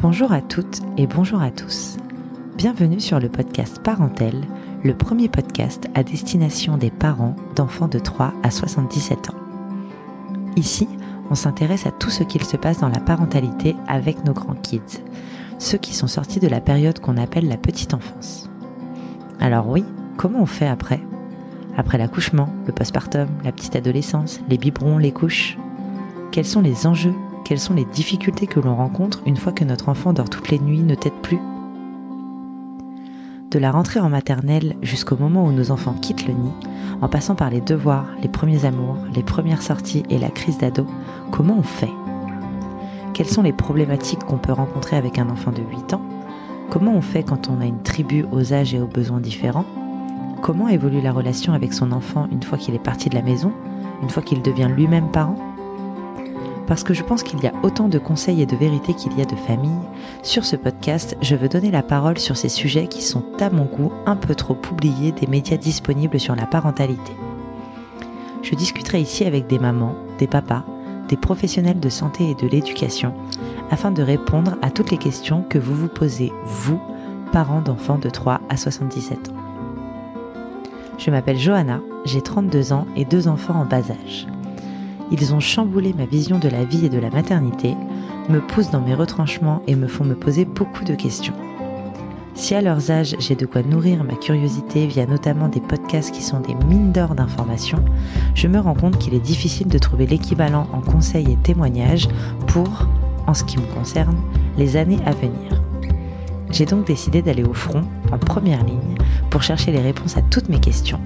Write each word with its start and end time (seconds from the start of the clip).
Bonjour 0.00 0.30
à 0.30 0.40
toutes 0.40 0.80
et 0.96 1.08
bonjour 1.08 1.42
à 1.42 1.50
tous. 1.50 1.96
Bienvenue 2.56 3.00
sur 3.00 3.18
le 3.18 3.28
podcast 3.28 3.82
Parentel, 3.82 4.44
le 4.84 4.96
premier 4.96 5.28
podcast 5.28 5.88
à 5.96 6.04
destination 6.04 6.76
des 6.76 6.92
parents 6.92 7.34
d'enfants 7.56 7.88
de 7.88 7.98
3 7.98 8.32
à 8.44 8.52
77 8.52 9.30
ans. 9.30 9.34
Ici, 10.54 10.86
on 11.30 11.34
s'intéresse 11.34 11.84
à 11.84 11.90
tout 11.90 12.10
ce 12.10 12.22
qu'il 12.22 12.44
se 12.44 12.56
passe 12.56 12.78
dans 12.78 12.88
la 12.88 13.00
parentalité 13.00 13.74
avec 13.88 14.24
nos 14.24 14.34
grands 14.34 14.54
kids, 14.54 15.02
ceux 15.58 15.78
qui 15.78 15.92
sont 15.92 16.06
sortis 16.06 16.38
de 16.38 16.46
la 16.46 16.60
période 16.60 17.00
qu'on 17.00 17.16
appelle 17.16 17.48
la 17.48 17.56
petite 17.56 17.92
enfance. 17.92 18.48
Alors 19.40 19.68
oui, 19.68 19.84
comment 20.16 20.42
on 20.42 20.46
fait 20.46 20.68
après? 20.68 21.00
Après 21.76 21.98
l'accouchement, 21.98 22.50
le 22.68 22.72
postpartum, 22.72 23.26
la 23.42 23.50
petite 23.50 23.74
adolescence, 23.74 24.40
les 24.48 24.58
biberons, 24.58 24.98
les 24.98 25.12
couches? 25.12 25.58
Quels 26.30 26.46
sont 26.46 26.62
les 26.62 26.86
enjeux 26.86 27.14
quelles 27.48 27.58
sont 27.58 27.72
les 27.72 27.86
difficultés 27.86 28.46
que 28.46 28.60
l'on 28.60 28.74
rencontre 28.74 29.22
une 29.24 29.38
fois 29.38 29.52
que 29.52 29.64
notre 29.64 29.88
enfant 29.88 30.12
dort 30.12 30.28
toutes 30.28 30.50
les 30.50 30.58
nuits, 30.58 30.82
ne 30.82 30.94
tête 30.94 31.22
plus? 31.22 31.40
De 33.50 33.58
la 33.58 33.70
rentrée 33.70 34.00
en 34.00 34.10
maternelle 34.10 34.76
jusqu'au 34.82 35.16
moment 35.16 35.46
où 35.46 35.52
nos 35.52 35.70
enfants 35.70 35.94
quittent 35.94 36.26
le 36.26 36.34
nid, 36.34 36.52
en 37.00 37.08
passant 37.08 37.34
par 37.34 37.48
les 37.48 37.62
devoirs, 37.62 38.04
les 38.20 38.28
premiers 38.28 38.66
amours, 38.66 38.98
les 39.14 39.22
premières 39.22 39.62
sorties 39.62 40.02
et 40.10 40.18
la 40.18 40.28
crise 40.28 40.58
d'ado, 40.58 40.84
comment 41.30 41.56
on 41.58 41.62
fait? 41.62 41.88
Quelles 43.14 43.26
sont 43.26 43.40
les 43.40 43.54
problématiques 43.54 44.24
qu'on 44.24 44.36
peut 44.36 44.52
rencontrer 44.52 44.98
avec 44.98 45.18
un 45.18 45.30
enfant 45.30 45.50
de 45.50 45.62
8 45.62 45.94
ans? 45.94 46.02
Comment 46.68 46.92
on 46.92 47.00
fait 47.00 47.22
quand 47.22 47.48
on 47.48 47.62
a 47.62 47.66
une 47.66 47.82
tribu 47.82 48.26
aux 48.30 48.52
âges 48.52 48.74
et 48.74 48.80
aux 48.80 48.86
besoins 48.86 49.20
différents? 49.20 49.64
Comment 50.42 50.68
évolue 50.68 51.00
la 51.00 51.12
relation 51.12 51.54
avec 51.54 51.72
son 51.72 51.92
enfant 51.92 52.28
une 52.30 52.42
fois 52.42 52.58
qu'il 52.58 52.74
est 52.74 52.78
parti 52.78 53.08
de 53.08 53.14
la 53.14 53.22
maison, 53.22 53.52
une 54.02 54.10
fois 54.10 54.22
qu'il 54.22 54.42
devient 54.42 54.68
lui-même 54.70 55.10
parent? 55.10 55.47
Parce 56.68 56.84
que 56.84 56.92
je 56.92 57.02
pense 57.02 57.22
qu'il 57.22 57.40
y 57.40 57.46
a 57.46 57.52
autant 57.62 57.88
de 57.88 57.98
conseils 57.98 58.42
et 58.42 58.46
de 58.46 58.54
vérités 58.54 58.92
qu'il 58.92 59.18
y 59.18 59.22
a 59.22 59.24
de 59.24 59.34
familles, 59.34 59.72
sur 60.22 60.44
ce 60.44 60.54
podcast, 60.54 61.16
je 61.22 61.34
veux 61.34 61.48
donner 61.48 61.70
la 61.70 61.82
parole 61.82 62.18
sur 62.18 62.36
ces 62.36 62.50
sujets 62.50 62.86
qui 62.86 63.02
sont 63.02 63.24
à 63.40 63.48
mon 63.48 63.64
goût 63.64 63.90
un 64.04 64.16
peu 64.16 64.34
trop 64.34 64.56
oubliés 64.70 65.12
des 65.12 65.26
médias 65.26 65.56
disponibles 65.56 66.20
sur 66.20 66.36
la 66.36 66.46
parentalité. 66.46 67.12
Je 68.42 68.54
discuterai 68.54 69.00
ici 69.00 69.24
avec 69.24 69.46
des 69.46 69.58
mamans, 69.58 69.96
des 70.18 70.26
papas, 70.26 70.64
des 71.08 71.16
professionnels 71.16 71.80
de 71.80 71.88
santé 71.88 72.30
et 72.30 72.34
de 72.34 72.46
l'éducation, 72.46 73.14
afin 73.70 73.90
de 73.90 74.02
répondre 74.02 74.56
à 74.60 74.70
toutes 74.70 74.90
les 74.90 74.98
questions 74.98 75.44
que 75.48 75.58
vous 75.58 75.74
vous 75.74 75.88
posez, 75.88 76.32
vous, 76.44 76.80
parents 77.32 77.62
d'enfants 77.62 77.98
de 77.98 78.10
3 78.10 78.42
à 78.50 78.56
77 78.58 79.30
ans. 79.30 79.36
Je 80.98 81.10
m'appelle 81.10 81.38
Johanna, 81.38 81.80
j'ai 82.04 82.20
32 82.20 82.74
ans 82.74 82.86
et 82.94 83.06
deux 83.06 83.26
enfants 83.26 83.54
en 83.54 83.64
bas 83.64 83.90
âge. 83.90 84.26
Ils 85.10 85.34
ont 85.34 85.40
chamboulé 85.40 85.94
ma 85.96 86.04
vision 86.04 86.38
de 86.38 86.48
la 86.48 86.64
vie 86.64 86.86
et 86.86 86.90
de 86.90 86.98
la 86.98 87.10
maternité, 87.10 87.74
me 88.28 88.40
poussent 88.40 88.70
dans 88.70 88.80
mes 88.80 88.94
retranchements 88.94 89.62
et 89.66 89.74
me 89.74 89.88
font 89.88 90.04
me 90.04 90.14
poser 90.14 90.44
beaucoup 90.44 90.84
de 90.84 90.94
questions. 90.94 91.34
Si 92.34 92.54
à 92.54 92.60
leurs 92.60 92.90
âges 92.90 93.16
j'ai 93.18 93.34
de 93.34 93.46
quoi 93.46 93.62
nourrir 93.62 94.04
ma 94.04 94.14
curiosité 94.14 94.86
via 94.86 95.06
notamment 95.06 95.48
des 95.48 95.60
podcasts 95.60 96.12
qui 96.12 96.22
sont 96.22 96.40
des 96.40 96.54
mines 96.66 96.92
d'or 96.92 97.14
d'informations, 97.14 97.84
je 98.34 98.46
me 98.46 98.60
rends 98.60 98.74
compte 98.74 98.98
qu'il 98.98 99.14
est 99.14 99.18
difficile 99.18 99.66
de 99.66 99.78
trouver 99.78 100.06
l'équivalent 100.06 100.68
en 100.72 100.80
conseils 100.80 101.32
et 101.32 101.36
témoignages 101.36 102.08
pour, 102.46 102.86
en 103.26 103.34
ce 103.34 103.44
qui 103.44 103.58
me 103.58 103.74
concerne, 103.74 104.16
les 104.56 104.76
années 104.76 105.00
à 105.04 105.12
venir. 105.12 105.62
J'ai 106.50 106.64
donc 106.64 106.86
décidé 106.86 107.22
d'aller 107.22 107.44
au 107.44 107.54
front, 107.54 107.82
en 108.12 108.18
première 108.18 108.64
ligne, 108.64 108.96
pour 109.30 109.42
chercher 109.42 109.72
les 109.72 109.80
réponses 109.82 110.16
à 110.16 110.22
toutes 110.22 110.48
mes 110.48 110.60
questions. 110.60 111.00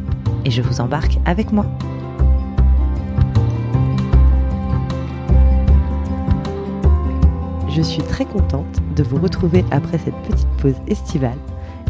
Et 0.44 0.50
je 0.50 0.60
vous 0.62 0.80
embarque 0.80 1.18
avec 1.24 1.52
moi. 1.52 1.66
Je 7.74 7.80
suis 7.80 8.02
très 8.02 8.26
contente 8.26 8.82
de 8.96 9.02
vous 9.02 9.16
retrouver 9.16 9.64
après 9.70 9.96
cette 9.96 10.16
petite 10.28 10.48
pause 10.60 10.74
estivale 10.88 11.38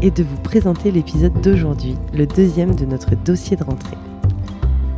et 0.01 0.11
de 0.11 0.23
vous 0.23 0.37
présenter 0.37 0.91
l'épisode 0.91 1.41
d'aujourd'hui, 1.41 1.97
le 2.13 2.25
deuxième 2.25 2.73
de 2.73 2.85
notre 2.85 3.15
dossier 3.15 3.57
de 3.57 3.65
rentrée. 3.65 3.97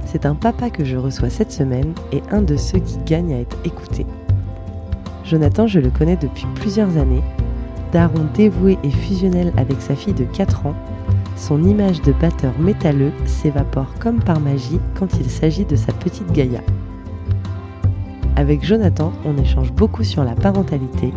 C'est 0.05 0.27
un 0.27 0.35
papa 0.35 0.69
que 0.69 0.85
je 0.85 0.95
reçois 0.95 1.31
cette 1.31 1.51
semaine 1.51 1.95
et 2.11 2.21
un 2.29 2.43
de 2.43 2.55
ceux 2.55 2.77
qui 2.77 2.99
gagnent 3.03 3.33
à 3.33 3.39
être 3.39 3.57
écouté. 3.65 4.05
Jonathan, 5.23 5.65
je 5.65 5.79
le 5.79 5.89
connais 5.89 6.17
depuis 6.17 6.45
plusieurs 6.53 6.97
années. 6.97 7.23
Daron 7.91 8.27
dévoué 8.35 8.77
et 8.83 8.91
fusionnel 8.91 9.53
avec 9.57 9.81
sa 9.81 9.95
fille 9.95 10.13
de 10.13 10.25
4 10.25 10.67
ans, 10.67 10.75
son 11.35 11.63
image 11.63 12.03
de 12.03 12.11
batteur 12.11 12.53
métalleux 12.59 13.11
s'évapore 13.25 13.91
comme 13.99 14.23
par 14.23 14.39
magie 14.39 14.79
quand 14.93 15.17
il 15.19 15.31
s'agit 15.31 15.65
de 15.65 15.75
sa 15.75 15.93
petite 15.93 16.31
Gaïa. 16.31 16.61
Avec 18.37 18.65
Jonathan, 18.65 19.13
on 19.23 19.37
échange 19.37 19.71
beaucoup 19.71 20.03
sur 20.03 20.25
la 20.25 20.35
parentalité, 20.35 21.13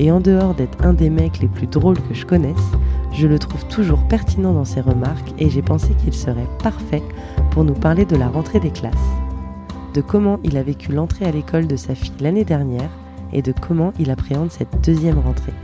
et 0.00 0.10
en 0.10 0.18
dehors 0.18 0.54
d'être 0.54 0.84
un 0.84 0.94
des 0.94 1.10
mecs 1.10 1.38
les 1.38 1.46
plus 1.46 1.68
drôles 1.68 2.00
que 2.00 2.12
je 2.12 2.26
connaisse, 2.26 2.72
je 3.12 3.28
le 3.28 3.38
trouve 3.38 3.64
toujours 3.66 4.02
pertinent 4.08 4.52
dans 4.52 4.64
ses 4.64 4.80
remarques 4.80 5.32
et 5.38 5.48
j'ai 5.48 5.62
pensé 5.62 5.94
qu'il 5.94 6.12
serait 6.12 6.48
parfait 6.62 7.04
pour 7.52 7.62
nous 7.62 7.74
parler 7.74 8.04
de 8.04 8.16
la 8.16 8.28
rentrée 8.28 8.58
des 8.58 8.70
classes, 8.70 8.92
de 9.94 10.00
comment 10.00 10.40
il 10.42 10.56
a 10.56 10.62
vécu 10.64 10.92
l'entrée 10.92 11.24
à 11.24 11.30
l'école 11.30 11.68
de 11.68 11.76
sa 11.76 11.94
fille 11.94 12.12
l'année 12.20 12.44
dernière 12.44 12.90
et 13.32 13.42
de 13.42 13.52
comment 13.52 13.92
il 14.00 14.10
appréhende 14.10 14.50
cette 14.50 14.84
deuxième 14.84 15.20
rentrée. 15.20 15.54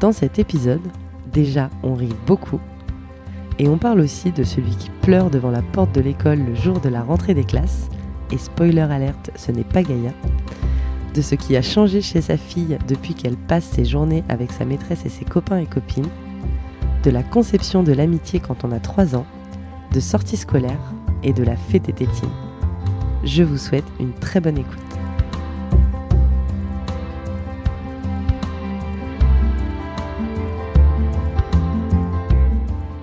Dans 0.00 0.12
cet 0.12 0.40
épisode, 0.40 0.86
déjà 1.32 1.70
on 1.84 1.94
rit 1.94 2.14
beaucoup, 2.26 2.60
et 3.60 3.68
on 3.68 3.78
parle 3.78 4.00
aussi 4.00 4.32
de 4.32 4.42
celui 4.42 4.72
qui 4.72 4.90
pleure 5.02 5.30
devant 5.30 5.50
la 5.50 5.62
porte 5.62 5.94
de 5.94 6.00
l'école 6.00 6.40
le 6.44 6.56
jour 6.56 6.80
de 6.80 6.88
la 6.88 7.02
rentrée 7.02 7.34
des 7.34 7.44
classes, 7.44 7.88
et 8.30 8.38
spoiler 8.38 8.80
alerte, 8.80 9.30
ce 9.36 9.52
n'est 9.52 9.64
pas 9.64 9.82
Gaïa, 9.82 10.12
de 11.14 11.22
ce 11.22 11.34
qui 11.34 11.56
a 11.56 11.62
changé 11.62 12.00
chez 12.00 12.20
sa 12.20 12.36
fille 12.36 12.78
depuis 12.86 13.14
qu'elle 13.14 13.36
passe 13.36 13.64
ses 13.64 13.84
journées 13.84 14.24
avec 14.28 14.52
sa 14.52 14.64
maîtresse 14.64 15.04
et 15.04 15.08
ses 15.08 15.24
copains 15.24 15.58
et 15.58 15.66
copines, 15.66 16.08
de 17.02 17.10
la 17.10 17.22
conception 17.22 17.82
de 17.82 17.92
l'amitié 17.92 18.40
quand 18.40 18.64
on 18.64 18.72
a 18.72 18.80
3 18.80 19.16
ans, 19.16 19.26
de 19.92 20.00
sorties 20.00 20.36
scolaires 20.36 20.92
et 21.22 21.32
de 21.32 21.42
la 21.42 21.56
fête 21.56 21.84
des 21.84 21.92
tétines. 21.92 22.28
Je 23.24 23.42
vous 23.42 23.58
souhaite 23.58 23.86
une 23.98 24.12
très 24.12 24.40
bonne 24.40 24.58
écoute. 24.58 24.78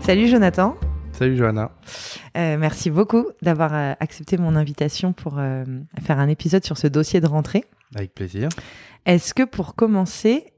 Salut 0.01 0.27
Jonathan. 0.27 0.75
Salut 1.17 1.37
Johanna. 1.37 1.71
Euh, 2.35 2.57
merci 2.57 2.89
beaucoup 2.89 3.27
d'avoir 3.41 3.73
euh, 3.73 3.93
accepté 4.01 4.37
mon 4.37 4.57
invitation 4.57 5.13
pour 5.13 5.35
euh, 5.39 5.63
faire 6.03 6.19
un 6.19 6.27
épisode 6.27 6.65
sur 6.65 6.77
ce 6.77 6.87
dossier 6.87 7.21
de 7.21 7.27
rentrée. 7.27 7.63
Avec 7.95 8.13
plaisir. 8.13 8.49
Est-ce 9.05 9.33
que 9.33 9.43
pour 9.43 9.75
commencer, 9.75 10.51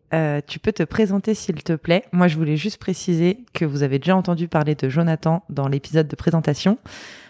tu 0.47 0.57
peux 0.57 0.71
te 0.71 0.81
présenter 0.81 1.35
s'il 1.35 1.61
te 1.61 1.73
plaît? 1.73 2.05
Moi, 2.11 2.27
je 2.27 2.37
voulais 2.37 2.57
juste 2.57 2.79
préciser 2.79 3.45
que 3.53 3.65
vous 3.65 3.83
avez 3.83 3.99
déjà 3.99 4.15
entendu 4.15 4.47
parler 4.47 4.73
de 4.73 4.89
Jonathan 4.89 5.43
dans 5.49 5.67
l'épisode 5.67 6.07
de 6.07 6.15
présentation, 6.15 6.79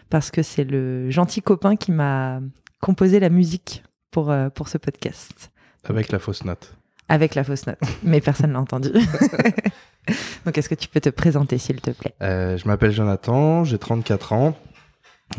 parce 0.10 0.32
que 0.32 0.42
c'est 0.42 0.64
le 0.64 1.10
gentil 1.10 1.42
copain 1.42 1.76
qui 1.76 1.92
m'a 1.92 2.40
composé 2.80 3.20
la 3.20 3.30
musique 3.30 3.84
pour, 4.10 4.34
pour 4.54 4.70
ce 4.70 4.78
podcast. 4.78 5.52
Avec 5.84 6.14
la 6.14 6.20
fausse 6.20 6.46
note. 6.46 6.78
Avec 7.10 7.36
la 7.36 7.44
fausse 7.44 7.68
note, 7.68 7.80
mais 8.04 8.22
personne 8.22 8.54
l'a 8.54 8.62
entendu. 8.62 8.92
Donc, 10.46 10.58
est-ce 10.58 10.70
que 10.70 10.76
tu 10.76 10.88
peux 10.88 11.00
te 11.02 11.10
présenter, 11.10 11.58
s'il 11.58 11.82
te 11.82 11.92
plaît? 11.92 12.14
Euh, 12.22 12.58
Je 12.58 12.68
m'appelle 12.68 12.92
Jonathan, 12.92 13.64
j'ai 13.64 13.78
34 13.78 14.34
ans. 14.34 14.58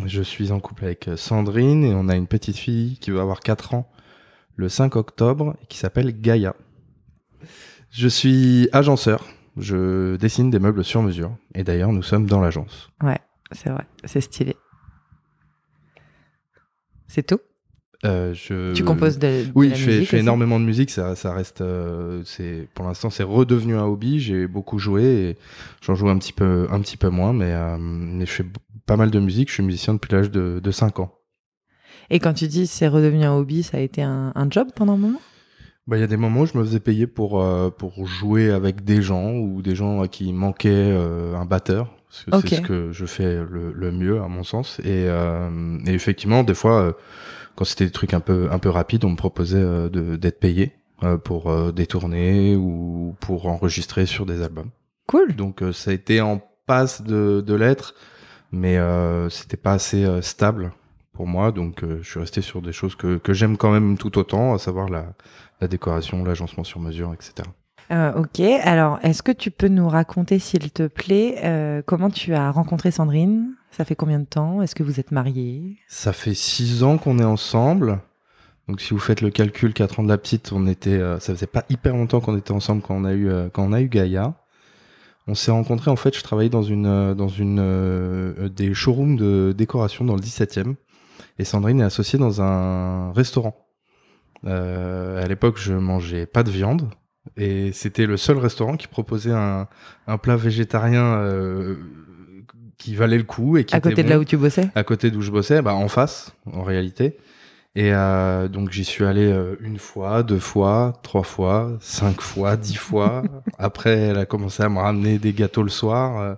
Je 0.04 0.20
suis 0.22 0.52
en 0.52 0.60
couple 0.60 0.84
avec 0.84 1.08
Sandrine 1.16 1.82
et 1.84 1.94
on 1.94 2.08
a 2.08 2.14
une 2.16 2.26
petite 2.26 2.56
fille 2.56 2.98
qui 2.98 3.10
va 3.10 3.22
avoir 3.22 3.40
4 3.40 3.74
ans 3.74 3.90
le 4.56 4.68
5 4.68 4.96
octobre 4.96 5.56
et 5.62 5.66
qui 5.66 5.78
s'appelle 5.78 6.20
Gaïa. 6.20 6.54
Je 7.90 8.08
suis 8.08 8.68
agenceur. 8.72 9.24
Je 9.56 10.16
dessine 10.16 10.50
des 10.50 10.58
meubles 10.58 10.84
sur 10.84 11.02
mesure. 11.02 11.34
Et 11.54 11.64
d'ailleurs, 11.64 11.92
nous 11.92 12.02
sommes 12.02 12.26
dans 12.26 12.40
l'agence. 12.40 12.90
Ouais, 13.02 13.18
c'est 13.52 13.70
vrai. 13.70 13.84
C'est 14.04 14.20
stylé. 14.20 14.56
C'est 17.06 17.26
tout? 17.26 17.40
Euh, 18.04 18.32
je... 18.32 18.74
Tu 18.74 18.84
composes 18.84 19.18
de, 19.18 19.46
oui, 19.56 19.70
la 19.70 19.74
je 19.74 19.84
fais, 19.84 19.90
musique 19.90 20.08
fais 20.10 20.18
énormément 20.20 20.60
de 20.60 20.64
musique. 20.64 20.90
Ça, 20.90 21.16
ça 21.16 21.32
reste, 21.32 21.62
euh, 21.62 22.22
c'est 22.24 22.68
pour 22.74 22.84
l'instant, 22.84 23.10
c'est 23.10 23.24
redevenu 23.24 23.76
un 23.76 23.84
hobby. 23.84 24.20
J'ai 24.20 24.46
beaucoup 24.46 24.78
joué 24.78 25.02
et 25.04 25.36
j'en 25.82 25.94
joue 25.96 26.08
un 26.08 26.18
petit 26.18 26.32
peu, 26.32 26.68
un 26.70 26.80
petit 26.80 26.96
peu 26.96 27.08
moins, 27.08 27.32
mais, 27.32 27.52
euh, 27.52 27.76
mais 27.78 28.24
je 28.24 28.30
fais 28.30 28.46
pas 28.86 28.96
mal 28.96 29.10
de 29.10 29.18
musique. 29.18 29.48
Je 29.48 29.54
suis 29.54 29.62
musicien 29.64 29.94
depuis 29.94 30.12
l'âge 30.12 30.30
de, 30.30 30.60
de 30.62 30.70
5 30.70 31.00
ans. 31.00 31.12
Et 32.10 32.20
quand 32.20 32.34
tu 32.34 32.46
dis 32.46 32.66
c'est 32.66 32.88
redevenu 32.88 33.24
un 33.24 33.34
hobby, 33.34 33.62
ça 33.64 33.78
a 33.78 33.80
été 33.80 34.02
un, 34.02 34.32
un 34.34 34.50
job 34.50 34.68
pendant 34.74 34.94
un 34.94 34.98
moment? 34.98 35.20
Bah, 35.88 35.96
il 35.96 36.00
y 36.00 36.04
a 36.04 36.06
des 36.06 36.16
moments 36.16 36.42
où 36.42 36.46
je 36.46 36.56
me 36.56 36.64
faisais 36.64 36.80
payer 36.80 37.06
pour 37.06 37.42
euh, 37.42 37.70
pour 37.70 38.06
jouer 38.06 38.50
avec 38.50 38.84
des 38.84 39.02
gens 39.02 39.32
ou 39.32 39.60
des 39.60 39.74
gens 39.74 40.02
à 40.02 40.08
qui 40.08 40.32
manquait 40.32 40.68
euh, 40.70 41.34
un 41.34 41.46
batteur. 41.46 41.94
C'est 42.10 42.30
ce 42.56 42.60
que 42.62 42.92
je 42.92 43.04
fais 43.04 43.34
le, 43.34 43.72
le, 43.74 43.92
mieux 43.92 44.22
à 44.22 44.28
mon 44.28 44.42
sens. 44.42 44.80
Et, 44.82 45.08
et 45.86 45.92
effectivement, 45.92 46.42
des 46.42 46.54
fois 46.54 46.96
quand 47.58 47.64
c'était 47.64 47.86
des 47.86 47.90
trucs 47.90 48.14
un 48.14 48.20
peu 48.20 48.48
un 48.52 48.60
peu 48.60 48.68
rapides, 48.68 49.04
on 49.04 49.10
me 49.10 49.16
proposait 49.16 49.58
euh, 49.58 49.88
d'être 50.16 50.38
payé 50.38 50.76
euh, 51.02 51.18
pour 51.18 51.50
euh, 51.50 51.72
des 51.72 51.88
tournées 51.88 52.54
ou 52.54 53.16
pour 53.18 53.48
enregistrer 53.48 54.06
sur 54.06 54.26
des 54.26 54.42
albums. 54.42 54.70
Cool. 55.08 55.34
Donc 55.34 55.64
ça 55.72 55.90
a 55.90 55.94
été 55.94 56.20
en 56.20 56.40
passe 56.66 57.02
de, 57.02 57.42
de 57.44 57.54
l'être, 57.54 57.96
mais 58.52 58.78
c'était 59.30 59.56
pas 59.56 59.72
assez 59.72 60.06
stable 60.20 60.70
pour 61.12 61.26
moi. 61.26 61.50
Donc, 61.50 61.82
je 61.82 62.06
suis 62.06 62.20
resté 62.20 62.42
sur 62.42 62.60
des 62.60 62.72
choses 62.72 62.94
que, 62.94 63.16
que 63.16 63.32
j'aime 63.32 63.56
quand 63.56 63.72
même 63.72 63.96
tout 63.96 64.18
autant, 64.18 64.52
à 64.52 64.58
savoir 64.58 64.90
la, 64.90 65.14
la 65.62 65.66
décoration, 65.66 66.22
l'agencement 66.24 66.64
sur 66.64 66.78
mesure, 66.78 67.14
etc. 67.14 67.48
Euh, 67.90 68.12
ok, 68.14 68.40
alors 68.40 68.98
est-ce 69.02 69.22
que 69.22 69.32
tu 69.32 69.50
peux 69.50 69.68
nous 69.68 69.88
raconter, 69.88 70.38
s'il 70.38 70.70
te 70.70 70.86
plaît, 70.86 71.40
euh, 71.44 71.82
comment 71.84 72.10
tu 72.10 72.34
as 72.34 72.50
rencontré 72.50 72.90
Sandrine? 72.90 73.54
Ça 73.70 73.84
fait 73.84 73.94
combien 73.94 74.18
de 74.18 74.24
temps? 74.24 74.62
Est-ce 74.62 74.74
que 74.74 74.82
vous 74.82 74.98
êtes 74.98 75.12
mariés? 75.12 75.76
Ça 75.88 76.12
fait 76.12 76.34
six 76.34 76.82
ans 76.82 76.98
qu'on 76.98 77.18
est 77.18 77.24
ensemble. 77.24 78.00
Donc 78.68 78.80
si 78.80 78.92
vous 78.92 78.98
faites 78.98 79.20
le 79.20 79.30
calcul, 79.30 79.72
quatre 79.72 80.00
ans 80.00 80.02
de 80.02 80.08
la 80.08 80.18
petite, 80.18 80.52
on 80.52 80.66
était, 80.66 80.90
euh, 80.90 81.18
ça 81.20 81.34
faisait 81.34 81.46
pas 81.46 81.64
hyper 81.70 81.96
longtemps 81.96 82.20
qu'on 82.20 82.36
était 82.36 82.52
ensemble 82.52 82.82
quand 82.82 82.94
on 82.94 83.04
a 83.04 83.14
eu 83.14 83.30
quand 83.52 83.64
on 83.64 83.72
a 83.72 83.80
eu 83.80 83.88
Gaïa. 83.88 84.34
On 85.26 85.34
s'est 85.34 85.50
rencontrés 85.50 85.90
en 85.90 85.96
fait, 85.96 86.16
je 86.16 86.22
travaillais 86.22 86.50
dans 86.50 86.62
une 86.62 87.14
dans 87.14 87.28
une 87.28 88.48
des 88.48 88.74
showrooms 88.74 89.16
de 89.16 89.54
décoration 89.56 90.04
dans 90.04 90.16
le 90.16 90.22
17e 90.22 90.74
et 91.38 91.44
Sandrine 91.44 91.80
est 91.80 91.84
associée 91.84 92.18
dans 92.18 92.42
un 92.42 93.12
restaurant. 93.12 93.66
à 94.44 95.26
l'époque, 95.26 95.56
je 95.58 95.74
mangeais 95.74 96.26
pas 96.26 96.42
de 96.42 96.50
viande, 96.50 96.90
et 97.36 97.72
c'était 97.72 98.06
le 98.06 98.16
seul 98.16 98.38
restaurant 98.38 98.76
qui 98.76 98.88
proposait 98.88 99.32
un, 99.32 99.68
un 100.06 100.18
plat 100.18 100.36
végétarien 100.36 101.16
euh, 101.16 101.76
qui 102.78 102.94
valait 102.94 103.18
le 103.18 103.24
coup. 103.24 103.56
Et 103.56 103.64
qui 103.64 103.74
à 103.74 103.80
côté 103.80 104.02
de 104.02 104.08
là 104.08 104.18
où 104.18 104.24
tu 104.24 104.36
bossais? 104.36 104.70
À 104.74 104.84
côté 104.84 105.10
d'où 105.10 105.20
je 105.20 105.30
bossais, 105.30 105.60
bah, 105.60 105.74
en 105.74 105.88
face, 105.88 106.32
en 106.50 106.62
réalité. 106.62 107.18
Et 107.74 107.92
euh, 107.92 108.48
donc 108.48 108.70
j'y 108.72 108.84
suis 108.84 109.04
allé 109.04 109.26
euh, 109.26 109.56
une 109.60 109.78
fois, 109.78 110.22
deux 110.22 110.38
fois, 110.38 110.98
trois 111.02 111.22
fois, 111.22 111.76
cinq 111.80 112.20
fois, 112.20 112.56
dix 112.56 112.76
fois. 112.76 113.22
Après, 113.58 113.96
elle 113.98 114.18
a 114.18 114.26
commencé 114.26 114.62
à 114.62 114.68
me 114.68 114.78
ramener 114.78 115.18
des 115.18 115.32
gâteaux 115.32 115.62
le 115.62 115.68
soir. 115.68 116.20
Euh, 116.20 116.34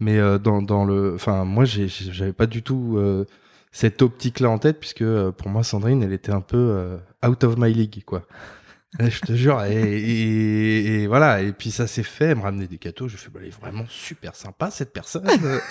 mais 0.00 0.18
euh, 0.18 0.38
dans, 0.38 0.62
dans 0.62 0.84
le, 0.84 1.14
enfin 1.14 1.44
moi, 1.44 1.64
j'avais 1.64 2.32
pas 2.32 2.46
du 2.46 2.62
tout 2.62 2.98
cette 3.72 4.02
optique-là 4.02 4.50
en 4.50 4.58
tête 4.58 4.78
puisque 4.78 5.04
pour 5.30 5.48
moi, 5.48 5.62
Sandrine, 5.62 6.02
elle 6.02 6.12
était 6.12 6.32
un 6.32 6.40
peu 6.40 6.98
out 7.26 7.44
of 7.44 7.56
my 7.56 7.72
league, 7.72 8.02
quoi. 8.04 8.22
je 9.00 9.20
te 9.20 9.32
jure. 9.34 9.62
Et, 9.64 11.06
voilà. 11.06 11.42
Et 11.42 11.52
puis 11.52 11.70
ça 11.70 11.86
s'est 11.86 12.02
fait. 12.02 12.26
Elle 12.26 12.38
me 12.38 12.42
ramenait 12.42 12.66
des 12.66 12.78
gâteaux. 12.78 13.08
Je 13.08 13.16
fais, 13.16 13.30
bah, 13.30 13.40
elle 13.42 13.48
est 13.48 13.60
vraiment 13.60 13.84
super 13.88 14.34
sympa 14.34 14.70
cette 14.70 14.92
personne. 14.92 15.26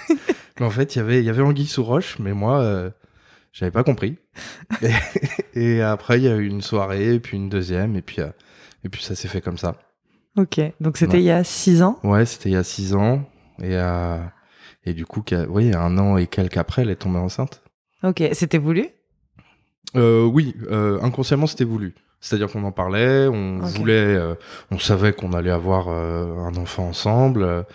mais 0.60 0.66
en 0.66 0.70
fait, 0.70 0.96
y 0.96 1.00
il 1.00 1.24
y 1.24 1.30
avait 1.30 1.42
Anguille 1.42 1.68
sous 1.68 1.84
roche, 1.84 2.20
mais 2.20 2.34
moi, 2.34 2.62
euh, 2.62 2.90
j'avais 3.54 3.72
pas 3.72 3.84
compris. 3.84 4.18
Et, 5.56 5.82
après, 5.82 6.20
il 6.20 6.26
y 6.26 6.28
a 6.28 6.36
eu 6.36 6.48
une 6.48 6.62
soirée, 6.62 7.20
puis 7.20 7.38
une 7.38 7.50
deuxième, 7.50 7.96
et 7.96 8.04
puis, 8.04 8.22
euh, 8.22 8.30
et 8.84 8.90
puis 8.90 9.04
ça 9.04 9.16
s'est 9.16 9.28
fait 9.28 9.42
comme 9.42 9.58
ça. 9.58 9.76
Ok. 10.38 10.62
Donc 10.80 10.98
c'était 10.98 11.18
il 11.18 11.24
y 11.24 11.32
a 11.32 11.44
six 11.44 11.82
ans? 11.82 12.00
Ouais, 12.04 12.26
c'était 12.28 12.50
il 12.50 12.54
y 12.54 12.58
a 12.58 12.64
six 12.64 12.94
ans. 12.94 13.28
Et, 13.60 13.76
euh, 13.76 14.20
et 14.86 14.94
du 14.94 15.08
coup, 15.08 15.24
oui, 15.50 15.74
un 15.74 15.98
an 15.98 16.18
et 16.18 16.28
quelques 16.28 16.58
après, 16.58 16.84
elle 16.84 16.92
est 16.92 16.98
tombée 16.98 17.18
enceinte. 17.18 17.64
Ok. 18.04 18.22
C'était 18.34 18.60
voulu? 18.60 18.88
Oui, 19.96 20.54
inconsciemment, 21.02 21.48
c'était 21.48 21.64
voulu. 21.64 21.96
C'est-à-dire 22.20 22.52
qu'on 22.52 22.64
en 22.64 22.72
parlait, 22.72 23.28
on 23.28 23.60
voulait, 23.60 24.16
euh, 24.16 24.36
on 24.72 24.80
savait 24.80 25.14
qu'on 25.14 25.34
allait 25.34 25.52
avoir 25.52 25.88
euh, 25.90 26.36
un 26.40 26.56
enfant 26.56 26.88
ensemble. 26.88 27.66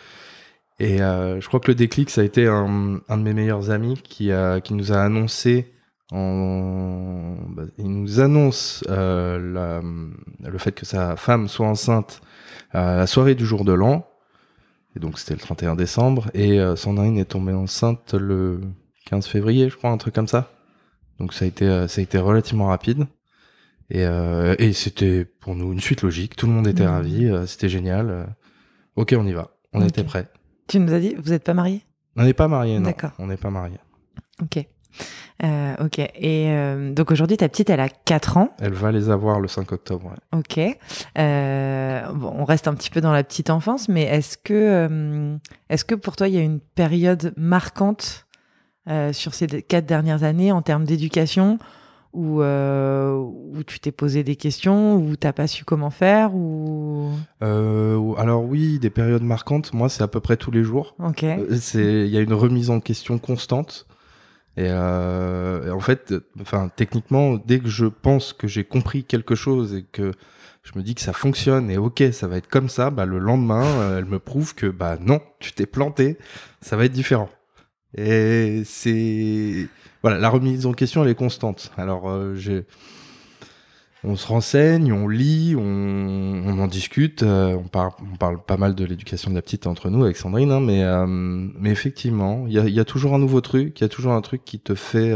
et 0.81 1.01
euh, 1.01 1.41
je 1.41 1.49
crois 1.49 1.61
que 1.61 1.69
le 1.69 1.75
déclic, 1.75 2.11
ça 2.11 2.23
a 2.23 2.25
été 2.25 2.47
un, 2.47 3.01
un 3.09 3.17
de 3.19 3.23
mes 3.23 3.35
meilleurs 3.35 3.71
amis 3.71 4.01
qui, 4.03 4.33
a, 4.33 4.61
qui 4.61 4.75
nous 4.75 4.93
a 4.93 5.01
annoncé, 5.01 5.73
en, 6.11 7.37
bah, 7.49 7.63
il 7.79 7.89
nous 7.89 8.21
annonce 8.21 8.85
la, 8.89 9.81
le 9.81 10.59
fait 10.59 10.73
que 10.73 10.85
sa 10.85 11.17
femme 11.17 11.49
soit 11.49 11.67
enceinte 11.69 12.21
à 12.73 12.97
la 12.97 13.07
soirée 13.07 13.35
du 13.35 13.47
jour 13.47 13.65
de 13.65 13.73
l'an. 13.73 14.07
Et 14.95 15.01
donc 15.01 15.19
c'était 15.19 15.35
le 15.35 15.41
31 15.41 15.77
décembre. 15.77 16.31
Et 16.35 16.59
Sandrine 16.77 17.17
est 17.17 17.25
tombée 17.27 17.55
enceinte 17.55 18.13
le 18.13 18.61
15 19.07 19.27
février, 19.27 19.71
je 19.71 19.77
crois, 19.77 19.91
un 19.91 19.97
truc 19.97 20.15
comme 20.15 20.29
ça. 20.29 20.51
Donc 21.19 21.33
ça 21.33 21.47
a 21.47 21.49
été, 21.49 21.67
ça 21.89 22.01
a 22.01 22.03
été 22.03 22.19
relativement 22.19 22.67
rapide. 22.67 23.07
Et, 23.93 24.07
euh, 24.07 24.55
et 24.59 24.73
c'était 24.73 25.27
pour 25.27 25.55
nous 25.55 25.71
une 25.71 25.81
suite 25.81 26.01
logique. 26.01 26.35
Tout 26.35 26.47
le 26.47 26.53
monde 26.53 26.67
était 26.67 26.87
mmh. 26.87 26.91
ravi. 26.91 27.27
Euh, 27.27 27.47
c'était 27.47 27.69
génial. 27.69 28.09
Euh, 28.09 28.25
ok, 28.97 29.15
on 29.19 29.27
y 29.27 29.35
va. 29.35 29.51
On 29.75 29.87
était 29.87 30.03
prêts. 30.03 30.29
Tu 30.67 30.81
nous 30.81 30.95
as 30.95 30.99
dit, 30.99 31.15
vous 31.19 31.31
n'êtes 31.31 31.45
pas 31.45 31.53
mariés? 31.53 31.85
On 32.17 32.25
n'est 32.25 32.33
pas 32.33 32.49
mariés, 32.49 32.79
non. 32.79 32.87
D'accord. 32.87 33.11
On 33.19 33.27
n'est 33.27 33.37
pas 33.37 33.51
mariés. 33.51 33.79
Ok. 34.41 34.67
Ok. 35.81 35.99
Et 35.99 36.55
donc 36.95 37.11
aujourd'hui, 37.11 37.37
ta 37.37 37.49
petite, 37.49 37.69
elle 37.69 37.81
a 37.81 37.89
4 37.89 38.37
ans. 38.37 38.55
Elle 38.61 38.75
va 38.75 38.93
les 38.93 39.11
avoir 39.11 39.41
le 39.41 39.49
5 39.49 39.73
octobre. 39.73 40.07
Ouais. 40.07 40.39
Ok. 40.39 40.79
Bon, 41.17 42.35
on 42.39 42.45
reste 42.45 42.69
un 42.69 42.75
petit 42.75 42.91
peu 42.91 43.01
dans 43.01 43.13
la 43.13 43.25
petite 43.25 43.51
enfance, 43.51 43.89
mais 43.89 44.03
est-ce 44.03 44.39
que, 44.39 45.39
est-ce 45.69 45.85
que 45.85 45.95
pour 45.95 46.17
toi, 46.17 46.29
il 46.29 46.35
y 46.35 46.39
a 46.39 46.43
une 46.43 46.61
période 46.61 47.33
marquante 47.37 48.27
sur 49.13 49.35
ces 49.35 49.47
quatre 49.63 49.87
dernières 49.87 50.23
années 50.23 50.53
en 50.53 50.63
termes 50.63 50.85
d'éducation? 50.85 51.59
Où, 52.13 52.43
euh, 52.43 53.15
où 53.15 53.63
tu 53.67 53.81
t'es 53.81 53.93
posé 53.93 54.23
des 54.23 54.37
questions, 54.37 54.97
où 54.97 55.17
t'as 55.17 55.33
pas 55.33 55.47
su 55.47 55.65
comment 55.65 55.91
faire 55.91 56.35
ou? 56.35 57.11
Euh, 57.43 58.15
Alors 58.15 58.45
oui, 58.45 58.79
des 58.79 58.91
périodes 58.91 59.23
marquantes. 59.23 59.73
Moi, 59.73 59.89
c'est 59.89 60.03
à 60.03 60.09
peu 60.09 60.21
près 60.21 60.37
tous 60.37 60.51
les 60.51 60.65
jours. 60.65 60.95
Ok. 60.99 61.25
Euh, 61.25 61.57
c'est 61.61 62.07
il 62.07 62.11
y 62.11 62.19
a 62.19 62.21
une 62.21 62.35
remise 62.35 62.71
en 62.71 62.81
question 62.81 63.19
constante. 63.19 63.87
Et, 64.59 64.67
euh, 64.69 65.73
en 65.73 65.81
fait, 65.81 66.15
enfin 66.41 66.71
techniquement, 66.77 67.37
dès 67.47 67.59
que 67.59 67.69
je 67.69 67.87
pense 67.87 68.35
que 68.35 68.47
j'ai 68.47 68.65
compris 68.65 69.05
quelque 69.05 69.35
chose 69.35 69.75
et 69.75 69.83
que 69.91 70.13
je 70.63 70.73
me 70.79 70.83
dis 70.83 70.95
que 70.95 71.01
ça 71.01 71.15
fonctionne 71.15 71.71
et 71.71 71.79
ok, 71.79 72.05
ça 72.13 72.29
va 72.29 72.37
être 72.37 72.49
comme 72.49 72.69
ça, 72.69 72.91
bah 72.91 73.07
le 73.07 73.19
lendemain, 73.19 73.65
euh, 73.65 73.99
elle 73.99 74.05
me 74.05 74.19
prouve 74.19 74.55
que 74.55 74.67
bah 74.67 74.99
non, 75.01 75.21
tu 75.41 75.53
t'es 75.53 75.65
planté, 75.65 76.19
ça 76.61 76.77
va 76.77 76.85
être 76.85 76.93
différent. 76.93 77.31
Et 77.97 78.63
c'est 78.67 79.69
voilà, 80.03 80.19
la 80.19 80.29
remise 80.29 80.67
en 80.67 80.73
question, 80.73 81.05
elle 81.05 81.11
est 81.11 81.15
constante. 81.15 81.71
Alors, 81.77 82.11
euh, 82.11 82.35
on 84.03 84.17
se 84.17 84.27
renseigne, 84.27 84.93
on 84.93 85.07
lit, 85.07 85.55
on, 85.57 86.59
en 86.59 86.67
discute. 86.67 87.23
Euh, 87.23 87.55
on, 87.55 87.69
parle, 87.69 87.93
on 88.13 88.17
parle 88.17 88.43
pas 88.43 88.57
mal 88.57 88.75
de 88.75 88.85
l'éducation 88.85 89.31
de 89.31 89.37
la 89.37 89.43
petite 89.43 89.69
entre 89.69 89.91
nous 89.91 90.03
avec 90.03 90.17
Sandrine, 90.17 90.51
hein, 90.51 90.61
mais, 90.61 90.83
euh, 90.83 91.07
mais 91.07 91.71
effectivement, 91.71 92.47
il 92.49 92.53
y 92.53 92.81
a, 92.81 92.85
toujours 92.85 93.15
un 93.15 93.19
nouveau 93.19 93.41
truc, 93.41 93.81
il 93.81 93.85
y 93.85 93.87
a 93.87 93.89
toujours 93.89 94.13
un 94.13 94.21
truc 94.23 94.45
qui 94.45 94.59
te 94.59 94.75
fait 94.75 95.15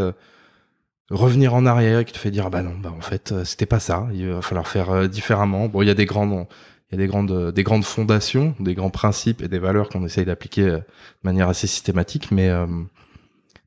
revenir 1.10 1.54
en 1.54 1.66
arrière, 1.66 2.04
qui 2.04 2.12
te 2.12 2.18
fait 2.18 2.30
dire 2.30 2.46
ah 2.46 2.50
bah 2.50 2.62
non, 2.62 2.74
bah 2.80 2.92
en 2.96 3.00
fait 3.00 3.34
c'était 3.44 3.66
pas 3.66 3.80
ça. 3.80 4.08
Il 4.12 4.28
va 4.28 4.42
falloir 4.42 4.68
faire 4.68 5.08
différemment. 5.08 5.68
Bon, 5.68 5.82
il 5.82 5.88
y 5.88 5.90
a 5.90 5.94
des 5.94 6.06
grandes 6.06 6.46
il 6.90 6.94
y 6.94 7.02
a 7.02 7.04
des 7.04 7.08
grandes, 7.08 7.50
des 7.52 7.62
grandes 7.64 7.84
fondations, 7.84 8.54
des 8.60 8.74
grands 8.74 8.90
principes 8.90 9.42
et 9.42 9.48
des 9.48 9.58
valeurs 9.58 9.88
qu'on 9.88 10.04
essaye 10.04 10.24
d'appliquer 10.24 10.62
de 10.62 10.82
manière 11.24 11.48
assez 11.48 11.66
systématique, 11.66 12.30
mais 12.30 12.48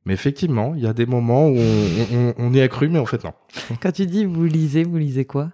mais 0.05 0.13
effectivement, 0.13 0.73
il 0.75 0.83
y 0.83 0.87
a 0.87 0.93
des 0.93 1.05
moments 1.05 1.47
où 1.47 1.57
on, 2.37 2.53
y 2.53 2.61
a 2.61 2.67
cru, 2.67 2.89
mais 2.89 2.99
en 2.99 3.05
fait 3.05 3.23
non. 3.23 3.33
Quand 3.81 3.91
tu 3.91 4.05
dis 4.05 4.25
vous 4.25 4.45
lisez, 4.45 4.83
vous 4.83 4.97
lisez 4.97 5.25
quoi? 5.25 5.51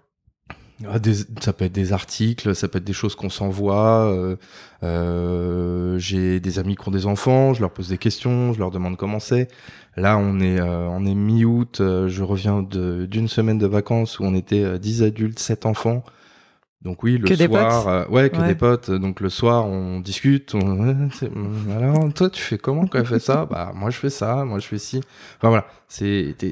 Ah, 0.83 0.97
ça 1.39 1.53
peut 1.53 1.65
être 1.65 1.71
des 1.71 1.93
articles, 1.93 2.53
ça 2.53 2.67
peut 2.67 2.79
être 2.79 2.83
des 2.83 2.93
choses 2.93 3.15
qu'on 3.15 3.29
s'envoie. 3.29 4.11
Euh, 4.11 4.35
euh, 4.83 5.97
J'ai 5.97 6.41
des 6.41 6.59
amis 6.59 6.75
qui 6.75 6.87
ont 6.87 6.91
des 6.91 7.05
enfants, 7.05 7.53
je 7.53 7.61
leur 7.61 7.71
pose 7.71 7.87
des 7.87 7.97
questions, 7.97 8.51
je 8.51 8.59
leur 8.59 8.71
demande 8.71 8.97
comment 8.97 9.21
c'est. 9.21 9.47
Là, 9.95 10.17
on 10.17 10.39
est, 10.41 10.59
euh, 10.59 10.87
on 10.89 11.05
est 11.05 11.15
mi-août, 11.15 11.77
je 11.79 12.23
reviens 12.23 12.61
d'une 12.61 13.29
semaine 13.29 13.57
de 13.57 13.67
vacances 13.67 14.19
où 14.19 14.25
on 14.25 14.35
était 14.35 14.77
10 14.77 15.03
adultes, 15.03 15.39
7 15.39 15.65
enfants. 15.65 16.03
Donc 16.81 17.01
oui, 17.01 17.17
le 17.17 17.35
soir, 17.35 17.87
euh, 17.87 18.05
ouais, 18.09 18.29
que 18.29 18.45
des 18.45 18.53
potes. 18.53 18.91
Donc 18.91 19.19
le 19.19 19.29
soir, 19.29 19.65
on 19.65 19.99
discute. 19.99 20.53
On... 20.53 20.99
Alors 21.75 22.13
toi, 22.13 22.29
tu 22.29 22.41
fais 22.41 22.57
comment 22.57 22.85
quand 22.85 22.99
elle 22.99 23.05
fait 23.05 23.19
ça? 23.19 23.45
Bah 23.45 23.71
moi, 23.73 23.89
je 23.89 23.97
fais 23.97 24.09
ça. 24.09 24.45
Moi, 24.45 24.59
je 24.59 24.67
fais 24.67 24.77
ci. 24.77 25.01
Enfin 25.37 25.49
voilà, 25.49 25.65
c'est 25.87 26.35
t'es 26.37 26.51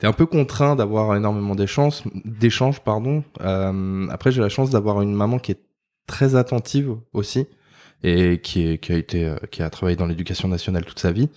es 0.00 0.06
un 0.06 0.12
peu 0.12 0.26
contraint 0.26 0.76
d'avoir 0.76 1.16
énormément 1.16 1.54
d'échanges, 1.54 2.02
d'échanges 2.24 2.80
pardon. 2.80 3.24
Euh, 3.40 4.06
après, 4.10 4.30
j'ai 4.30 4.40
la 4.40 4.48
chance 4.48 4.70
d'avoir 4.70 5.02
une 5.02 5.14
maman 5.14 5.38
qui 5.38 5.52
est 5.52 5.60
très 6.06 6.34
attentive 6.34 6.96
aussi 7.12 7.46
et 8.02 8.40
qui 8.40 8.66
est 8.66 8.78
qui 8.78 8.92
a 8.92 8.96
été 8.96 9.26
euh, 9.26 9.36
qui 9.50 9.62
a 9.62 9.70
travaillé 9.70 9.96
dans 9.96 10.06
l'éducation 10.06 10.48
nationale 10.48 10.84
toute 10.84 11.00
sa 11.00 11.12
vie 11.12 11.28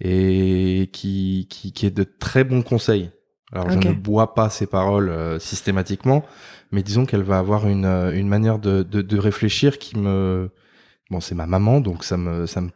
et 0.00 0.88
qui 0.92 1.46
qui 1.50 1.72
qui 1.72 1.86
est 1.86 1.90
de 1.90 2.04
très 2.04 2.44
bons 2.44 2.62
conseils. 2.62 3.10
Alors 3.52 3.70
je 3.70 3.78
ne 3.78 3.92
bois 3.92 4.34
pas 4.34 4.50
ses 4.50 4.66
paroles 4.66 5.08
euh, 5.08 5.38
systématiquement 5.38 6.24
mais 6.72 6.82
disons 6.82 7.06
qu'elle 7.06 7.22
va 7.22 7.38
avoir 7.38 7.66
une, 7.68 7.84
euh, 7.84 8.12
une 8.12 8.28
manière 8.28 8.58
de, 8.58 8.82
de, 8.82 9.02
de 9.02 9.18
réfléchir 9.18 9.78
qui 9.78 9.96
me 9.98 10.50
bon 11.10 11.20
c'est 11.20 11.34
ma 11.34 11.46
maman 11.46 11.80
donc 11.80 12.04
ça 12.04 12.16
me 12.16 12.46
ça 12.46 12.60
me 12.60 12.70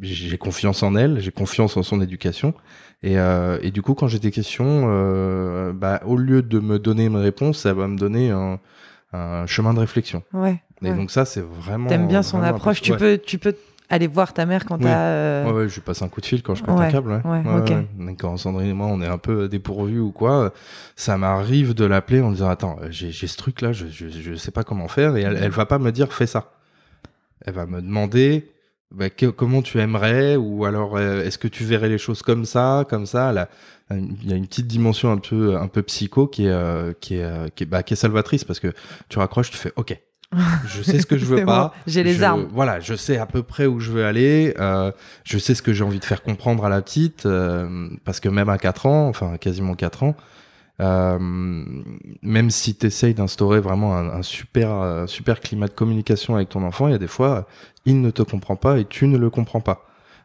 j'ai 0.00 0.36
confiance 0.38 0.82
en 0.82 0.94
elle 0.94 1.20
j'ai 1.20 1.30
confiance 1.30 1.76
en 1.76 1.82
son 1.82 2.00
éducation. 2.00 2.54
Et, 3.02 3.18
euh, 3.18 3.58
et 3.62 3.70
du 3.70 3.80
coup 3.80 3.94
quand 3.94 4.08
j'ai 4.08 4.18
des 4.18 4.30
questions 4.32 4.86
euh, 4.88 5.72
bah 5.72 6.00
au 6.04 6.16
lieu 6.16 6.42
de 6.42 6.58
me 6.58 6.78
donner 6.78 7.06
une 7.06 7.16
réponse 7.16 7.58
ça 7.60 7.72
va 7.72 7.86
me 7.88 7.96
donner 7.96 8.30
un, 8.30 8.58
un 9.12 9.46
chemin 9.46 9.72
de 9.72 9.80
réflexion. 9.80 10.22
Ouais 10.32 10.60
et 10.82 10.92
donc 10.92 11.10
ça 11.10 11.24
c'est 11.24 11.40
vraiment 11.42 11.88
t'aimes 11.88 12.06
bien 12.08 12.22
son 12.22 12.42
approche. 12.42 12.80
Tu 12.82 12.94
peux 12.94 13.18
tu 13.18 13.38
peux 13.38 13.54
aller 13.88 14.06
voir 14.06 14.32
ta 14.32 14.46
mère 14.46 14.64
quand 14.64 14.78
t'as. 14.78 14.98
Euh... 14.98 15.44
Ouais, 15.46 15.52
ouais, 15.52 15.68
je 15.68 15.76
lui 15.76 15.80
passe 15.80 16.02
un 16.02 16.08
coup 16.08 16.20
de 16.20 16.26
fil 16.26 16.42
quand 16.42 16.54
je 16.54 16.62
pète 16.62 16.74
un 16.74 16.90
câble. 16.90 17.22
Ouais, 17.24 17.42
ouais, 17.42 18.16
Quand 18.18 18.36
Sandrine 18.36 18.68
et 18.68 18.74
moi, 18.74 18.86
on 18.88 19.00
est 19.00 19.06
un 19.06 19.18
peu 19.18 19.48
dépourvus 19.48 20.00
ou 20.00 20.12
quoi, 20.12 20.52
ça 20.96 21.16
m'arrive 21.16 21.74
de 21.74 21.84
l'appeler 21.84 22.20
en 22.20 22.32
disant 22.32 22.48
Attends, 22.48 22.76
j'ai 22.90 23.12
ce 23.12 23.36
truc-là, 23.36 23.72
je, 23.72 23.86
je, 23.86 24.08
je 24.08 24.34
sais 24.34 24.50
pas 24.50 24.64
comment 24.64 24.88
faire, 24.88 25.16
et 25.16 25.22
elle, 25.22 25.38
elle 25.40 25.50
va 25.50 25.66
pas 25.66 25.78
me 25.78 25.92
dire 25.92 26.12
Fais 26.12 26.26
ça. 26.26 26.52
Elle 27.44 27.54
va 27.54 27.66
me 27.66 27.80
demander 27.80 28.50
bah, 28.90 29.10
comment 29.10 29.62
tu 29.62 29.78
aimerais 29.78 30.36
ou 30.36 30.64
alors 30.64 30.98
est-ce 30.98 31.38
que 31.38 31.48
tu 31.48 31.64
verrais 31.64 31.88
les 31.88 31.98
choses 31.98 32.22
comme 32.22 32.44
ça, 32.44 32.84
comme 32.88 33.06
ça? 33.06 33.32
Là, 33.32 33.48
il 33.90 34.28
y 34.28 34.32
a 34.32 34.36
une 34.36 34.46
petite 34.46 34.66
dimension 34.66 35.12
un 35.12 35.18
peu 35.18 35.56
un 35.56 35.68
peu 35.68 35.82
psycho 35.82 36.26
qui 36.26 36.46
est 36.46 37.00
qui 37.00 37.14
est 37.14 37.54
qui 37.54 37.62
est, 37.62 37.66
bah, 37.66 37.82
qui 37.82 37.94
est 37.94 37.96
salvatrice 37.96 38.44
parce 38.44 38.60
que 38.60 38.72
tu 39.08 39.18
raccroches, 39.18 39.50
tu 39.50 39.56
fais 39.56 39.72
OK. 39.76 39.98
Je 40.66 40.82
sais 40.82 41.00
ce 41.00 41.06
que 41.06 41.16
je 41.16 41.24
veux 41.24 41.44
pas. 41.46 41.72
j'ai 41.86 42.02
les 42.02 42.22
armes. 42.22 42.48
Voilà, 42.52 42.80
je 42.80 42.94
sais 42.94 43.16
à 43.16 43.26
peu 43.26 43.42
près 43.42 43.66
où 43.66 43.80
je 43.80 43.90
veux 43.90 44.04
aller. 44.04 44.54
Euh, 44.58 44.92
je 45.24 45.38
sais 45.38 45.54
ce 45.54 45.62
que 45.62 45.72
j'ai 45.72 45.84
envie 45.84 46.00
de 46.00 46.04
faire 46.04 46.22
comprendre 46.22 46.64
à 46.64 46.68
la 46.68 46.82
petite, 46.82 47.26
euh, 47.26 47.88
parce 48.04 48.20
que 48.20 48.28
même 48.28 48.48
à 48.48 48.58
4 48.58 48.86
ans, 48.86 49.08
enfin 49.08 49.36
quasiment 49.38 49.74
4 49.74 50.02
ans, 50.02 50.16
euh, 50.80 51.18
même 52.22 52.50
si 52.50 52.74
tu 52.76 52.86
essayes 52.86 53.14
d'instaurer 53.14 53.60
vraiment 53.60 53.96
un, 53.96 54.08
un 54.10 54.22
super, 54.22 54.70
un 54.70 55.06
super 55.06 55.40
climat 55.40 55.66
de 55.66 55.72
communication 55.72 56.36
avec 56.36 56.50
ton 56.50 56.62
enfant, 56.62 56.88
il 56.88 56.92
y 56.92 56.94
a 56.94 56.98
des 56.98 57.08
fois, 57.08 57.46
il 57.84 58.00
ne 58.00 58.10
te 58.10 58.22
comprend 58.22 58.56
pas 58.56 58.78
et 58.78 58.84
tu 58.84 59.06
ne 59.06 59.18
le 59.18 59.30
comprends 59.30 59.60
pas. 59.60 59.84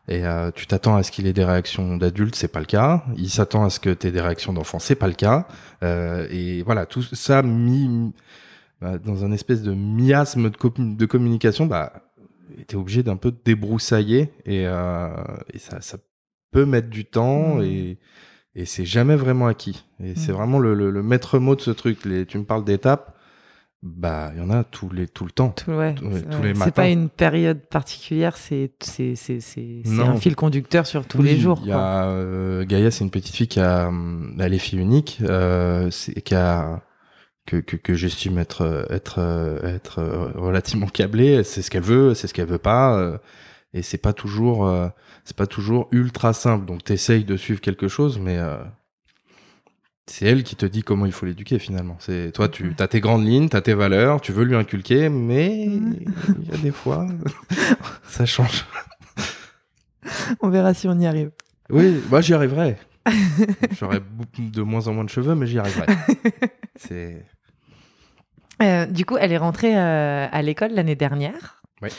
Et 0.10 0.26
euh, 0.26 0.52
tu 0.54 0.68
t'attends 0.68 0.96
à 0.98 1.04
ce 1.04 1.12
qu'il 1.12 1.28
ait 1.28 1.34
des 1.34 1.46
réactions 1.46 1.96
d'adultes, 1.96 2.36
c'est 2.36 2.50
pas 2.50 2.60
le 2.60 2.66
cas. 2.66 3.04
Il 3.16 3.30
s'attend 3.30 3.64
à 3.64 3.70
ce 3.70 3.80
que 3.80 3.90
tu 3.90 4.08
aies 4.08 4.12
des 4.12 4.20
réactions 4.22 4.52
d'enfants, 4.52 4.80
c'est 4.80 4.96
pas 4.96 5.08
le 5.08 5.14
cas. 5.14 5.48
Euh, 5.82 6.28
et 6.30 6.62
voilà, 6.64 6.86
tout 6.86 7.02
ça 7.02 7.42
mis 7.42 8.12
bah, 8.84 8.98
dans 8.98 9.24
un 9.24 9.32
espèce 9.32 9.62
de 9.62 9.74
miasme 9.74 10.50
de, 10.50 10.96
de 10.96 11.06
communication, 11.06 11.66
bah, 11.66 11.94
était 12.60 12.76
obligé 12.76 13.02
d'un 13.02 13.16
peu 13.16 13.34
débroussailler 13.46 14.34
et, 14.46 14.68
euh, 14.68 15.08
et 15.54 15.58
ça, 15.58 15.80
ça, 15.80 15.98
peut 16.52 16.66
mettre 16.66 16.90
du 16.90 17.04
temps 17.04 17.56
mmh. 17.56 17.64
et, 17.64 17.98
et 18.54 18.66
c'est 18.66 18.86
jamais 18.86 19.16
vraiment 19.16 19.48
acquis. 19.48 19.86
Et 20.04 20.14
c'est 20.16 20.32
mmh. 20.32 20.36
vraiment 20.36 20.60
le, 20.60 20.76
le, 20.76 21.02
maître 21.02 21.40
mot 21.40 21.56
de 21.56 21.62
ce 21.62 21.72
truc. 21.72 22.06
Les, 22.06 22.28
tu 22.28 22.38
me 22.38 22.44
parles 22.44 22.64
d'étapes, 22.64 23.18
bah 23.82 24.32
il 24.36 24.40
y 24.40 24.44
en 24.44 24.52
a 24.52 24.64
tous 24.64 24.90
les 24.92 25.08
tout 25.08 25.26
le 25.26 25.32
temps. 25.32 25.50
Tout, 25.50 25.72
ouais, 25.72 25.96
tous 25.96 26.44
les 26.44 26.54
matins. 26.54 26.66
C'est 26.66 26.76
pas 26.76 26.90
une 26.90 27.10
période 27.10 27.62
particulière, 27.70 28.38
c'est 28.38 28.72
c'est 28.82 29.16
c'est 29.16 29.40
c'est 29.40 29.82
un 30.00 30.18
fil 30.18 30.36
conducteur 30.36 30.86
sur 30.86 31.08
tous 31.08 31.24
les 31.24 31.40
jours. 31.40 31.60
Y 31.66 31.72
a 31.72 32.06
euh, 32.10 32.66
Gaïa, 32.66 32.92
c'est 32.92 33.04
une 33.04 33.10
petite 33.10 33.34
fille 33.34 33.48
qui 33.48 33.62
a 33.62 33.90
elle 34.40 34.54
est 34.54 34.60
fille 34.60 34.80
unique, 34.80 35.20
euh, 35.24 35.90
qui 36.24 36.36
a 36.36 36.84
que, 37.46 37.58
que, 37.58 37.76
que 37.76 37.94
j'estime 37.94 38.38
être 38.38 38.88
être 38.90 39.20
être 39.64 40.32
relativement 40.36 40.88
câblée. 40.88 41.44
C'est 41.44 41.62
ce 41.62 41.70
qu'elle 41.70 41.84
veut, 41.84 42.14
c'est 42.14 42.28
ce 42.28 42.34
qu'elle 42.34 42.48
veut 42.48 42.58
pas, 42.58 42.98
euh, 42.98 43.18
et 43.74 43.82
c'est 43.82 43.98
pas 43.98 44.14
toujours 44.14 44.68
euh, 44.68 44.88
c'est 45.26 45.36
pas 45.36 45.48
toujours 45.48 45.88
ultra 45.92 46.34
simple. 46.34 46.66
Donc 46.66 46.84
t'essayes 46.84 47.26
de 47.26 47.38
suivre 47.38 47.62
quelque 47.62 47.88
chose, 47.88 48.20
mais 48.20 48.38
euh, 48.38 48.58
c'est 50.06 50.26
elle 50.26 50.44
qui 50.44 50.56
te 50.56 50.66
dit 50.66 50.84
comment 50.84 51.06
il 51.06 51.12
faut 51.12 51.26
l'éduquer 51.26 51.60
finalement. 51.60 51.98
C'est 52.00 52.32
toi, 52.32 52.50
tu 52.50 52.76
as 52.80 52.88
tes 52.88 53.00
grandes 53.00 53.26
lignes, 53.26 53.50
tu 53.50 53.58
as 53.58 53.62
tes 53.62 53.74
valeurs, 53.74 54.22
tu 54.22 54.32
veux 54.32 54.44
lui 54.44 54.56
inculquer, 54.56 55.10
mais 55.10 55.66
il 55.66 56.48
y 56.50 56.54
a 56.54 56.58
des 56.58 56.72
fois 56.72 57.08
ça 58.08 58.26
change. 58.26 58.66
On 60.42 60.50
verra 60.50 60.74
si 60.74 60.88
on 60.88 61.00
y 61.00 61.06
arrive. 61.06 61.32
Oui, 61.70 62.02
moi 62.10 62.22
j'y 62.22 62.34
arriverai. 62.34 62.78
J'aurai 63.78 64.00
de 64.38 64.62
moins 64.62 64.88
en 64.88 64.94
moins 64.94 65.04
de 65.04 65.10
cheveux, 65.10 65.36
mais 65.36 65.48
j'y 65.48 65.60
arriverai. 65.60 65.88
C'est 66.88 67.26
euh, 68.62 68.86
du 68.86 69.06
coup, 69.06 69.18
elle 69.18 69.32
est 69.32 69.38
rentrée 69.38 69.78
euh, 69.78 70.28
à 70.32 70.42
l'école 70.42 70.72
l'année 70.72 70.96
dernière. 70.96 71.62
Oui. 71.82 71.90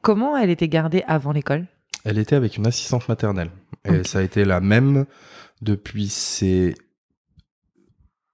Comment 0.00 0.36
elle 0.36 0.50
était 0.50 0.68
gardée 0.68 1.02
avant 1.06 1.32
l'école? 1.32 1.66
Elle 2.04 2.18
était 2.18 2.36
avec 2.36 2.56
une 2.56 2.66
assistante 2.66 3.08
maternelle. 3.08 3.50
Et 3.84 4.04
ça 4.04 4.20
a 4.20 4.22
été 4.22 4.44
la 4.44 4.60
même 4.60 5.04
depuis 5.60 6.08
ses 6.08 6.74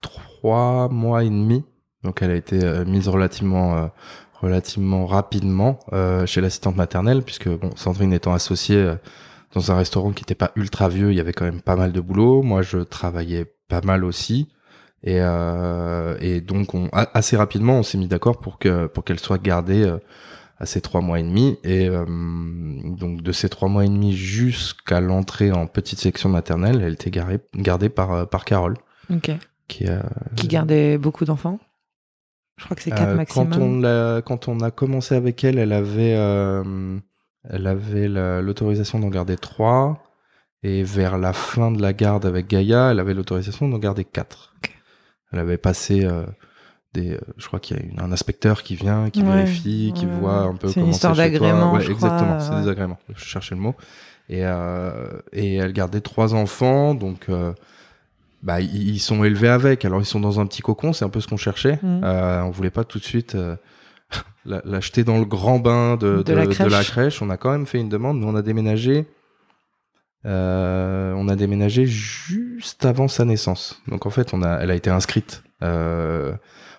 trois 0.01 0.89
mois 0.89 1.25
et 1.25 1.31
demi. 1.31 1.65
Donc 2.03 2.23
elle 2.23 2.31
a 2.31 2.37
été 2.37 2.63
euh, 2.65 2.85
mise 2.85 3.09
relativement 3.09 3.91
relativement 4.35 5.05
rapidement 5.05 5.79
chez 6.25 6.41
l'assistante 6.41 6.75
maternelle 6.75 7.23
puisque 7.23 7.49
bon 7.51 7.77
Sandrine 7.77 8.15
étant 8.15 8.33
associée 8.33 8.95
dans 9.53 9.71
un 9.71 9.77
restaurant 9.77 10.13
qui 10.13 10.23
n'était 10.23 10.35
pas 10.35 10.51
ultra 10.57 10.89
vieux, 10.89 11.11
il 11.11 11.17
y 11.17 11.21
avait 11.21 11.35
quand 11.35 11.45
même 11.45 11.61
pas 11.61 11.77
mal 11.77 11.93
de 11.93 12.01
boulot. 12.01 12.43
Moi, 12.43 12.63
je 12.63 12.79
travaillais 12.79 13.45
pas 13.69 13.83
mal 13.83 14.03
aussi. 14.03 14.49
Et, 15.03 15.17
euh, 15.21 16.17
et 16.21 16.41
donc, 16.41 16.75
on, 16.75 16.89
assez 16.93 17.37
rapidement, 17.37 17.79
on 17.79 17.83
s'est 17.83 17.99
mis 17.99 18.09
d'accord 18.09 18.39
pour 18.39 18.59
que 18.59 18.87
pour 18.87 19.03
qu'elle 19.05 19.19
soit 19.19 19.43
gardée 19.43 19.83
euh, 19.85 19.99
à 20.59 20.67
ces 20.67 20.81
trois 20.81 21.01
mois 21.01 21.19
et 21.21 21.23
demi. 21.23 21.59
Et 21.65 21.89
euh, 21.89 22.05
donc, 22.05 23.23
de 23.23 23.33
ces 23.33 23.49
trois 23.49 23.69
mois 23.69 23.85
et 23.85 23.89
demi 23.89 24.13
jusqu'à 24.13 25.01
l'entrée 25.01 25.53
en 25.53 25.67
petite 25.67 25.99
section 25.99 26.29
maternelle, 26.29 26.83
elle 26.83 26.93
était 26.93 27.11
gardée, 27.11 27.39
gardée 27.55 27.89
par 27.89 28.29
par 28.29 28.45
Carole. 28.45 28.77
Qui, 29.69 29.87
qui 30.37 30.49
gardait 30.49 30.99
beaucoup 30.99 31.25
d'enfants. 31.25 31.59
Je 32.59 32.65
crois 32.65 32.77
que 32.77 32.83
c'est 32.83 32.91
quatre 32.91 33.15
maximum. 33.15 33.51
Quand 33.51 33.59
on 33.59 33.85
a 33.85 34.23
quand 34.23 34.49
on 34.49 34.61
a 34.61 34.71
commencé 34.71 35.15
avec 35.15 35.43
elle, 35.45 35.59
elle 35.59 35.73
avait 35.73 36.11
elle 37.49 37.67
avait 37.67 38.09
l'autorisation 38.43 38.99
d'en 38.99 39.09
garder 39.09 39.37
trois. 39.37 40.03
Et 40.63 40.83
vers 40.83 41.17
la 41.17 41.33
fin 41.33 41.71
de 41.71 41.81
la 41.81 41.95
garde 41.95 42.27
avec 42.27 42.47
Gaïa, 42.49 42.91
elle 42.91 43.01
avait 43.01 43.15
l'autorisation 43.15 43.67
d'en 43.67 43.79
garder 43.79 44.05
quatre. 44.05 44.53
Elle 45.33 45.39
avait 45.39 45.59
passé 45.59 46.05
euh, 46.05 46.25
des, 46.95 47.15
euh, 47.15 47.21
je 47.37 47.47
crois 47.47 47.61
qu'il 47.61 47.77
y 47.77 47.99
a 47.99 48.03
un 48.03 48.13
inspecteur 48.13 48.63
qui 48.63 48.75
vient, 48.75 49.11
qui 49.11 49.23
vérifie, 49.23 49.93
qui 49.95 50.07
voit 50.07 50.41
un 50.41 50.55
peu 50.55 50.59
comment 50.59 50.69
c'est. 50.69 50.75
C'est 50.75 50.81
une 50.81 50.89
histoire 50.89 51.15
d'agrément. 51.15 51.75
Ouais, 51.75 51.91
exactement, 51.91 52.41
c'est 52.41 52.63
des 52.63 52.69
agréments. 52.69 52.99
Je 53.15 53.25
cherchais 53.25 53.55
le 53.55 53.61
mot. 53.61 53.75
Et, 54.29 54.45
euh, 54.45 54.93
et 55.33 55.57
elle 55.57 55.73
gardait 55.73 56.01
trois 56.01 56.35
enfants, 56.35 56.95
donc 56.95 57.27
euh, 57.29 57.53
bah 58.43 58.61
ils 58.61 59.01
sont 59.01 59.25
élevés 59.25 59.49
avec. 59.49 59.85
Alors 59.85 60.01
ils 60.01 60.07
sont 60.07 60.21
dans 60.21 60.39
un 60.39 60.47
petit 60.47 60.63
cocon, 60.63 60.93
c'est 60.93 61.05
un 61.05 61.09
peu 61.09 61.21
ce 61.21 61.27
qu'on 61.27 61.37
cherchait. 61.37 61.81
Mm. 61.83 62.01
Euh, 62.05 62.43
on 62.43 62.51
voulait 62.51 62.71
pas 62.71 62.85
tout 62.85 62.99
de 62.99 63.05
suite 63.05 63.37
l'acheter 64.45 65.03
dans 65.03 65.19
le 65.19 65.25
grand 65.25 65.59
bain 65.59 65.97
de, 65.97 66.23
de, 66.23 66.33
la 66.33 66.47
de, 66.47 66.65
la 66.65 66.85
crèche. 66.85 67.23
On 67.23 67.31
a 67.31 67.37
quand 67.37 67.51
même 67.51 67.67
fait 67.67 67.81
une 67.81 67.89
demande. 67.89 68.21
Nous 68.21 68.29
on 68.29 68.37
a 68.37 68.43
déménagé 68.43 69.07
on 70.25 71.29
a 71.29 71.37
déménagé 71.37 71.87
juste 71.87 72.85
avant 72.85 73.09
sa 73.09 73.25
naissance. 73.25 73.83
Donc 73.89 74.07
en 74.07 74.11
fait, 74.11 74.35
on 74.35 74.43
a, 74.43 74.59
elle 74.59 74.71
a 74.71 74.75
été 74.75 74.91
inscrite 74.91 75.43
euh, 75.63 76.33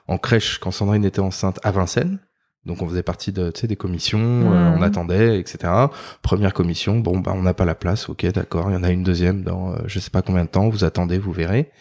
en 0.08 0.18
crèche 0.18 0.60
quand 0.60 0.72
Sandrine 0.72 1.06
était 1.06 1.20
enceinte 1.20 1.60
à 1.64 1.72
Vincennes. 1.72 2.20
Donc 2.66 2.82
on 2.84 2.88
faisait 2.88 3.02
partie 3.02 3.32
de, 3.32 3.52
des 3.64 3.76
commissions, 3.76 4.20
euh, 4.54 4.76
on 4.78 4.84
attendait, 4.84 5.40
etc. 5.40 5.74
Première 6.22 6.54
commission, 6.54 7.00
bon 7.00 7.18
bah 7.18 7.32
on 7.34 7.42
n'a 7.42 7.56
pas 7.56 7.66
la 7.66 7.74
place, 7.74 8.08
ok 8.08 8.24
d'accord, 8.28 8.70
il 8.70 8.74
y 8.74 8.76
en 8.76 8.84
a 8.84 8.92
une 8.92 9.02
deuxième 9.02 9.42
dans 9.42 9.76
je 9.88 10.00
sais 10.00 10.12
pas 10.12 10.22
combien 10.22 10.44
de 10.44 10.50
temps, 10.50 10.70
vous 10.70 10.84
attendez, 10.84 11.18
vous 11.18 11.32
verrez. 11.32 11.72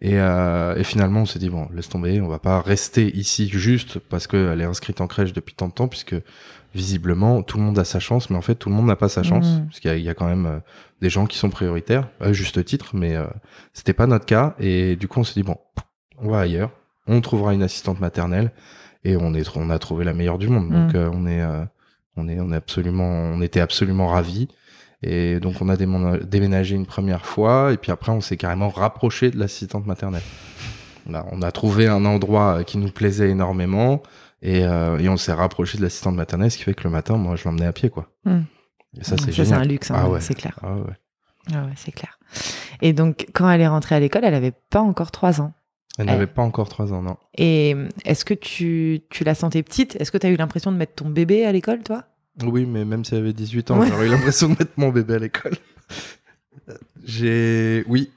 Et, 0.00 0.14
et 0.14 0.84
finalement 0.84 1.22
on 1.22 1.26
s'est 1.26 1.40
dit 1.40 1.50
bon 1.50 1.68
laisse 1.74 1.88
tomber, 1.88 2.20
on 2.20 2.28
va 2.28 2.38
pas 2.38 2.60
rester 2.60 3.16
ici 3.16 3.48
juste 3.48 3.98
parce 3.98 4.28
qu'elle 4.28 4.60
est 4.60 4.64
inscrite 4.64 5.00
en 5.00 5.08
crèche 5.08 5.32
depuis 5.32 5.56
tant 5.56 5.66
de 5.66 5.72
temps 5.72 5.88
puisque 5.88 6.14
visiblement, 6.74 7.42
tout 7.42 7.58
le 7.58 7.64
monde 7.64 7.78
a 7.78 7.84
sa 7.84 8.00
chance, 8.00 8.30
mais 8.30 8.36
en 8.36 8.42
fait, 8.42 8.54
tout 8.54 8.68
le 8.68 8.74
monde 8.74 8.86
n'a 8.86 8.96
pas 8.96 9.08
sa 9.08 9.22
chance, 9.22 9.46
mmh. 9.46 9.66
parce 9.66 9.80
qu'il 9.80 9.98
y, 9.98 10.08
a 10.08 10.14
quand 10.14 10.26
même 10.26 10.46
euh, 10.46 10.58
des 11.00 11.10
gens 11.10 11.26
qui 11.26 11.38
sont 11.38 11.50
prioritaires, 11.50 12.08
à 12.20 12.32
juste 12.32 12.64
titre, 12.64 12.90
mais 12.94 13.14
euh, 13.14 13.26
c'était 13.72 13.92
pas 13.92 14.06
notre 14.06 14.24
cas. 14.24 14.54
Et 14.58 14.96
du 14.96 15.08
coup, 15.08 15.20
on 15.20 15.24
s'est 15.24 15.34
dit 15.34 15.42
bon, 15.42 15.56
on 16.18 16.30
va 16.30 16.40
ailleurs, 16.40 16.70
on 17.06 17.20
trouvera 17.20 17.54
une 17.54 17.62
assistante 17.62 18.00
maternelle, 18.00 18.52
et 19.04 19.16
on 19.16 19.34
est, 19.34 19.56
on 19.56 19.70
a 19.70 19.78
trouvé 19.78 20.04
la 20.04 20.14
meilleure 20.14 20.38
du 20.38 20.48
monde. 20.48 20.70
Donc, 20.70 20.94
mmh. 20.94 20.96
euh, 20.96 21.10
on 21.12 21.26
est, 21.26 21.44
on 22.16 22.28
est, 22.28 22.40
on 22.40 22.52
est 22.52 22.56
absolument, 22.56 23.08
on 23.08 23.42
était 23.42 23.60
absolument 23.60 24.08
ravis. 24.08 24.48
Et 25.02 25.40
donc, 25.40 25.56
on 25.60 25.68
a 25.68 25.76
déménagé 25.76 26.76
une 26.76 26.86
première 26.86 27.26
fois, 27.26 27.72
et 27.72 27.76
puis 27.76 27.90
après, 27.90 28.12
on 28.12 28.20
s'est 28.20 28.36
carrément 28.36 28.68
rapproché 28.68 29.30
de 29.32 29.38
l'assistante 29.38 29.84
maternelle. 29.84 30.22
on 31.08 31.42
a 31.42 31.50
trouvé 31.50 31.88
un 31.88 32.04
endroit 32.04 32.62
qui 32.62 32.78
nous 32.78 32.90
plaisait 32.90 33.28
énormément. 33.28 34.02
Et, 34.42 34.64
euh, 34.64 34.98
et 34.98 35.08
on 35.08 35.16
s'est 35.16 35.32
rapproché 35.32 35.78
de 35.78 35.82
l'assistante 35.82 36.16
maternelle, 36.16 36.50
ce 36.50 36.58
qui 36.58 36.64
fait 36.64 36.74
que 36.74 36.84
le 36.84 36.90
matin, 36.90 37.16
moi, 37.16 37.36
je 37.36 37.44
l'emmenais 37.44 37.66
à 37.66 37.72
pied, 37.72 37.90
quoi. 37.90 38.08
Hmm. 38.24 38.42
Et 38.98 39.04
ça, 39.04 39.16
c'est 39.16 39.32
c'est 39.32 39.52
un 39.52 39.64
luxe, 39.64 39.90
hein, 39.90 39.94
ah 39.96 40.20
c'est 40.20 40.34
clair. 40.34 40.58
Ah 40.62 40.74
ouais. 40.74 40.92
Ah 41.52 41.64
ouais, 41.64 41.72
c'est 41.76 41.92
clair. 41.92 42.18
Et 42.82 42.92
donc, 42.92 43.26
quand 43.32 43.48
elle 43.48 43.60
est 43.60 43.68
rentrée 43.68 43.94
à 43.94 44.00
l'école, 44.00 44.24
elle 44.24 44.34
avait 44.34 44.52
pas 44.70 44.80
encore 44.80 45.10
trois 45.10 45.40
ans. 45.40 45.54
Elle, 45.98 46.06
n'avait 46.06 46.26
pas 46.26 46.42
encore 46.42 46.68
trois 46.68 46.92
ans, 46.92 47.02
non. 47.02 47.16
Et 47.36 47.76
est-ce 48.04 48.24
que 48.24 48.34
tu, 48.34 49.02
tu 49.10 49.24
la 49.24 49.34
sentais 49.34 49.62
petite? 49.62 49.96
Est-ce 50.00 50.10
que 50.10 50.18
tu 50.18 50.26
as 50.26 50.30
eu 50.30 50.36
l'impression 50.36 50.72
de 50.72 50.76
mettre 50.76 50.94
ton 50.94 51.08
bébé 51.08 51.44
à 51.44 51.52
l'école, 51.52 51.82
toi? 51.82 52.04
Oui, 52.42 52.64
mais 52.66 52.84
même 52.84 53.04
si 53.04 53.14
elle 53.14 53.20
avait 53.20 53.32
18 53.34 53.70
ans, 53.70 53.84
j'aurais 53.84 54.06
eu 54.06 54.10
l'impression 54.10 54.48
de 54.48 54.52
mettre 54.52 54.72
mon 54.76 54.88
bébé 54.88 55.14
à 55.14 55.18
l'école. 55.18 55.52
J'ai. 57.04 57.84
Oui. 57.88 58.10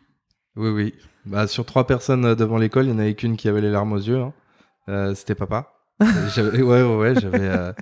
Oui, 0.56 0.70
oui. 0.70 0.94
Bah, 1.26 1.48
sur 1.48 1.66
trois 1.66 1.86
personnes 1.86 2.36
devant 2.36 2.58
l'école, 2.58 2.86
il 2.86 2.92
n'y 2.92 2.96
en 2.96 3.00
avait 3.00 3.16
qu'une 3.16 3.36
qui 3.36 3.50
avait 3.50 3.62
les 3.62 3.72
larmes 3.72 3.92
aux 3.92 3.98
yeux. 3.98 4.22
Hein. 4.22 4.34
Euh, 4.88 5.16
C'était 5.16 5.36
papa 5.36 5.75
ouais, 6.02 6.62
ouais, 6.62 6.84
ouais, 6.84 7.14
j'avais. 7.20 7.40
Euh, 7.40 7.74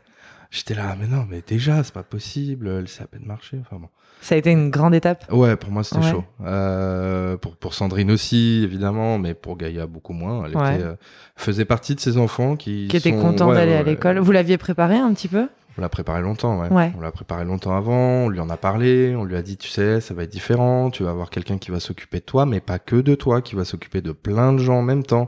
j'étais 0.51 0.75
là, 0.75 0.95
mais 0.99 1.07
non, 1.07 1.25
mais 1.29 1.43
déjà, 1.45 1.83
c'est 1.83 1.93
pas 1.93 2.03
possible, 2.03 2.67
elle 2.67 2.87
sait 2.87 3.03
à 3.03 3.07
peine 3.07 3.25
marcher. 3.25 3.57
Enfin 3.61 3.77
bon. 3.77 3.89
Ça 4.21 4.35
a 4.35 4.37
été 4.37 4.51
une 4.51 4.69
grande 4.69 4.95
étape? 4.95 5.25
Ouais, 5.31 5.57
pour 5.57 5.69
moi, 5.69 5.83
c'était 5.83 6.09
chaud. 6.09 6.23
Euh, 6.45 7.35
pour, 7.35 7.57
pour 7.57 7.73
Sandrine 7.73 8.09
aussi, 8.09 8.61
évidemment, 8.63 9.17
mais 9.19 9.33
pour 9.33 9.57
Gaïa, 9.57 9.85
beaucoup 9.85 10.13
moins. 10.13 10.45
Elle 10.45 10.51
était, 10.51 10.85
euh, 10.85 10.95
faisait 11.35 11.65
partie 11.65 11.93
de 11.93 11.99
ces 11.99 12.17
enfants 12.17 12.55
qui. 12.55 12.87
Qui 12.87 12.97
étaient 12.97 13.11
contents 13.11 13.51
d'aller 13.51 13.73
à 13.73 13.83
l'école. 13.83 14.19
Vous 14.19 14.31
l'aviez 14.31 14.57
préparé 14.57 14.95
un 14.95 15.13
petit 15.13 15.27
peu? 15.27 15.49
On 15.77 15.81
l'a 15.81 15.89
préparé 15.89 16.21
longtemps, 16.21 16.59
ouais. 16.59 16.93
On 16.95 17.01
l'a 17.01 17.11
préparé 17.11 17.45
longtemps 17.45 17.75
avant, 17.75 18.25
on 18.25 18.29
lui 18.29 18.39
en 18.39 18.49
a 18.49 18.57
parlé, 18.57 19.15
on 19.15 19.23
lui 19.23 19.35
a 19.35 19.41
dit, 19.41 19.57
tu 19.57 19.69
sais, 19.69 20.01
ça 20.01 20.13
va 20.13 20.23
être 20.23 20.31
différent, 20.31 20.91
tu 20.91 21.03
vas 21.03 21.09
avoir 21.09 21.31
quelqu'un 21.31 21.57
qui 21.57 21.71
va 21.71 21.79
s'occuper 21.79 22.19
de 22.19 22.25
toi, 22.25 22.45
mais 22.45 22.59
pas 22.59 22.77
que 22.77 22.97
de 22.97 23.15
toi, 23.15 23.41
qui 23.41 23.55
va 23.55 23.65
s'occuper 23.65 24.01
de 24.01 24.11
plein 24.11 24.53
de 24.53 24.59
gens 24.59 24.79
en 24.79 24.81
même 24.83 25.03
temps. 25.03 25.27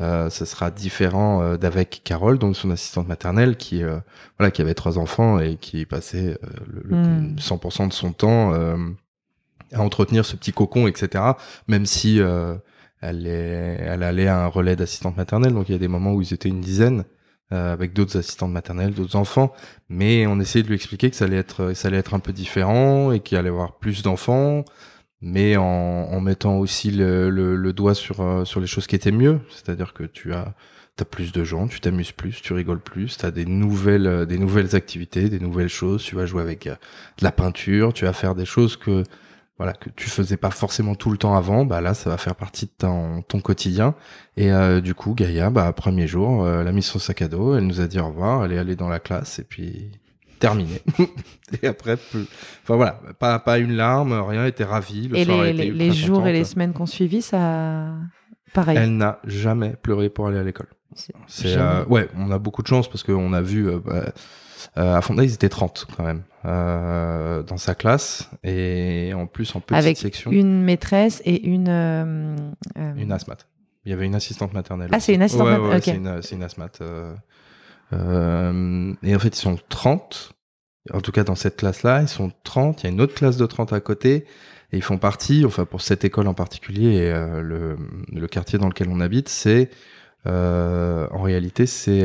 Euh, 0.00 0.28
ce 0.30 0.44
sera 0.44 0.72
différent 0.72 1.42
euh, 1.42 1.56
d'avec 1.56 2.00
Carole, 2.02 2.38
donc 2.38 2.56
son 2.56 2.70
assistante 2.70 3.06
maternelle, 3.06 3.56
qui 3.56 3.84
euh, 3.84 3.98
voilà, 4.38 4.50
qui 4.50 4.62
avait 4.62 4.74
trois 4.74 4.98
enfants 4.98 5.38
et 5.38 5.56
qui 5.56 5.86
passait 5.86 6.36
euh, 6.42 6.48
le, 6.66 6.96
100% 7.36 7.84
hmm. 7.84 7.88
de 7.88 7.92
son 7.92 8.12
temps 8.12 8.52
à 9.72 9.80
entretenir 9.80 10.24
ce 10.24 10.34
petit 10.34 10.52
cocon, 10.52 10.88
etc. 10.88 11.22
Même 11.68 11.86
si 11.86 12.20
elle, 13.00 13.26
est, 13.26 13.78
elle 13.80 14.02
allait 14.02 14.26
à 14.26 14.44
un 14.44 14.46
relais 14.48 14.74
d'assistante 14.74 15.16
maternelle, 15.16 15.52
donc 15.52 15.68
il 15.68 15.72
y 15.72 15.76
a 15.76 15.78
des 15.78 15.88
moments 15.88 16.12
où 16.12 16.22
ils 16.22 16.34
étaient 16.34 16.48
une 16.48 16.60
dizaine. 16.60 17.04
Euh, 17.52 17.74
avec 17.74 17.92
d'autres 17.92 18.16
assistantes 18.16 18.52
maternelles, 18.52 18.94
d'autres 18.94 19.16
enfants, 19.16 19.52
mais 19.90 20.26
on 20.26 20.40
essayait 20.40 20.62
de 20.62 20.68
lui 20.68 20.76
expliquer 20.76 21.10
que 21.10 21.16
ça 21.16 21.26
allait 21.26 21.36
être, 21.36 21.74
ça 21.74 21.88
allait 21.88 21.98
être 21.98 22.14
un 22.14 22.18
peu 22.18 22.32
différent 22.32 23.12
et 23.12 23.20
qu'il 23.20 23.36
allait 23.36 23.50
avoir 23.50 23.76
plus 23.76 24.02
d'enfants, 24.02 24.64
mais 25.20 25.58
en, 25.58 25.62
en, 25.62 26.20
mettant 26.20 26.56
aussi 26.56 26.90
le, 26.90 27.28
le, 27.28 27.54
le 27.54 27.72
doigt 27.74 27.94
sur, 27.94 28.22
euh, 28.22 28.46
sur 28.46 28.60
les 28.60 28.66
choses 28.66 28.86
qui 28.86 28.96
étaient 28.96 29.12
mieux, 29.12 29.40
c'est-à-dire 29.50 29.92
que 29.92 30.04
tu 30.04 30.32
as 30.32 30.54
T'as 30.96 31.04
plus 31.04 31.32
de 31.32 31.42
gens, 31.42 31.66
tu 31.66 31.80
t'amuses 31.80 32.12
plus, 32.12 32.40
tu 32.40 32.52
rigoles 32.52 32.80
plus, 32.80 33.16
t'as 33.16 33.32
des 33.32 33.46
nouvelles, 33.46 34.06
euh, 34.06 34.26
des 34.26 34.38
nouvelles 34.38 34.76
activités, 34.76 35.28
des 35.28 35.40
nouvelles 35.40 35.68
choses. 35.68 36.04
Tu 36.04 36.14
vas 36.14 36.24
jouer 36.24 36.40
avec 36.40 36.66
de 36.66 36.76
la 37.20 37.32
peinture, 37.32 37.92
tu 37.92 38.04
vas 38.04 38.12
faire 38.12 38.36
des 38.36 38.44
choses 38.44 38.76
que 38.76 39.02
voilà 39.58 39.72
que 39.72 39.88
tu 39.90 40.08
faisais 40.08 40.36
pas 40.36 40.50
forcément 40.50 40.94
tout 40.94 41.10
le 41.10 41.16
temps 41.16 41.36
avant, 41.36 41.64
bah 41.64 41.80
là 41.80 41.94
ça 41.94 42.10
va 42.10 42.16
faire 42.16 42.34
partie 42.34 42.66
de 42.66 42.72
ton, 42.76 43.22
ton 43.22 43.40
quotidien. 43.40 43.94
Et 44.36 44.52
euh, 44.52 44.80
du 44.80 44.94
coup 44.94 45.14
Gaïa, 45.14 45.50
bah 45.50 45.72
premier 45.72 46.06
jour, 46.06 46.44
euh, 46.44 46.60
elle 46.60 46.68
a 46.68 46.72
mis 46.72 46.82
son 46.82 46.98
sac 46.98 47.22
à 47.22 47.28
dos, 47.28 47.54
elle 47.54 47.66
nous 47.66 47.80
a 47.80 47.86
dit 47.86 48.00
au 48.00 48.08
revoir, 48.08 48.44
elle 48.44 48.52
est 48.52 48.58
allée 48.58 48.76
dans 48.76 48.88
la 48.88 48.98
classe 48.98 49.38
et 49.38 49.44
puis 49.44 49.92
terminé. 50.40 50.82
et 51.62 51.66
après, 51.68 51.94
enfin 51.94 52.76
voilà, 52.76 53.00
pas 53.18 53.38
pas 53.38 53.58
une 53.58 53.76
larme, 53.76 54.12
rien, 54.12 54.44
était 54.46 54.64
ravie. 54.64 55.08
Le 55.08 55.16
et 55.16 55.24
les, 55.24 55.52
les, 55.52 55.70
les 55.70 55.92
jours 55.92 56.26
et 56.26 56.32
les 56.32 56.44
semaines 56.44 56.72
qu'on 56.72 56.86
suivit, 56.86 57.22
ça 57.22 57.94
pareil. 58.52 58.78
Elle 58.78 58.96
n'a 58.96 59.20
jamais 59.24 59.74
pleuré 59.80 60.08
pour 60.08 60.26
aller 60.28 60.38
à 60.38 60.44
l'école. 60.44 60.68
C'est 61.26 61.56
euh, 61.56 61.84
ouais, 61.86 62.08
on 62.16 62.30
a 62.30 62.38
beaucoup 62.38 62.62
de 62.62 62.68
chance 62.68 62.88
parce 62.88 63.02
qu'on 63.02 63.32
a 63.32 63.42
vu. 63.42 63.68
Euh, 63.68 63.80
bah, 63.84 64.12
à 64.74 65.00
Fonda, 65.00 65.22
ils 65.24 65.34
étaient 65.34 65.48
30 65.48 65.86
quand 65.96 66.04
même 66.04 66.22
euh, 66.44 67.42
dans 67.42 67.56
sa 67.56 67.74
classe 67.74 68.28
et 68.42 69.12
en 69.14 69.26
plus 69.26 69.54
en 69.56 69.60
petite 69.60 69.76
Avec 69.78 69.96
section. 69.96 70.30
une 70.30 70.62
maîtresse 70.62 71.22
et 71.24 71.46
une 71.46 71.68
euh, 71.68 72.36
une 72.96 73.12
asmat. 73.12 73.38
Il 73.86 73.90
y 73.90 73.92
avait 73.94 74.04
une 74.04 74.14
assistante 74.14 74.52
maternelle. 74.52 74.90
Ah, 74.92 75.00
c'est 75.00 75.14
une 75.14 75.22
assistante 75.22 75.48
maternelle. 75.48 75.82
c'est 76.22 76.34
une, 76.34 76.38
une 76.38 76.42
asmat. 76.42 76.70
et 77.92 79.16
en 79.16 79.18
fait, 79.18 79.28
ils 79.28 79.40
sont 79.40 79.58
30. 79.68 80.32
En 80.92 81.00
tout 81.00 81.12
cas, 81.12 81.24
dans 81.24 81.34
cette 81.34 81.56
classe-là, 81.56 82.02
ils 82.02 82.08
sont 82.08 82.30
30. 82.44 82.82
Il 82.82 82.86
y 82.86 82.88
a 82.88 82.92
une 82.92 83.00
autre 83.00 83.14
classe 83.14 83.38
de 83.38 83.46
30 83.46 83.72
à 83.72 83.80
côté. 83.80 84.26
Et 84.72 84.76
ils 84.78 84.82
font 84.82 84.98
partie, 84.98 85.44
enfin 85.46 85.64
pour 85.64 85.82
cette 85.82 86.04
école 86.04 86.26
en 86.26 86.34
particulier, 86.34 86.94
et 86.96 87.12
le, 87.12 87.76
le 88.12 88.26
quartier 88.26 88.58
dans 88.58 88.68
lequel 88.68 88.88
on 88.90 89.00
habite, 89.00 89.28
c'est 89.28 89.70
en 90.26 91.22
réalité 91.22 91.66
c'est 91.66 92.04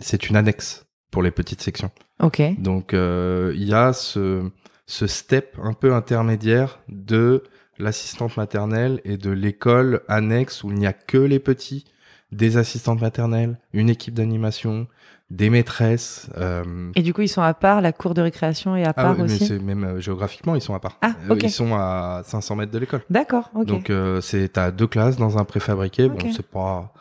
c'est 0.00 0.30
une 0.30 0.36
annexe 0.36 0.85
pour 1.10 1.22
les 1.22 1.30
petites 1.30 1.62
sections. 1.62 1.90
Ok. 2.20 2.42
Donc 2.58 2.94
euh, 2.94 3.52
il 3.54 3.64
y 3.64 3.74
a 3.74 3.92
ce, 3.92 4.50
ce 4.86 5.06
step 5.06 5.56
un 5.62 5.72
peu 5.72 5.94
intermédiaire 5.94 6.80
de 6.88 7.42
l'assistante 7.78 8.36
maternelle 8.36 9.00
et 9.04 9.16
de 9.16 9.30
l'école 9.30 10.02
annexe 10.08 10.64
où 10.64 10.70
il 10.70 10.78
n'y 10.78 10.86
a 10.86 10.92
que 10.92 11.18
les 11.18 11.38
petits, 11.38 11.84
des 12.32 12.56
assistantes 12.56 13.00
maternelles, 13.00 13.58
une 13.72 13.90
équipe 13.90 14.14
d'animation, 14.14 14.86
des 15.30 15.50
maîtresses. 15.50 16.28
Euh... 16.36 16.90
Et 16.94 17.02
du 17.02 17.12
coup, 17.12 17.22
ils 17.22 17.28
sont 17.28 17.42
à 17.42 17.54
part, 17.54 17.80
la 17.80 17.92
cour 17.92 18.14
de 18.14 18.22
récréation 18.22 18.76
est 18.76 18.84
à 18.84 18.90
ah 18.90 18.94
part 18.94 19.20
aussi. 19.20 19.52
Mais 19.52 19.74
même 19.74 19.84
euh, 19.84 20.00
géographiquement, 20.00 20.54
ils 20.54 20.60
sont 20.60 20.74
à 20.74 20.80
part. 20.80 20.98
Ah, 21.02 21.14
ok. 21.28 21.42
Ils 21.42 21.50
sont 21.50 21.74
à 21.74 22.22
500 22.24 22.56
mètres 22.56 22.72
de 22.72 22.78
l'école. 22.78 23.02
D'accord, 23.10 23.50
ok. 23.54 23.66
Donc 23.66 23.90
euh, 23.90 24.20
c'est 24.20 24.56
à 24.58 24.70
deux 24.70 24.86
classes 24.86 25.16
dans 25.16 25.38
un 25.38 25.44
préfabriqué. 25.44 26.08
Bon, 26.08 26.18
c'est 26.32 26.46
pas 26.46 26.92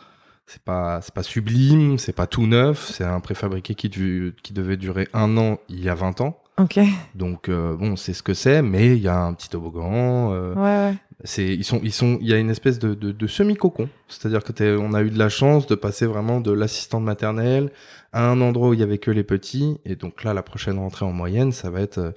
c'est 0.47 0.61
pas 0.61 1.01
c'est 1.01 1.13
pas 1.13 1.23
sublime, 1.23 1.97
c'est 1.97 2.13
pas 2.13 2.27
tout 2.27 2.45
neuf, 2.45 2.91
c'est 2.93 3.03
un 3.03 3.19
préfabriqué 3.19 3.75
qui, 3.75 3.89
qui 3.89 4.53
devait 4.53 4.77
durer 4.77 5.07
un 5.13 5.37
an 5.37 5.57
il 5.69 5.83
y 5.83 5.89
a 5.89 5.95
20 5.95 6.21
ans. 6.21 6.39
Ok. 6.57 6.79
Donc 7.15 7.49
euh, 7.49 7.75
bon, 7.75 7.95
c'est 7.95 8.13
ce 8.13 8.23
que 8.23 8.33
c'est, 8.33 8.61
mais 8.61 8.95
il 8.95 9.01
y 9.01 9.07
a 9.07 9.19
un 9.19 9.33
petit 9.33 9.49
toboggan. 9.49 10.31
Euh, 10.31 10.53
ouais, 10.53 10.91
ouais. 10.91 10.95
C'est 11.23 11.47
ils 11.47 11.63
sont 11.63 11.79
ils 11.83 11.93
sont 11.93 12.17
il 12.21 12.27
y 12.27 12.33
a 12.33 12.37
une 12.37 12.49
espèce 12.49 12.77
de, 12.77 12.93
de, 12.93 13.11
de 13.11 13.27
semi 13.27 13.55
cocon, 13.55 13.89
c'est-à-dire 14.07 14.43
que 14.43 14.77
on 14.77 14.93
a 14.93 15.01
eu 15.01 15.09
de 15.09 15.17
la 15.17 15.29
chance 15.29 15.65
de 15.65 15.75
passer 15.75 16.05
vraiment 16.05 16.39
de 16.41 16.51
l'assistante 16.51 17.03
maternelle 17.03 17.71
à 18.13 18.29
un 18.29 18.39
endroit 18.41 18.69
où 18.69 18.73
il 18.73 18.79
y 18.79 18.83
avait 18.83 18.97
que 18.99 19.11
les 19.11 19.23
petits, 19.23 19.77
et 19.85 19.95
donc 19.95 20.23
là 20.23 20.33
la 20.33 20.43
prochaine 20.43 20.77
rentrée 20.77 21.05
en 21.05 21.11
moyenne, 21.11 21.51
ça 21.51 21.69
va 21.69 21.81
être 21.81 21.97
euh, 21.97 22.11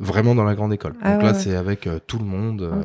vraiment 0.00 0.34
dans 0.34 0.44
la 0.44 0.54
grande 0.54 0.72
école. 0.72 0.94
Ah 1.02 1.14
donc 1.14 1.22
là, 1.22 1.34
c'est 1.34 1.54
avec 1.54 1.88
tout 2.06 2.18
le 2.18 2.24
monde. 2.24 2.62
Euh. 2.62 2.82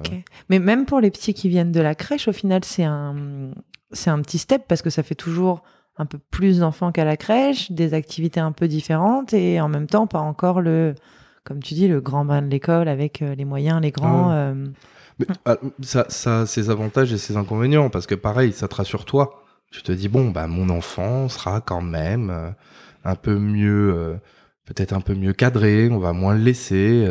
Mais 0.50 0.60
même 0.60 0.86
pour 0.86 1.00
les 1.00 1.12
petits 1.12 1.34
qui 1.34 1.50
viennent 1.50 1.72
de 1.72 1.82
la 1.82 1.96
crèche, 1.96 2.28
au 2.28 2.34
final, 2.34 2.64
c'est 2.64 2.84
un, 2.84 3.52
c'est 3.94 4.10
un 4.10 4.22
petit 4.22 4.38
step 4.38 4.64
parce 4.68 4.82
que 4.82 4.90
ça 4.90 5.04
fait 5.04 5.16
toujours 5.16 5.64
un 5.98 6.06
peu 6.06 6.18
plus 6.18 6.60
d'enfants 6.60 6.92
qu'à 6.92 7.06
la 7.06 7.18
crèche, 7.18 7.72
des 7.72 7.94
activités 7.94 8.40
un 8.40 8.52
peu 8.52 8.68
différentes 8.68 9.34
et 9.34 9.62
en 9.62 9.70
même 9.70 9.88
temps 9.88 10.08
pas 10.08 10.20
encore 10.20 10.62
le, 10.62 10.96
comme 11.44 11.62
tu 11.62 11.74
dis, 11.76 11.88
le 11.88 12.02
grand 12.02 12.26
bain 12.26 12.42
de 12.42 12.48
l'école 12.48 12.88
avec 12.88 13.22
euh, 13.22 13.36
les 13.36 13.46
moyens, 13.46 13.82
les 13.82 13.92
grands. 13.92 14.32
Ah 14.32 14.54
Mais, 15.20 15.28
ah, 15.46 15.58
ça, 15.82 16.06
ça 16.10 16.42
a 16.42 16.46
ses 16.46 16.70
avantages 16.70 17.14
et 17.14 17.18
ses 17.18 17.38
inconvénients 17.38 17.90
parce 17.90 18.08
que 18.08 18.16
pareil, 18.16 18.54
ça 18.54 18.68
te 18.68 18.76
rassure 18.76 19.06
toi. 19.06 19.44
Tu 19.72 19.82
te 19.82 19.92
dis 19.92 20.08
bon, 20.08 20.30
bah 20.30 20.48
mon 20.48 20.70
enfant 20.70 21.30
sera 21.30 21.62
quand 21.62 21.82
même 21.82 22.54
un 23.04 23.16
peu 23.16 23.40
mieux 23.40 24.20
peut-être 24.66 24.94
un 24.94 25.02
peu 25.02 25.16
mieux 25.16 25.34
cadré, 25.34 25.90
on 25.90 25.98
va 25.98 26.14
moins 26.14 26.36
le 26.36 26.42
laisser. 26.44 27.08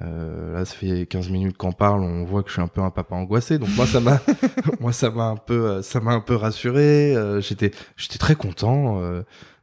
Euh, 0.00 0.32
euh, 0.52 0.58
là, 0.58 0.64
ça 0.64 0.74
fait 0.74 1.06
15 1.06 1.30
minutes 1.30 1.56
qu'on 1.56 1.72
parle, 1.72 2.02
on 2.02 2.24
voit 2.24 2.42
que 2.42 2.48
je 2.48 2.54
suis 2.54 2.62
un 2.62 2.68
peu 2.68 2.80
un 2.80 2.90
papa 2.90 3.14
angoissé. 3.14 3.58
Donc 3.58 3.70
moi, 3.76 3.86
ça 3.86 4.00
m'a, 4.00 4.20
moi, 4.80 4.92
ça 4.92 5.10
m'a 5.10 5.24
un 5.24 5.36
peu, 5.36 5.66
euh, 5.66 5.82
ça 5.82 6.00
m'a 6.00 6.12
un 6.12 6.20
peu 6.20 6.34
rassuré. 6.34 7.14
Euh, 7.14 7.40
j'étais, 7.40 7.72
j'étais 7.96 8.18
très 8.18 8.34
content. 8.34 9.00
Euh, 9.00 9.22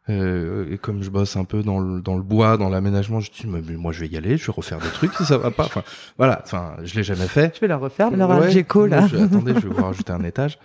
euh, 0.09 0.73
et 0.73 0.79
comme 0.79 1.03
je 1.03 1.11
bosse 1.11 1.35
un 1.35 1.43
peu 1.43 1.61
dans 1.61 1.79
le, 1.79 2.01
dans 2.01 2.15
le 2.15 2.23
bois, 2.23 2.57
dans 2.57 2.69
l'aménagement, 2.69 3.19
je 3.19 3.29
me 3.45 3.61
dis, 3.61 3.73
moi, 3.73 3.91
je 3.91 4.01
vais 4.01 4.07
y 4.07 4.17
aller, 4.17 4.37
je 4.37 4.47
vais 4.47 4.53
refaire 4.53 4.79
des 4.79 4.89
trucs 4.89 5.13
si 5.13 5.23
ça 5.23 5.37
va 5.37 5.51
pas. 5.51 5.65
Enfin, 5.65 5.83
voilà. 6.17 6.41
Enfin, 6.43 6.73
je 6.83 6.95
l'ai 6.95 7.03
jamais 7.03 7.27
fait. 7.27 7.53
Je 7.55 7.61
vais 7.61 7.67
la 7.67 7.77
refaire. 7.77 8.09
Le 8.09 8.17
ouais, 8.17 8.87
là. 8.87 9.07
Je, 9.07 9.17
attendez, 9.17 9.53
je 9.53 9.67
vais 9.67 9.73
vous 9.73 9.83
rajouter 9.83 10.11
un 10.11 10.23
étage. 10.23 10.57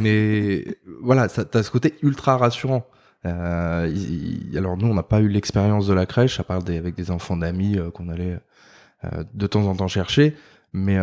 mais 0.00 0.64
voilà, 1.00 1.28
ça, 1.28 1.44
t'as 1.44 1.62
ce 1.62 1.70
côté 1.70 1.94
ultra 2.02 2.36
rassurant. 2.36 2.86
Euh, 3.24 3.94
alors 4.56 4.76
nous, 4.76 4.88
on 4.88 4.94
n'a 4.94 5.02
pas 5.02 5.20
eu 5.20 5.28
l'expérience 5.28 5.86
de 5.86 5.94
la 5.94 6.06
crèche, 6.06 6.40
à 6.40 6.44
part 6.44 6.62
des, 6.62 6.76
avec 6.76 6.94
des 6.94 7.10
enfants 7.10 7.36
d'amis 7.36 7.78
euh, 7.78 7.90
qu'on 7.90 8.08
allait 8.08 8.32
euh, 8.32 8.38
de 9.32 9.46
temps 9.46 9.66
en 9.66 9.74
temps 9.74 9.88
chercher. 9.88 10.34
Mais, 10.72 10.98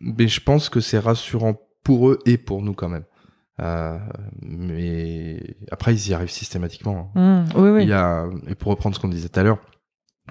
mais 0.00 0.28
je 0.28 0.40
pense 0.40 0.68
que 0.68 0.80
c'est 0.80 0.98
rassurant 0.98 1.58
pour 1.82 2.10
eux 2.10 2.18
et 2.26 2.36
pour 2.36 2.62
nous 2.62 2.74
quand 2.74 2.88
même. 2.88 3.04
mais 4.42 5.56
après, 5.70 5.94
ils 5.94 6.08
y 6.08 6.14
arrivent 6.14 6.30
systématiquement. 6.30 7.12
Hein. 7.14 7.44
Mmh, 7.44 7.58
oui, 7.58 7.70
oui. 7.70 7.82
Il 7.84 7.88
y 7.88 7.94
a, 7.94 8.26
et 8.48 8.54
pour 8.54 8.70
reprendre 8.70 8.94
ce 8.94 9.00
qu'on 9.00 9.08
disait 9.08 9.28
tout 9.28 9.40
à 9.40 9.42
l'heure, 9.42 9.58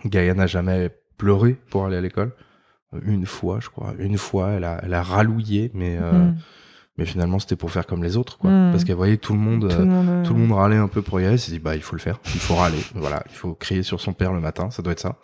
Gaïa 0.06 0.34
n'a 0.34 0.48
jamais 0.48 0.92
pleuré 1.18 1.58
pour 1.70 1.86
aller 1.86 1.98
à 1.98 2.02
l'école. 2.02 2.34
Une 3.04 3.26
fois, 3.26 3.60
je 3.60 3.70
crois. 3.70 3.94
Une 4.00 4.18
fois, 4.18 4.52
elle 4.52 4.64
a, 4.64 4.80
elle 4.84 4.94
a 4.94 5.04
rallouillé, 5.04 5.72
mais 5.74 6.00
mmh 6.00 6.36
mais 7.00 7.06
finalement 7.06 7.40
c'était 7.40 7.56
pour 7.56 7.72
faire 7.72 7.88
comme 7.88 8.04
les 8.04 8.18
autres 8.18 8.38
quoi 8.38 8.52
hmm. 8.52 8.72
parce 8.72 8.84
qu'elle 8.84 8.98
voyait 8.98 9.18
tout 9.18 9.34
le 9.34 9.40
monde 9.40 9.70
tout, 9.70 9.80
le 9.80 9.86
monde, 9.86 10.26
tout 10.26 10.34
le 10.34 10.40
monde 10.40 10.52
râlait 10.52 10.76
un 10.76 10.90
peu 10.90 11.02
pour 11.02 11.20
y 11.20 11.24
aller 11.24 11.34
elle 11.34 11.40
s'est 11.40 11.52
dit 11.52 11.60
bah 11.60 11.76
il 11.76 11.82
faut 11.82 11.96
le 11.96 12.02
faire 12.02 12.20
il 12.26 12.42
faut 12.42 12.56
râler 12.56 12.84
voilà 12.94 13.24
il 13.30 13.36
faut 13.36 13.56
crier 13.56 13.84
sur 13.84 14.02
son 14.02 14.14
père 14.14 14.34
le 14.34 14.42
matin 14.42 14.70
ça 14.70 14.84
doit 14.84 14.92
être 14.92 15.00
ça 15.00 15.16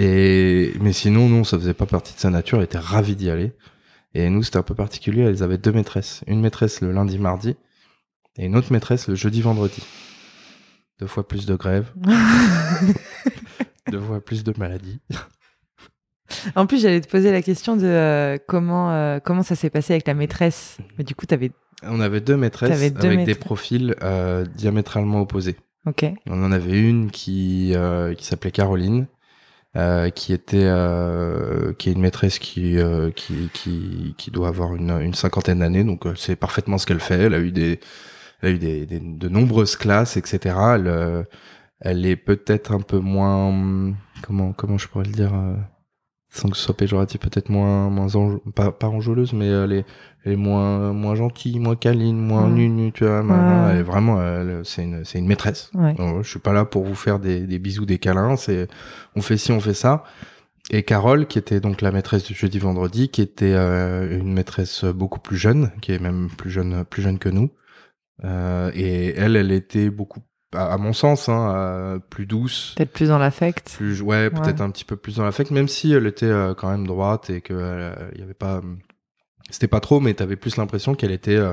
et 0.00 0.72
mais 0.80 0.92
sinon 0.92 1.28
non 1.28 1.44
ça 1.44 1.58
faisait 1.58 1.74
pas 1.74 1.86
partie 1.86 2.14
de 2.14 2.18
sa 2.18 2.30
nature 2.30 2.58
elle 2.58 2.64
était 2.64 2.78
ravie 2.78 3.16
d'y 3.16 3.28
aller 3.28 3.52
et 4.14 4.30
nous 4.30 4.42
c'était 4.42 4.56
un 4.56 4.62
peu 4.62 4.74
particulier 4.74 5.22
elles 5.22 5.42
avaient 5.42 5.58
deux 5.58 5.72
maîtresses 5.72 6.24
une 6.26 6.40
maîtresse 6.40 6.80
le 6.80 6.90
lundi 6.90 7.18
mardi 7.18 7.54
et 8.38 8.46
une 8.46 8.56
autre 8.56 8.72
maîtresse 8.72 9.08
le 9.08 9.14
jeudi 9.14 9.42
vendredi 9.42 9.82
deux 11.00 11.06
fois 11.06 11.28
plus 11.28 11.44
de 11.44 11.54
grève 11.54 11.92
deux 13.90 14.00
fois 14.00 14.24
plus 14.24 14.42
de 14.42 14.54
maladies 14.56 15.00
en 16.54 16.66
plus, 16.66 16.82
j'allais 16.82 17.00
te 17.00 17.08
poser 17.08 17.32
la 17.32 17.42
question 17.42 17.76
de 17.76 17.84
euh, 17.84 18.38
comment, 18.46 18.92
euh, 18.92 19.18
comment 19.18 19.42
ça 19.42 19.54
s'est 19.54 19.68
passé 19.68 19.94
avec 19.94 20.06
la 20.06 20.14
maîtresse. 20.14 20.78
Mais 20.96 21.04
du 21.04 21.14
coup, 21.14 21.26
tu 21.26 21.34
avais. 21.34 21.50
On 21.82 22.00
avait 22.00 22.20
deux 22.20 22.36
maîtresses 22.36 22.70
avec 22.70 22.94
des 22.98 23.34
profils 23.34 23.94
euh, 24.02 24.44
diamétralement 24.44 25.20
opposés. 25.20 25.56
Ok. 25.86 26.04
On 26.28 26.42
en 26.44 26.52
avait 26.52 26.78
une 26.78 27.10
qui, 27.10 27.74
qui 28.16 28.24
s'appelait 28.24 28.50
Caroline, 28.50 29.06
qui 30.14 30.32
était 30.32 30.70
qui 31.78 31.88
est 31.88 31.92
une 31.92 32.00
maîtresse 32.00 32.38
qui, 32.38 32.76
qui, 33.16 33.50
qui, 33.52 34.14
qui 34.18 34.30
doit 34.30 34.48
avoir 34.48 34.74
une, 34.74 34.90
une 35.00 35.14
cinquantaine 35.14 35.60
d'années, 35.60 35.84
donc 35.84 36.04
c'est 36.16 36.36
parfaitement 36.36 36.78
ce 36.78 36.86
qu'elle 36.86 37.00
fait. 37.00 37.20
Elle 37.20 37.34
a 37.34 37.40
eu 37.40 37.52
des, 37.52 37.80
elle 38.42 38.48
a 38.48 38.52
eu 38.52 38.58
des, 38.58 38.86
de 38.86 39.28
nombreuses 39.28 39.76
classes, 39.76 40.16
etc. 40.16 40.56
Elle, 40.74 41.26
elle 41.80 42.06
est 42.06 42.16
peut-être 42.16 42.72
un 42.72 42.80
peu 42.80 42.98
moins 42.98 43.94
comment 44.22 44.52
comment 44.52 44.78
je 44.78 44.88
pourrais 44.88 45.06
le 45.06 45.12
dire 45.12 45.32
sans 46.30 46.48
que 46.48 46.56
ce 46.56 46.62
soit 46.62 46.76
péjoratif, 46.76 47.20
peut-être 47.20 47.48
moins, 47.48 47.90
moins 47.90 48.06
pas, 48.54 48.70
pas 48.70 48.86
enjôleuse, 48.88 49.32
mais 49.32 49.48
elle 49.48 49.72
est, 49.72 49.84
elle 50.24 50.32
est 50.32 50.36
moins, 50.36 50.92
moins 50.92 51.16
gentille, 51.16 51.58
moins 51.58 51.76
câline, 51.76 52.18
moins 52.18 52.44
ouais. 52.44 52.68
nue, 52.68 52.92
tu 52.92 53.04
vois. 53.04 53.24
Elle 53.70 53.78
est 53.78 53.82
vraiment, 53.82 54.20
c'est 54.62 54.84
une, 54.84 55.04
c'est 55.04 55.18
une 55.18 55.26
maîtresse. 55.26 55.70
Ouais. 55.74 55.94
je 56.22 56.28
suis 56.28 56.38
pas 56.38 56.52
là 56.52 56.64
pour 56.64 56.84
vous 56.84 56.94
faire 56.94 57.18
des, 57.18 57.40
des 57.40 57.58
bisous, 57.58 57.84
des 57.84 57.98
câlins. 57.98 58.36
C'est, 58.36 58.68
on 59.16 59.22
fait 59.22 59.36
ci, 59.36 59.50
on 59.50 59.60
fait 59.60 59.74
ça. 59.74 60.04
Et 60.72 60.84
Carole, 60.84 61.26
qui 61.26 61.38
était 61.38 61.58
donc 61.58 61.80
la 61.80 61.90
maîtresse 61.90 62.22
du 62.22 62.34
jeudi 62.34 62.60
vendredi, 62.60 63.08
qui 63.08 63.22
était 63.22 63.54
euh, 63.54 64.18
une 64.20 64.32
maîtresse 64.32 64.84
beaucoup 64.84 65.18
plus 65.18 65.36
jeune, 65.36 65.72
qui 65.80 65.92
est 65.92 65.98
même 65.98 66.28
plus 66.38 66.50
jeune, 66.50 66.84
plus 66.84 67.02
jeune 67.02 67.18
que 67.18 67.28
nous. 67.28 67.50
Euh, 68.24 68.70
et 68.74 69.14
elle, 69.16 69.34
elle 69.34 69.50
était 69.50 69.90
beaucoup 69.90 70.20
à, 70.54 70.76
mon 70.78 70.92
sens, 70.92 71.28
hein, 71.28 71.54
euh, 71.54 71.98
plus 71.98 72.26
douce. 72.26 72.74
Peut-être 72.76 72.92
plus 72.92 73.08
dans 73.08 73.18
l'affect. 73.18 73.74
Plus, 73.76 74.02
ouais, 74.02 74.30
peut-être 74.30 74.60
un 74.60 74.70
petit 74.70 74.84
peu 74.84 74.96
plus 74.96 75.16
dans 75.16 75.24
l'affect, 75.24 75.50
même 75.50 75.68
si 75.68 75.92
elle 75.92 76.06
était 76.06 76.26
euh, 76.26 76.54
quand 76.54 76.70
même 76.70 76.86
droite 76.86 77.30
et 77.30 77.40
que 77.40 77.92
il 78.14 78.20
y 78.20 78.22
avait 78.22 78.34
pas, 78.34 78.60
c'était 79.50 79.68
pas 79.68 79.80
trop, 79.80 80.00
mais 80.00 80.14
t'avais 80.14 80.36
plus 80.36 80.56
l'impression 80.56 80.94
qu'elle 80.94 81.12
était, 81.12 81.36
euh, 81.36 81.52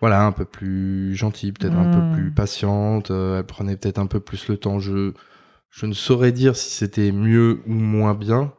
voilà, 0.00 0.24
un 0.24 0.32
peu 0.32 0.44
plus 0.44 1.14
gentille, 1.14 1.52
peut-être 1.52 1.76
un 1.76 1.90
peu 1.90 1.98
Hmm. 2.00 2.12
plus 2.12 2.30
patiente. 2.32 3.10
euh, 3.10 3.38
elle 3.38 3.44
prenait 3.46 3.76
peut-être 3.76 3.98
un 3.98 4.06
peu 4.06 4.20
plus 4.20 4.48
le 4.48 4.56
temps. 4.56 4.78
Je, 4.80 5.12
je 5.70 5.86
ne 5.86 5.92
saurais 5.92 6.32
dire 6.32 6.56
si 6.56 6.70
c'était 6.70 7.12
mieux 7.12 7.60
ou 7.66 7.72
moins 7.74 8.14
bien. 8.14 8.52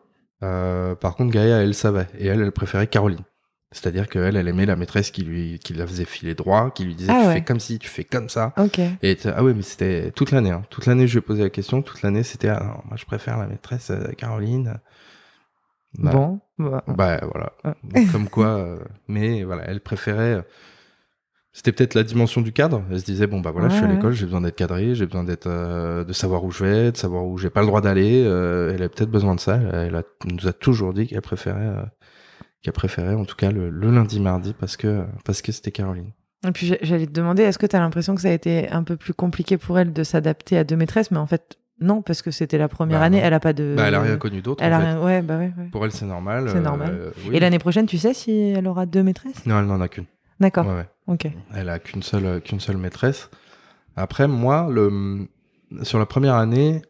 Euh, 0.44 0.96
par 0.96 1.16
contre, 1.16 1.32
Gaïa, 1.32 1.58
elle 1.62 1.74
savait 1.74 2.08
et 2.18 2.28
elle, 2.28 2.42
elle 2.42 2.52
préférait 2.52 2.88
Caroline. 2.88 3.24
C'est-à-dire 3.74 4.08
qu'elle, 4.08 4.38
elle 4.38 4.48
aimait 4.48 4.66
la 4.66 4.76
maîtresse 4.76 5.12
qui 5.12 5.24
lui, 5.24 5.60
qui 5.60 5.74
la 5.74 5.86
faisait 5.86 6.06
filer 6.06 6.36
droit, 6.36 6.72
qui 6.72 6.86
lui 6.86 6.96
disait 6.96 7.12
Ah 7.12 7.20
tu 7.24 7.28
ouais. 7.28 7.34
fais 7.34 7.44
comme 7.44 7.60
ci, 7.60 7.80
tu 7.80 7.90
fais 7.90 8.04
comme 8.06 8.30
ça. 8.30 8.54
Ok. 8.58 8.80
Et 9.02 9.18
ah 9.26 9.44
ouais, 9.44 9.54
mais 9.54 9.62
c'était 9.64 10.12
toute 10.12 10.32
l'année. 10.32 10.52
Hein. 10.52 10.64
Toute 10.70 10.86
l'année, 10.86 11.08
je 11.08 11.14
lui 11.14 11.18
ai 11.20 11.22
posé 11.22 11.44
la 11.44 11.50
question. 11.50 11.82
Toute 11.82 12.02
l'année, 12.04 12.24
c'était 12.24 12.50
ah 12.50 12.60
non, 12.64 12.82
moi 12.88 12.96
je 12.96 13.06
préfère 13.06 13.38
la 13.38 13.48
maîtresse 13.48 13.90
euh, 13.92 14.12
Caroline. 14.18 14.76
Bah, 15.98 16.12
Bon. 16.12 16.40
bah, 16.58 16.84
Bah 16.88 17.20
voilà. 17.24 17.54
Donc, 17.84 18.12
comme 18.12 18.28
quoi, 18.30 18.48
euh, 18.48 18.80
mais 19.08 19.44
voilà, 19.44 19.64
elle 19.68 19.80
préférait. 19.82 20.34
euh, 20.36 20.42
C'était 21.52 21.72
peut-être 21.72 21.94
la 21.94 22.04
dimension 22.04 22.42
du 22.42 22.52
cadre. 22.52 22.84
Elle 22.90 23.00
se 23.00 23.06
disait 23.06 23.28
bon 23.28 23.42
bah 23.42 23.52
voilà, 23.52 23.70
je 23.70 23.76
suis 23.76 23.84
à 23.84 23.88
Ouais, 23.88 23.94
l'école, 23.96 24.14
j'ai 24.14 24.26
besoin 24.26 24.42
d'être 24.42 24.56
cadré, 24.56 24.96
j'ai 24.96 25.06
besoin 25.06 25.24
d'être, 25.24 25.46
euh, 25.48 26.04
de 26.04 26.12
savoir 26.14 26.44
où 26.44 26.50
je 26.52 26.64
vais, 26.66 26.92
de 26.92 26.98
savoir 26.98 27.26
où 27.26 27.38
j'ai 27.38 27.52
pas 27.52 27.62
le 27.62 27.68
droit 27.68 27.82
d'aller. 27.82 28.22
elle 28.22 28.82
a 28.82 28.90
peut-être 28.90 29.12
besoin 29.12 29.36
de 29.36 29.40
ça. 29.40 29.56
Elle 29.72 29.96
a, 29.96 30.02
nous 30.26 30.48
a 30.48 30.54
toujours 30.54 30.94
dit 30.94 31.06
qu'elle 31.08 31.22
préférait, 31.22 31.76
euh, 32.64 32.66
qu'elle 32.66 32.74
préférait 32.74 33.14
en 33.16 33.26
tout 33.26 33.36
cas 33.36 33.52
le, 33.52 33.70
le 33.70 33.92
lundi 33.92 34.20
mardi 34.20 34.54
parce 34.60 34.78
que 34.78 35.04
parce 35.26 35.42
que 35.42 35.52
c'était 35.52 35.72
Caroline. 35.72 36.12
Et 36.48 36.52
puis 36.52 36.68
j'a- 36.68 36.78
j'allais 36.82 37.06
te 37.08 37.12
demander, 37.12 37.44
est-ce 37.44 37.58
que 37.58 37.66
tu 37.66 37.76
as 37.76 37.80
l'impression 37.80 38.16
que 38.16 38.22
ça 38.22 38.30
a 38.30 38.34
été 38.34 38.70
un 38.70 38.84
peu 38.84 38.98
plus 38.98 39.14
compliqué 39.14 39.58
pour 39.58 39.80
elle 39.80 39.94
de 39.94 40.04
s'adapter 40.04 40.58
à 40.58 40.64
deux 40.66 40.76
maîtresses? 40.76 41.10
Mais 41.12 41.18
en 41.18 41.26
fait, 41.26 41.58
non, 41.80 42.02
parce 42.02 42.22
que 42.22 42.32
c'était 42.32 42.58
la 42.58 42.68
première 42.68 43.00
Bah, 43.00 43.06
année, 43.06 43.20
non. 43.22 43.26
elle 43.28 43.34
a 43.34 43.40
pas 43.40 43.54
de. 43.54 43.74
Bah 43.78 43.86
elle 43.88 43.96
a 43.96 44.02
rien 44.02 44.18
connu 44.18 44.42
d'autre. 44.42 44.62
Elle 44.64 44.74
en 44.74 44.78
a 44.78 44.80
fait. 44.82 44.86
rien. 44.88 45.02
Ouais, 45.02 45.22
bah 45.22 45.38
ouais. 45.38 45.54
ouais. 45.58 45.70
Pour 45.72 45.86
elle 45.86 45.92
c'est 45.94 46.06
normal. 46.06 46.50
C'est 46.50 46.58
euh, 46.58 46.62
normal. 46.62 47.12
oui. 47.28 47.36
Et 47.36 47.40
l'année 47.40 47.60
prochaine, 47.60 47.86
tu 47.86 47.98
sais 47.98 48.14
si 48.14 48.32
elle 48.32 48.68
aura 48.68 48.86
deux 48.86 49.04
maîtresses? 49.04 49.46
Non, 49.46 49.60
elle 49.60 49.66
n'en 49.68 49.80
a 49.82 49.88
qu'une. 49.88 50.06
D'accord. 50.40 50.66
Ok. 51.08 51.28
Elle 51.56 51.70
a 51.70 51.80
qu'une 51.80 52.04
seule, 52.04 52.42
qu'une 52.42 52.60
seule 52.60 52.78
maîtresse. 52.78 53.30
Après, 53.96 54.28
moi, 54.28 54.68
le, 54.70 55.28
sur 55.84 56.00
la 56.00 56.06
première 56.06 56.36
année, 56.36 56.82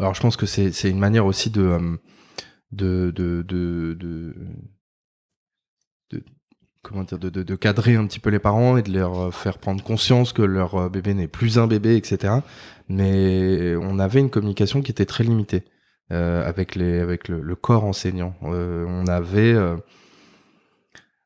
alors 0.00 0.14
je 0.14 0.20
pense 0.20 0.36
que 0.36 0.46
c'est, 0.46 0.72
c'est 0.72 0.90
une 0.90 0.98
manière 0.98 1.26
aussi 1.26 1.50
de, 1.50 1.62
euh, 1.62 1.96
de, 2.72 3.12
de, 3.14 3.42
de, 3.46 3.94
de, 4.00 4.34
de- 6.10 6.22
comment 6.82 7.02
dire, 7.04 7.18
de, 7.18 7.30
de, 7.30 7.42
de 7.42 7.54
cadrer 7.56 7.96
un 7.96 8.06
petit 8.06 8.20
peu 8.20 8.30
les 8.30 8.38
parents 8.38 8.76
et 8.76 8.82
de 8.82 8.92
leur 8.92 9.18
euh, 9.18 9.30
faire 9.30 9.58
prendre 9.58 9.82
conscience 9.82 10.32
que 10.32 10.42
leur 10.42 10.74
euh, 10.74 10.88
bébé 10.88 11.14
n'est 11.14 11.28
plus 11.28 11.58
un 11.58 11.66
bébé, 11.66 11.96
etc. 11.96 12.34
Mais 12.88 13.74
on 13.76 13.98
avait 13.98 14.20
une 14.20 14.30
communication 14.30 14.82
qui 14.82 14.90
était 14.90 15.06
très 15.06 15.24
limitée 15.24 15.64
euh, 16.12 16.46
avec 16.46 16.74
les, 16.74 17.00
avec 17.00 17.28
le, 17.28 17.40
le 17.40 17.56
corps 17.56 17.84
enseignant. 17.84 18.34
Euh, 18.42 18.84
on 18.86 19.06
avait 19.06 19.54
euh, 19.54 19.76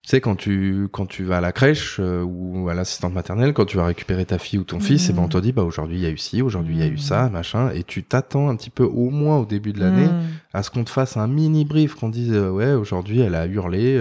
tu 0.03 0.11
sais, 0.11 0.21
quand 0.23 0.37
tu, 0.37 0.89
quand 0.91 1.05
tu 1.07 1.25
vas 1.25 1.39
à 1.39 1.41
la 1.43 1.53
crèche 1.53 1.99
ou 2.01 2.69
à 2.71 2.75
l'assistante 2.75 3.13
maternelle, 3.13 3.53
quand 3.53 3.67
tu 3.67 3.77
vas 3.77 3.85
récupérer 3.85 4.25
ta 4.25 4.39
fille 4.39 4.59
ou 4.59 4.65
ton 4.65 4.81
fils, 4.81 5.11
et 5.11 5.13
ben 5.13 5.23
on 5.23 5.29
te 5.29 5.37
dit, 5.37 5.53
bah 5.53 5.65
aujourd'hui 5.65 5.97
il 5.99 6.03
y 6.03 6.07
a 6.07 6.11
eu 6.11 6.17
ci, 6.17 6.41
aujourd'hui 6.41 6.77
il 6.77 6.81
y 6.81 6.83
a 6.83 6.87
eu 6.87 6.93
Mhm. 6.93 6.99
ça, 6.99 7.29
machin, 7.29 7.71
et 7.75 7.83
tu 7.85 8.05
t'attends 8.05 8.49
un 8.49 8.57
petit 8.57 8.71
peu 8.71 8.85
au 8.85 9.11
moins 9.11 9.37
au 9.39 9.45
début 9.45 9.73
de 9.75 9.81
l'année 9.81 10.07
Hmm. 10.07 10.23
à 10.55 10.63
ce 10.63 10.71
qu'on 10.71 10.85
te 10.85 10.89
fasse 10.91 11.19
un 11.19 11.27
mini 11.27 11.67
brief, 11.67 11.95
qu'on 11.95 12.09
dise, 12.09 12.33
ouais, 12.33 12.73
aujourd'hui 12.73 13.21
elle 13.21 13.35
a 13.35 13.47
hurlé. 13.47 13.99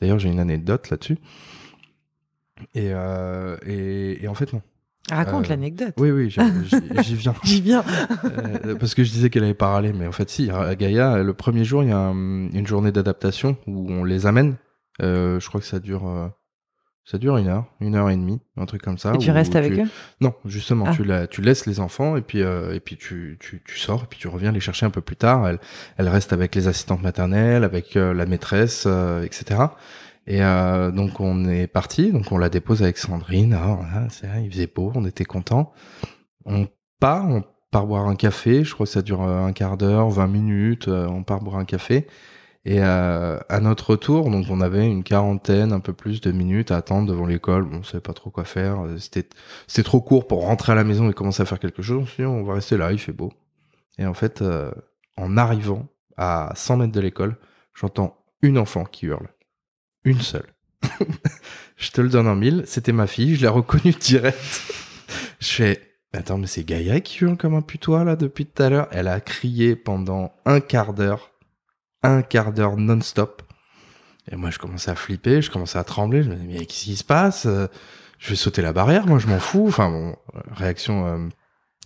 D'ailleurs, 0.00 0.18
j'ai 0.18 0.28
une 0.30 0.40
anecdote 0.40 0.90
là-dessus. 0.90 1.18
Et, 2.74 2.90
euh, 2.92 3.56
et, 3.66 4.24
et 4.24 4.28
en 4.28 4.34
fait, 4.34 4.52
non. 4.52 4.62
Raconte 5.10 5.46
Euh, 5.46 5.48
l'anecdote. 5.50 5.94
Oui, 5.98 6.10
oui, 6.10 6.30
j'y 6.30 6.40
viens. 7.14 7.34
J'y 7.44 7.60
viens. 7.60 7.84
Euh, 8.24 8.74
parce 8.76 8.94
que 8.94 9.04
je 9.04 9.10
disais 9.12 9.30
qu'elle 9.30 9.44
avait 9.44 9.54
pas 9.54 9.68
râlé, 9.68 9.92
mais 9.92 10.06
en 10.06 10.12
fait, 10.12 10.28
si, 10.28 10.50
à 10.50 10.74
Gaïa, 10.74 11.22
le 11.22 11.32
premier 11.34 11.64
jour, 11.64 11.82
il 11.84 11.90
y 11.90 11.92
a 11.92 11.98
un- 11.98 12.50
une 12.50 12.66
journée 12.66 12.90
d'adaptation 12.92 13.56
où 13.66 13.86
on 13.90 14.04
les 14.04 14.26
amène. 14.26 14.56
Je 15.00 15.46
crois 15.46 15.60
que 15.60 15.66
ça 15.66 15.78
dure, 15.78 16.32
ça 17.08 17.18
dure 17.18 17.36
une 17.36 17.46
heure, 17.46 17.66
une 17.80 17.94
heure 17.94 18.10
et 18.10 18.16
demie, 18.16 18.40
un 18.56 18.66
truc 18.66 18.82
comme 18.82 18.98
ça. 18.98 19.12
Et 19.14 19.18
tu 19.18 19.30
restes 19.30 19.54
avec 19.54 19.74
tu- 19.74 19.80
eux? 19.82 19.88
Non, 20.20 20.34
justement, 20.44 20.86
Ah. 20.88 20.92
tu, 20.92 21.04
la, 21.04 21.26
tu 21.28 21.40
laisses 21.40 21.64
les 21.66 21.78
enfants 21.78 22.16
et 22.16 22.20
puis, 22.20 22.42
euh, 22.42 22.74
et 22.74 22.80
puis 22.80 22.96
tu, 22.96 23.36
tu, 23.40 23.62
tu 23.64 23.78
sors 23.78 24.02
et 24.02 24.06
puis 24.10 24.18
tu 24.18 24.26
reviens 24.26 24.50
les 24.50 24.58
chercher 24.60 24.86
un 24.86 24.90
peu 24.90 25.00
plus 25.00 25.14
tard. 25.14 25.46
Elle, 25.46 25.60
elle 25.98 26.08
reste 26.08 26.32
avec 26.32 26.54
les 26.56 26.66
assistantes 26.66 27.02
maternelles, 27.02 27.62
avec 27.62 27.96
euh, 27.96 28.12
la 28.12 28.26
maîtresse, 28.26 28.84
euh, 28.88 29.22
etc. 29.22 29.60
Et 30.26 30.42
euh, 30.42 30.90
donc 30.90 31.20
on 31.20 31.48
est 31.48 31.68
parti, 31.68 32.10
donc 32.10 32.32
on 32.32 32.38
la 32.38 32.48
dépose 32.48 32.82
avec 32.82 32.98
Sandrine. 32.98 33.54
Ah, 33.56 33.76
voilà, 33.80 34.08
c'est 34.10 34.26
vrai, 34.26 34.42
il 34.44 34.50
faisait 34.50 34.66
beau, 34.66 34.90
on 34.96 35.04
était 35.04 35.24
contents. 35.24 35.72
On 36.44 36.66
part, 36.98 37.28
on 37.28 37.44
part 37.70 37.86
boire 37.86 38.08
un 38.08 38.16
café. 38.16 38.64
Je 38.64 38.74
crois 38.74 38.86
que 38.86 38.92
ça 38.92 39.02
dure 39.02 39.22
euh, 39.22 39.44
un 39.46 39.52
quart 39.52 39.76
d'heure, 39.76 40.08
20 40.10 40.26
minutes. 40.26 40.88
on 40.88 41.22
part 41.22 41.40
boire 41.40 41.58
un 41.58 41.64
café. 41.64 42.08
Et 42.68 42.82
euh, 42.82 43.38
à 43.48 43.60
notre 43.60 43.90
retour, 43.90 44.28
donc 44.28 44.46
on 44.50 44.60
avait 44.60 44.88
une 44.88 45.04
quarantaine, 45.04 45.72
un 45.72 45.78
peu 45.78 45.92
plus 45.92 46.20
de 46.20 46.32
minutes 46.32 46.72
à 46.72 46.78
attendre 46.78 47.06
devant 47.06 47.24
l'école. 47.24 47.62
Bon, 47.64 47.76
on 47.76 47.82
savait 47.84 48.00
pas 48.00 48.12
trop 48.12 48.30
quoi 48.30 48.44
faire. 48.44 48.84
Euh, 48.84 48.98
C'était 48.98 49.28
c'était 49.68 49.84
trop 49.84 50.00
court 50.00 50.26
pour 50.26 50.42
rentrer 50.42 50.72
à 50.72 50.74
la 50.74 50.82
maison 50.82 51.08
et 51.08 51.14
commencer 51.14 51.40
à 51.42 51.46
faire 51.46 51.60
quelque 51.60 51.80
chose. 51.80 52.02
On 52.02 52.22
dit, 52.22 52.26
on 52.26 52.42
va 52.42 52.54
rester 52.54 52.76
là, 52.76 52.90
il 52.90 52.98
fait 52.98 53.12
beau. 53.12 53.32
Et 53.98 54.04
en 54.04 54.14
fait, 54.14 54.42
euh, 54.42 54.72
en 55.16 55.36
arrivant 55.36 55.86
à 56.16 56.52
100 56.56 56.78
mètres 56.78 56.92
de 56.92 57.00
l'école, 57.00 57.36
j'entends 57.72 58.18
une 58.42 58.58
enfant 58.58 58.84
qui 58.84 59.06
hurle. 59.06 59.28
Une 60.02 60.20
seule. 60.20 60.52
je 61.76 61.90
te 61.92 62.00
le 62.00 62.08
donne 62.08 62.26
en 62.26 62.34
mille. 62.34 62.64
C'était 62.66 62.90
ma 62.90 63.06
fille. 63.06 63.36
Je 63.36 63.42
l'ai 63.42 63.48
reconnue 63.48 63.92
direct. 64.00 64.72
je 65.38 65.48
fais, 65.48 65.80
attends, 66.12 66.38
mais 66.38 66.48
c'est 66.48 66.64
Gaïa 66.64 66.98
qui 66.98 67.22
hurle 67.22 67.36
comme 67.36 67.54
un 67.54 67.62
putois 67.62 68.02
là 68.02 68.16
depuis 68.16 68.44
tout 68.44 68.60
à 68.60 68.70
l'heure. 68.70 68.88
Elle 68.90 69.06
a 69.06 69.20
crié 69.20 69.76
pendant 69.76 70.32
un 70.46 70.58
quart 70.58 70.94
d'heure. 70.94 71.30
Un 72.06 72.22
quart 72.22 72.52
d'heure 72.52 72.76
non-stop. 72.76 73.42
Et 74.30 74.36
moi, 74.36 74.50
je 74.50 74.58
commençais 74.58 74.92
à 74.92 74.94
flipper, 74.94 75.42
je 75.42 75.50
commençais 75.50 75.78
à 75.78 75.82
trembler. 75.82 76.22
Je 76.22 76.30
me 76.30 76.36
disais, 76.36 76.46
mais 76.46 76.66
qu'est-ce 76.66 76.84
qui 76.84 76.96
se 76.96 77.02
passe? 77.02 77.46
Euh, 77.46 77.66
Je 78.20 78.30
vais 78.30 78.36
sauter 78.36 78.62
la 78.62 78.72
barrière, 78.72 79.08
moi, 79.08 79.18
je 79.18 79.26
m'en 79.26 79.40
fous. 79.40 79.66
Enfin, 79.66 79.90
bon, 79.90 80.16
euh, 80.36 80.40
réaction 80.52 81.06
euh, 81.06 81.28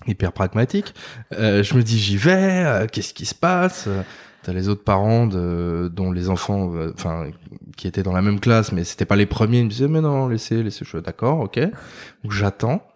hyper 0.07 0.33
pragmatique. 0.33 0.93
Je 1.31 1.75
me 1.75 1.83
dis, 1.83 1.99
j'y 1.99 2.19
vais, 2.19 2.87
qu'est-ce 2.93 3.15
qui 3.15 3.25
se 3.25 3.35
passe? 3.35 3.89
T'as 4.43 4.53
les 4.53 4.69
autres 4.69 4.85
parents 4.85 5.27
dont 5.27 6.13
les 6.13 6.29
enfants, 6.29 6.71
enfin, 6.95 7.31
qui 7.79 7.89
étaient 7.89 8.03
dans 8.03 8.13
la 8.13 8.23
même 8.23 8.41
classe, 8.41 8.73
mais 8.73 8.85
c'était 8.85 9.07
pas 9.07 9.17
les 9.17 9.27
premiers. 9.27 9.61
Ils 9.61 9.65
me 9.65 9.71
disaient, 9.71 9.89
mais 9.89 10.03
non, 10.03 10.29
laissez, 10.29 10.63
laissez, 10.63 10.85
je 10.85 10.91
suis 10.91 11.03
d'accord, 11.03 11.41
ok. 11.41 11.59
Donc 12.23 12.33
j'attends. 12.33 12.87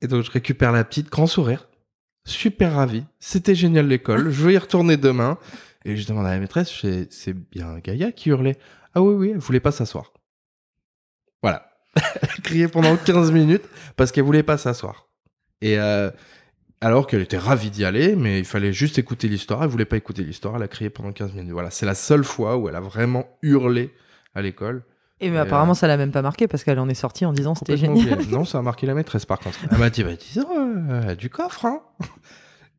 Et 0.00 0.06
donc 0.06 0.24
je 0.24 0.30
récupère 0.30 0.70
la 0.70 0.84
petite, 0.84 1.10
grand 1.10 1.26
sourire. 1.26 1.66
Super 2.24 2.74
ravi. 2.74 3.04
C'était 3.18 3.54
génial 3.54 3.86
l'école. 3.88 4.30
Je 4.30 4.42
veux 4.42 4.52
y 4.52 4.58
retourner 4.58 4.96
demain. 4.96 5.38
Et 5.84 5.96
je 5.96 6.06
demande 6.06 6.26
à 6.26 6.30
la 6.30 6.38
maîtresse, 6.38 6.70
c'est 7.10 7.32
bien 7.32 7.78
Gaïa 7.78 8.12
qui 8.12 8.28
hurlait. 8.28 8.58
Ah 8.94 9.02
oui, 9.02 9.14
oui, 9.14 9.30
elle 9.30 9.38
voulait 9.38 9.60
pas 9.60 9.72
s'asseoir. 9.72 10.12
Voilà. 11.42 11.70
elle 11.94 12.28
criait 12.42 12.68
pendant 12.68 12.96
15 12.96 13.32
minutes 13.32 13.64
parce 13.96 14.12
qu'elle 14.12 14.24
voulait 14.24 14.42
pas 14.42 14.58
s'asseoir. 14.58 15.08
Et 15.62 15.78
euh, 15.78 16.10
alors 16.80 17.06
qu'elle 17.06 17.22
était 17.22 17.38
ravie 17.38 17.70
d'y 17.70 17.84
aller, 17.84 18.16
mais 18.16 18.38
il 18.38 18.44
fallait 18.44 18.72
juste 18.72 18.98
écouter 18.98 19.28
l'histoire. 19.28 19.62
Elle 19.62 19.70
voulait 19.70 19.84
pas 19.84 19.96
écouter 19.96 20.22
l'histoire. 20.22 20.56
Elle 20.56 20.62
a 20.62 20.68
crié 20.68 20.90
pendant 20.90 21.12
15 21.12 21.32
minutes. 21.34 21.52
Voilà. 21.52 21.70
C'est 21.70 21.86
la 21.86 21.94
seule 21.94 22.24
fois 22.24 22.56
où 22.56 22.68
elle 22.68 22.76
a 22.76 22.80
vraiment 22.80 23.26
hurlé 23.42 23.94
à 24.34 24.42
l'école. 24.42 24.82
Et 25.20 25.28
mais 25.28 25.36
Et, 25.36 25.40
apparemment, 25.40 25.72
euh, 25.72 25.74
ça 25.74 25.86
l'a 25.86 25.96
même 25.96 26.12
pas 26.12 26.22
marqué 26.22 26.48
parce 26.48 26.64
qu'elle 26.64 26.78
en 26.78 26.88
est 26.88 26.94
sortie 26.94 27.26
en 27.26 27.32
disant 27.32 27.54
c'était 27.54 27.74
Complètement 27.74 28.00
génial. 28.00 28.26
Non, 28.30 28.44
ça 28.44 28.58
a 28.58 28.62
marqué 28.62 28.86
la 28.86 28.94
maîtresse 28.94 29.26
par 29.26 29.38
contre. 29.38 29.58
Elle 29.70 29.78
m'a 29.78 29.90
dit, 29.90 30.02
bah, 30.02 30.14
dis 30.14 30.38
donc, 30.38 30.48
euh, 30.50 31.14
du 31.14 31.28
coffre, 31.28 31.66
hein. 31.66 31.82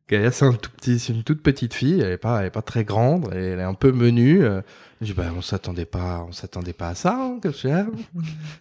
Gaïa, 0.08 0.30
c'est 0.30 0.44
un 0.44 0.52
tout 0.52 0.70
petit, 0.70 0.98
c'est 0.98 1.12
une 1.12 1.22
toute 1.22 1.42
petite 1.42 1.72
fille. 1.74 2.00
Elle 2.00 2.12
est 2.12 2.18
pas, 2.18 2.40
elle 2.40 2.46
est 2.46 2.50
pas 2.50 2.60
très 2.62 2.84
grande. 2.84 3.30
Elle 3.32 3.60
est 3.60 3.62
un 3.62 3.74
peu 3.74 3.92
menue. 3.92 4.44
Euh, 4.44 4.60
Je 5.00 5.06
dis, 5.06 5.12
bah, 5.14 5.26
on 5.36 5.40
s'attendait 5.40 5.84
pas, 5.86 6.24
on 6.28 6.32
s'attendait 6.32 6.72
pas 6.72 6.88
à 6.88 6.94
ça, 6.94 7.16
hein, 7.18 7.38
que 7.40 7.48
tu 7.48 7.60
sais. 7.60 7.84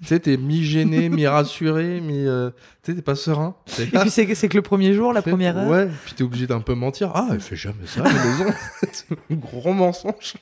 Tu 0.01 0.08
sais, 0.08 0.19
t'es 0.19 0.38
mi-gêné, 0.38 1.10
mi-rassuré, 1.10 1.99
mi, 1.99 2.25
euh, 2.25 2.51
tu 2.84 2.91
sais, 2.91 2.95
t'es 2.95 3.01
pas 3.01 3.15
serein. 3.15 3.56
Et 3.80 3.86
puis 3.86 4.10
c'est 4.10 4.34
c'est 4.36 4.47
que 4.49 4.58
le 4.58 4.62
premier 4.62 4.93
jour, 4.93 5.12
la 5.13 5.21
première 5.21 5.58
heure. 5.58 5.69
Ouais, 5.69 5.89
puis 6.06 6.13
t'es 6.13 6.23
obligé 6.23 6.47
d'un 6.47 6.62
peu 6.62 6.73
mentir. 6.73 7.12
Ah, 7.15 7.27
elle 7.32 7.41
fait 7.41 7.56
jamais 7.56 7.86
ça 7.86 8.04
à 8.06 8.12
la 8.12 8.23
maison. 8.25 8.45
c'est 8.91 9.12
un 9.12 9.36
gros 9.36 9.73
mensonge. 9.73 10.36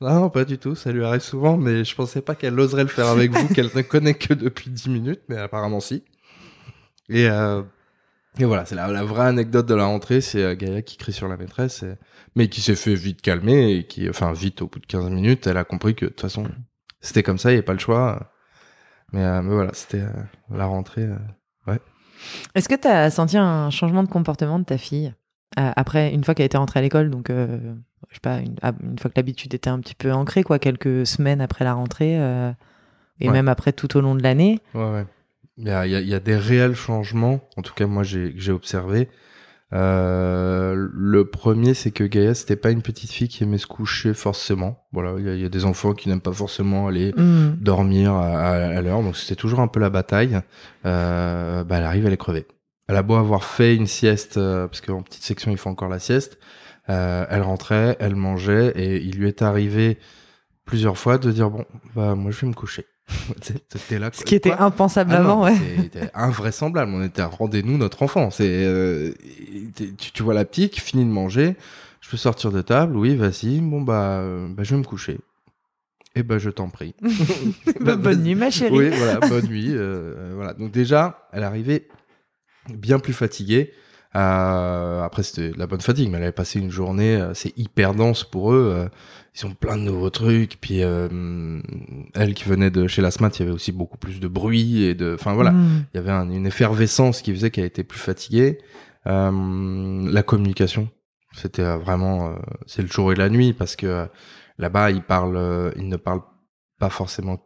Non, 0.00 0.28
pas 0.30 0.44
du 0.44 0.58
tout, 0.58 0.74
ça 0.74 0.92
lui 0.92 1.04
arrive 1.04 1.22
souvent, 1.22 1.56
mais 1.56 1.84
je 1.84 1.94
pensais 1.94 2.20
pas 2.20 2.34
qu'elle 2.34 2.58
oserait 2.60 2.82
le 2.82 2.88
faire 2.88 3.06
avec 3.06 3.30
vous, 3.32 3.48
qu'elle 3.54 3.70
ne 3.74 3.82
connaît 3.82 4.14
que 4.14 4.34
depuis 4.34 4.70
10 4.70 4.88
minutes, 4.90 5.20
mais 5.28 5.38
apparemment 5.38 5.80
si. 5.80 6.02
Et, 7.08 7.28
euh, 7.28 7.62
Et 8.38 8.44
voilà, 8.44 8.66
c'est 8.66 8.74
la, 8.74 9.04
vraie 9.04 9.26
anecdote 9.26 9.66
de 9.66 9.74
la 9.74 9.86
rentrée, 9.86 10.20
c'est 10.20 10.56
Gaïa 10.56 10.82
qui 10.82 10.96
crie 10.96 11.12
sur 11.12 11.28
la 11.28 11.36
maîtresse, 11.36 11.84
mais 12.34 12.48
qui 12.48 12.60
s'est 12.60 12.74
fait 12.74 12.94
vite 12.94 13.22
calmer 13.22 13.72
et 13.72 13.86
qui, 13.86 14.08
enfin 14.08 14.32
vite, 14.32 14.60
au 14.62 14.66
bout 14.66 14.80
de 14.80 14.86
15 14.86 15.10
minutes, 15.10 15.46
elle 15.46 15.56
a 15.56 15.64
compris 15.64 15.94
que 15.94 16.06
de 16.06 16.10
toute 16.10 16.20
façon, 16.20 16.48
c'était 17.00 17.22
comme 17.22 17.38
ça, 17.38 17.50
il 17.50 17.52
n'y 17.52 17.58
avait 17.58 17.64
pas 17.64 17.74
le 17.74 17.78
choix. 17.78 18.32
Mais, 19.12 19.42
mais 19.42 19.54
voilà, 19.54 19.70
c'était 19.74 20.02
la 20.50 20.66
rentrée. 20.66 21.08
ouais. 21.68 21.78
Est-ce 22.56 22.68
que 22.68 22.74
tu 22.74 22.88
as 22.88 23.10
senti 23.10 23.36
un 23.38 23.70
changement 23.70 24.02
de 24.02 24.08
comportement 24.08 24.58
de 24.58 24.64
ta 24.64 24.78
fille 24.78 25.14
après, 25.56 26.12
une 26.12 26.24
fois 26.24 26.34
qu'elle 26.34 26.46
était 26.46 26.58
rentrée 26.58 26.80
à 26.80 26.82
l'école, 26.82 27.10
donc 27.10 27.30
je 28.10 28.14
sais 28.14 28.20
pas, 28.20 28.38
ah, 28.62 28.72
une, 28.82 28.98
fois 28.98 29.10
que 29.10 29.16
l'habitude 29.16 29.54
était 29.54 29.70
un 29.70 29.80
petit 29.80 29.94
peu 29.94 30.12
ancrée, 30.12 30.42
quoi, 30.42 30.58
quelques 30.58 31.06
semaines 31.06 31.40
après 31.40 31.64
la 31.64 31.74
rentrée, 31.74 32.18
euh, 32.18 32.52
et 33.20 33.28
même 33.28 33.48
après 33.48 33.72
tout 33.72 33.96
au 33.96 34.00
long 34.00 34.14
de 34.14 34.22
l'année? 34.22 34.60
Ouais, 34.74 34.90
ouais. 34.90 35.06
Il 35.56 35.68
y 35.68 35.70
a, 35.70 35.86
il 35.86 36.08
y 36.08 36.14
a, 36.14 36.20
des 36.20 36.36
réels 36.36 36.74
changements, 36.74 37.40
en 37.56 37.62
tout 37.62 37.74
cas 37.74 37.86
moi 37.86 38.02
j'ai 38.02 38.52
observé. 38.52 39.08
Euh, 39.72 40.88
le 40.92 41.24
premier, 41.24 41.74
c'est 41.74 41.90
que 41.90 42.04
Gaïa, 42.04 42.34
c'était 42.34 42.56
pas 42.56 42.70
une 42.70 42.82
petite 42.82 43.10
fille 43.10 43.28
qui 43.28 43.42
aimait 43.42 43.58
se 43.58 43.66
coucher 43.66 44.14
forcément. 44.14 44.84
Voilà, 44.92 45.14
il 45.18 45.40
y, 45.40 45.44
a 45.44 45.48
des 45.48 45.64
enfants 45.64 45.94
qui 45.94 46.08
n'aiment 46.08 46.20
pas 46.20 46.32
forcément 46.32 46.86
aller 46.86 47.12
mmh. 47.16 47.56
dormir 47.60 48.12
à, 48.12 48.50
à, 48.50 48.80
l'heure, 48.82 49.02
donc 49.02 49.16
c'était 49.16 49.34
toujours 49.34 49.60
un 49.60 49.68
peu 49.68 49.80
la 49.80 49.90
bataille. 49.90 50.40
Euh, 50.86 51.64
bah, 51.64 51.78
elle 51.78 51.84
arrive, 51.84 52.06
elle 52.06 52.12
est 52.12 52.16
crevée. 52.16 52.46
Elle 52.86 52.96
a 52.96 53.02
beau 53.02 53.14
avoir 53.14 53.44
fait 53.44 53.74
une 53.74 53.86
sieste, 53.86 54.36
euh, 54.36 54.68
parce 54.68 54.80
qu'en 54.80 55.02
petite 55.02 55.22
section, 55.22 55.50
il 55.50 55.56
faut 55.56 55.70
encore 55.70 55.88
la 55.88 55.98
sieste. 55.98 56.38
Euh, 56.90 57.24
elle 57.30 57.42
rentrait, 57.42 57.96
elle 57.98 58.14
mangeait, 58.14 58.72
et 58.76 59.02
il 59.02 59.16
lui 59.16 59.28
est 59.28 59.42
arrivé 59.42 59.98
plusieurs 60.66 60.98
fois 60.98 61.18
de 61.18 61.30
dire 61.30 61.50
bon, 61.50 61.64
bah 61.94 62.14
moi 62.14 62.30
je 62.30 62.40
vais 62.40 62.46
me 62.46 62.54
coucher. 62.54 62.86
là, 63.90 64.10
Ce 64.12 64.24
qui 64.24 64.34
était 64.34 64.52
impensable 64.52 65.12
ah 65.14 65.18
avant, 65.18 65.44
ouais. 65.44 65.54
C'était 65.76 66.10
invraisemblable. 66.14 66.92
On 66.94 67.04
était 67.04 67.22
à 67.22 67.26
rendez-nous 67.26 67.76
notre 67.76 68.02
enfant. 68.02 68.30
C'est, 68.30 68.48
euh, 68.48 69.12
tu, 70.12 70.22
vois 70.22 70.34
la 70.34 70.44
petite 70.44 70.72
qui 70.72 70.80
finit 70.80 71.04
de 71.04 71.10
manger. 71.10 71.56
Je 72.00 72.10
peux 72.10 72.16
sortir 72.16 72.50
de 72.50 72.62
table. 72.62 72.96
Oui, 72.96 73.16
vas-y. 73.16 73.60
Bon 73.60 73.82
bah, 73.82 74.24
bah 74.50 74.62
je 74.62 74.74
vais 74.74 74.78
me 74.78 74.84
coucher. 74.84 75.18
Eh 76.14 76.22
ben, 76.22 76.38
je 76.38 76.50
t'en 76.50 76.68
prie. 76.68 76.94
Bah, 77.80 77.96
bonne 77.96 78.22
nuit, 78.22 78.34
ma 78.34 78.50
chérie. 78.50 78.76
Oui, 78.76 78.88
voilà, 78.90 79.20
bonne 79.20 79.46
nuit. 79.46 79.70
Euh, 79.70 80.32
voilà. 80.34 80.54
Donc 80.54 80.70
déjà, 80.70 81.28
elle 81.32 81.42
arrivait 81.42 81.88
bien 82.68 82.98
plus 82.98 83.12
fatiguée. 83.12 83.72
Euh, 84.16 85.02
après, 85.02 85.22
c'était 85.22 85.50
la 85.56 85.66
bonne 85.66 85.80
fatigue, 85.80 86.08
mais 86.08 86.18
elle 86.18 86.24
avait 86.24 86.32
passé 86.32 86.60
une 86.60 86.70
journée, 86.70 87.16
euh, 87.16 87.34
c'est 87.34 87.56
hyper 87.58 87.94
dense 87.94 88.24
pour 88.24 88.52
eux. 88.52 88.72
Euh, 88.76 88.88
ils 89.36 89.46
ont 89.46 89.54
plein 89.54 89.76
de 89.76 89.82
nouveaux 89.82 90.10
trucs. 90.10 90.60
Puis 90.60 90.82
euh, 90.82 91.60
elle 92.14 92.34
qui 92.34 92.44
venait 92.44 92.70
de 92.70 92.86
chez 92.86 93.02
la 93.02 93.10
SMAT, 93.10 93.30
il 93.34 93.40
y 93.40 93.42
avait 93.42 93.52
aussi 93.52 93.72
beaucoup 93.72 93.98
plus 93.98 94.20
de 94.20 94.28
bruit 94.28 94.84
et 94.84 94.94
de, 94.94 95.14
enfin 95.18 95.32
voilà, 95.34 95.50
mm. 95.50 95.86
il 95.92 95.96
y 95.96 95.98
avait 95.98 96.12
une 96.12 96.46
effervescence 96.46 97.22
qui 97.22 97.32
faisait 97.32 97.50
qu'elle 97.50 97.64
était 97.64 97.84
plus 97.84 97.98
fatiguée. 97.98 98.58
la 99.04 100.22
communication, 100.22 100.88
c'était 101.32 101.76
vraiment, 101.76 102.36
c'est 102.66 102.82
le 102.82 102.88
jour 102.88 103.12
et 103.12 103.16
la 103.16 103.28
nuit 103.28 103.52
parce 103.52 103.74
que 103.74 104.06
là-bas, 104.58 104.92
ils 104.92 105.02
parlent, 105.02 105.72
ils 105.76 105.88
ne 105.88 105.96
parlent 105.96 106.22
pas 106.78 106.90
forcément 106.90 107.40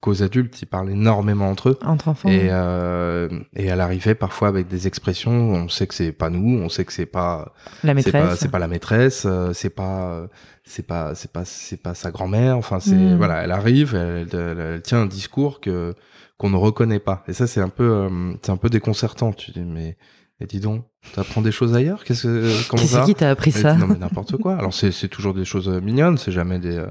qu'aux 0.00 0.22
adultes, 0.22 0.60
ils 0.60 0.66
parlent 0.66 0.90
énormément 0.90 1.48
entre 1.48 1.70
eux. 1.70 1.78
Entre 1.82 2.08
enfants. 2.08 2.28
Et, 2.28 2.48
euh, 2.50 3.28
et 3.54 3.66
elle 3.66 3.80
arrivait 3.80 4.14
parfois 4.14 4.48
avec 4.48 4.68
des 4.68 4.86
expressions, 4.86 5.32
on 5.32 5.68
sait 5.68 5.86
que 5.86 5.94
c'est 5.94 6.12
pas 6.12 6.28
nous, 6.28 6.58
on 6.58 6.68
sait 6.68 6.84
que 6.84 6.92
c'est 6.92 7.06
pas 7.06 7.54
la 7.82 7.94
maîtresse, 7.94 8.38
c'est 8.38 8.50
pas, 8.50 8.58
la 8.58 8.68
maîtresse, 8.68 9.24
euh, 9.26 9.52
c'est 9.52 9.70
pas 9.70 10.26
c'est 10.64 10.86
pas 10.86 11.14
c'est 11.14 11.32
pas 11.32 11.44
c'est 11.44 11.82
pas 11.82 11.94
sa 11.94 12.10
grand-mère. 12.10 12.56
Enfin, 12.56 12.78
c'est 12.80 12.94
mm. 12.94 13.16
voilà, 13.16 13.44
elle 13.44 13.52
arrive, 13.52 13.94
elle, 13.94 14.28
elle, 14.32 14.82
tient 14.82 15.00
un 15.00 15.06
discours 15.06 15.60
que 15.60 15.94
qu'on 16.36 16.50
ne 16.50 16.56
reconnaît 16.56 17.00
pas. 17.00 17.24
Et 17.26 17.32
ça, 17.32 17.46
c'est 17.46 17.62
un 17.62 17.70
peu 17.70 17.90
euh, 17.90 18.34
c'est 18.42 18.52
un 18.52 18.58
peu 18.58 18.68
déconcertant. 18.68 19.32
Tu 19.32 19.50
dis 19.52 19.64
mais 19.64 19.96
et 20.40 20.44
dis 20.44 20.60
donc, 20.60 20.84
t'apprends 21.14 21.40
des 21.40 21.52
choses 21.52 21.74
ailleurs? 21.74 22.04
Qu'est-ce 22.04 22.24
que 22.24 22.68
comment 22.68 22.82
ça 22.82 23.04
qui 23.04 23.14
t'a 23.14 23.30
appris 23.30 23.52
ça? 23.52 23.74
Non 23.74 23.86
mais 23.86 23.96
n'importe 23.96 24.36
quoi. 24.36 24.56
Alors 24.56 24.74
c'est 24.74 24.92
c'est 24.92 25.08
toujours 25.08 25.32
des 25.32 25.46
choses 25.46 25.68
mignonnes, 25.68 26.18
c'est 26.18 26.32
jamais 26.32 26.58
des 26.58 26.84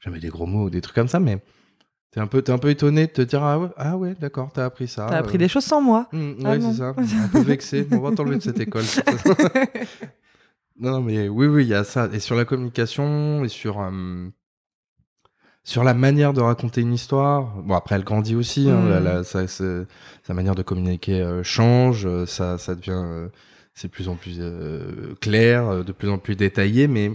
jamais 0.00 0.18
des 0.18 0.28
gros 0.28 0.46
mots 0.46 0.64
ou 0.64 0.70
des 0.70 0.82
trucs 0.82 0.96
comme 0.96 1.08
ça, 1.08 1.18
mais 1.18 1.38
T'es 2.12 2.20
un 2.20 2.26
peu, 2.26 2.44
un 2.46 2.58
peu 2.58 2.68
étonné 2.68 3.06
de 3.06 3.12
te 3.12 3.22
dire 3.22 3.42
ah 3.42 3.58
ouais, 3.58 3.68
ah 3.78 3.96
ouais, 3.96 4.14
d'accord, 4.20 4.50
t'as 4.52 4.66
appris 4.66 4.86
ça. 4.86 5.06
T'as 5.08 5.16
appris 5.16 5.38
des 5.38 5.48
choses 5.48 5.64
sans 5.64 5.80
moi. 5.80 6.08
Mmh, 6.12 6.32
ah 6.44 6.60
c'est 6.60 6.74
ça. 6.74 6.94
Un 7.24 7.28
peu 7.28 7.40
vexé. 7.40 7.88
On 7.90 8.00
va 8.00 8.12
t'enlever 8.12 8.36
de 8.36 8.42
cette 8.42 8.60
école. 8.60 8.84
non, 10.78 11.00
mais 11.00 11.30
oui, 11.30 11.46
oui, 11.46 11.64
il 11.64 11.68
y 11.68 11.74
a 11.74 11.84
ça. 11.84 12.10
Et 12.12 12.20
sur 12.20 12.36
la 12.36 12.44
communication 12.44 13.44
et 13.44 13.48
sur 13.48 13.80
euh, 13.80 14.28
sur 15.64 15.84
la 15.84 15.94
manière 15.94 16.34
de 16.34 16.42
raconter 16.42 16.82
une 16.82 16.92
histoire. 16.92 17.56
Bon, 17.62 17.74
après, 17.74 17.94
elle 17.94 18.04
grandit 18.04 18.34
aussi. 18.34 18.68
Hein, 18.68 19.00
mmh. 19.00 19.24
sa 20.22 20.34
manière 20.34 20.54
de 20.54 20.62
communiquer 20.62 21.22
euh, 21.22 21.42
change. 21.42 22.04
Euh, 22.04 22.26
ça, 22.26 22.58
ça 22.58 22.74
devient, 22.74 23.30
c'est 23.72 23.88
de 23.88 23.92
plus 23.92 24.10
en 24.10 24.16
plus 24.16 24.38
clair, 25.22 25.82
de 25.82 25.92
plus 25.92 26.10
en 26.10 26.18
plus 26.18 26.36
détaillé. 26.36 26.88
Mais 26.88 27.10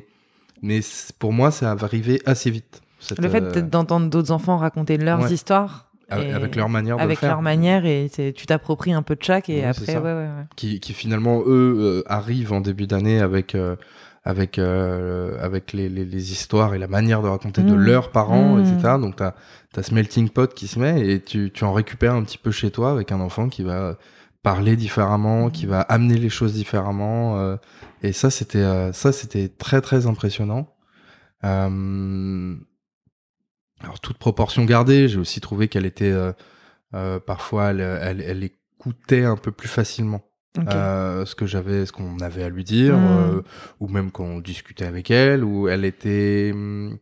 mais 0.63 0.79
pour 1.19 1.33
moi, 1.33 1.51
ça 1.51 1.75
va 1.75 1.85
arriver 1.85 2.19
assez 2.25 2.49
vite 2.49 2.81
le 3.17 3.29
fait 3.29 3.43
euh, 3.43 3.61
d'entendre 3.61 4.09
d'autres 4.09 4.31
enfants 4.31 4.57
raconter 4.57 4.97
leurs 4.97 5.31
histoires. 5.31 5.85
Avec 6.09 6.55
leur 6.55 6.69
manière 6.69 6.95
de 6.95 7.01
avec 7.01 7.21
leur 7.21 7.41
manière 7.41 7.85
et 7.85 8.09
tu 8.09 8.45
t'appropries 8.45 8.93
un 8.93 9.01
peu 9.01 9.17
de 9.17 9.23
chaque 9.23 9.49
et 9.49 9.65
après 9.65 9.97
ouais, 9.97 10.13
ouais, 10.13 10.29
qui, 10.55 10.79
qui 10.79 10.93
finalement 10.93 11.41
eux 11.45 11.75
euh, 11.77 12.03
arrivent 12.05 12.53
en 12.53 12.61
début 12.61 12.87
d'année 12.87 13.19
avec 13.19 13.55
euh, 13.55 13.75
avec 14.23 14.57
avec 14.57 15.73
les, 15.73 15.89
les, 15.89 16.05
les, 16.05 16.31
histoires 16.31 16.73
et 16.75 16.77
la 16.77 16.87
manière 16.87 17.21
de 17.21 17.27
raconter 17.27 17.61
de 17.61 17.73
mmh. 17.73 17.79
leurs 17.79 18.11
parents 18.11 18.55
mmh. 18.55 18.61
etc 18.61 18.93
donc 19.01 19.17
t'as 19.17 19.33
as 19.75 19.83
ce 19.83 19.93
melting 19.93 20.29
pot 20.29 20.53
qui 20.53 20.67
se 20.67 20.79
met 20.79 21.05
et 21.09 21.21
tu, 21.21 21.51
tu 21.53 21.65
en 21.65 21.73
récupères 21.73 22.13
un 22.13 22.23
petit 22.23 22.37
peu 22.37 22.51
chez 22.51 22.71
toi 22.71 22.91
avec 22.91 23.11
un 23.11 23.19
enfant 23.19 23.49
qui 23.49 23.63
va 23.63 23.97
parler 24.43 24.77
différemment 24.77 25.49
qui 25.49 25.65
mmh. 25.65 25.71
va 25.71 25.81
amener 25.81 26.17
les 26.17 26.29
choses 26.29 26.53
différemment 26.53 27.57
et 28.01 28.13
ça 28.13 28.29
c'était 28.29 28.93
ça 28.93 29.11
c'était 29.11 29.49
très 29.49 29.81
très 29.81 30.07
impressionnant 30.07 30.73
euh, 31.43 32.55
alors 33.81 33.99
toute 33.99 34.17
proportion 34.17 34.65
gardée, 34.65 35.07
j'ai 35.07 35.19
aussi 35.19 35.41
trouvé 35.41 35.67
qu'elle 35.67 35.85
était 35.85 36.11
euh, 36.11 36.31
euh, 36.93 37.19
parfois 37.19 37.71
elle, 37.71 37.81
elle, 37.81 38.21
elle, 38.21 38.43
écoutait 38.43 39.23
un 39.23 39.37
peu 39.37 39.51
plus 39.51 39.67
facilement 39.67 40.21
euh, 40.73 41.25
ce 41.25 41.35
que 41.35 41.45
j'avais, 41.45 41.85
ce 41.85 41.91
qu'on 41.91 42.19
avait 42.19 42.43
à 42.43 42.49
lui 42.49 42.63
dire, 42.63 42.97
hmm. 42.97 43.43
ou 43.79 43.87
même 43.87 44.11
quand 44.11 44.23
on 44.23 44.39
discutait 44.39 44.85
avec 44.85 45.11
elle, 45.11 45.43
où 45.43 45.67
elle 45.67 45.85
était 45.85 46.51
hmm, 46.55 46.97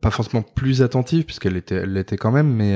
pas 0.00 0.10
forcément 0.10 0.42
plus 0.42 0.80
attentive 0.80 1.24
puisqu'elle 1.24 1.56
était, 1.56 1.74
elle 1.74 1.92
l'était 1.92 2.16
quand 2.16 2.32
même, 2.32 2.50
mais 2.50 2.72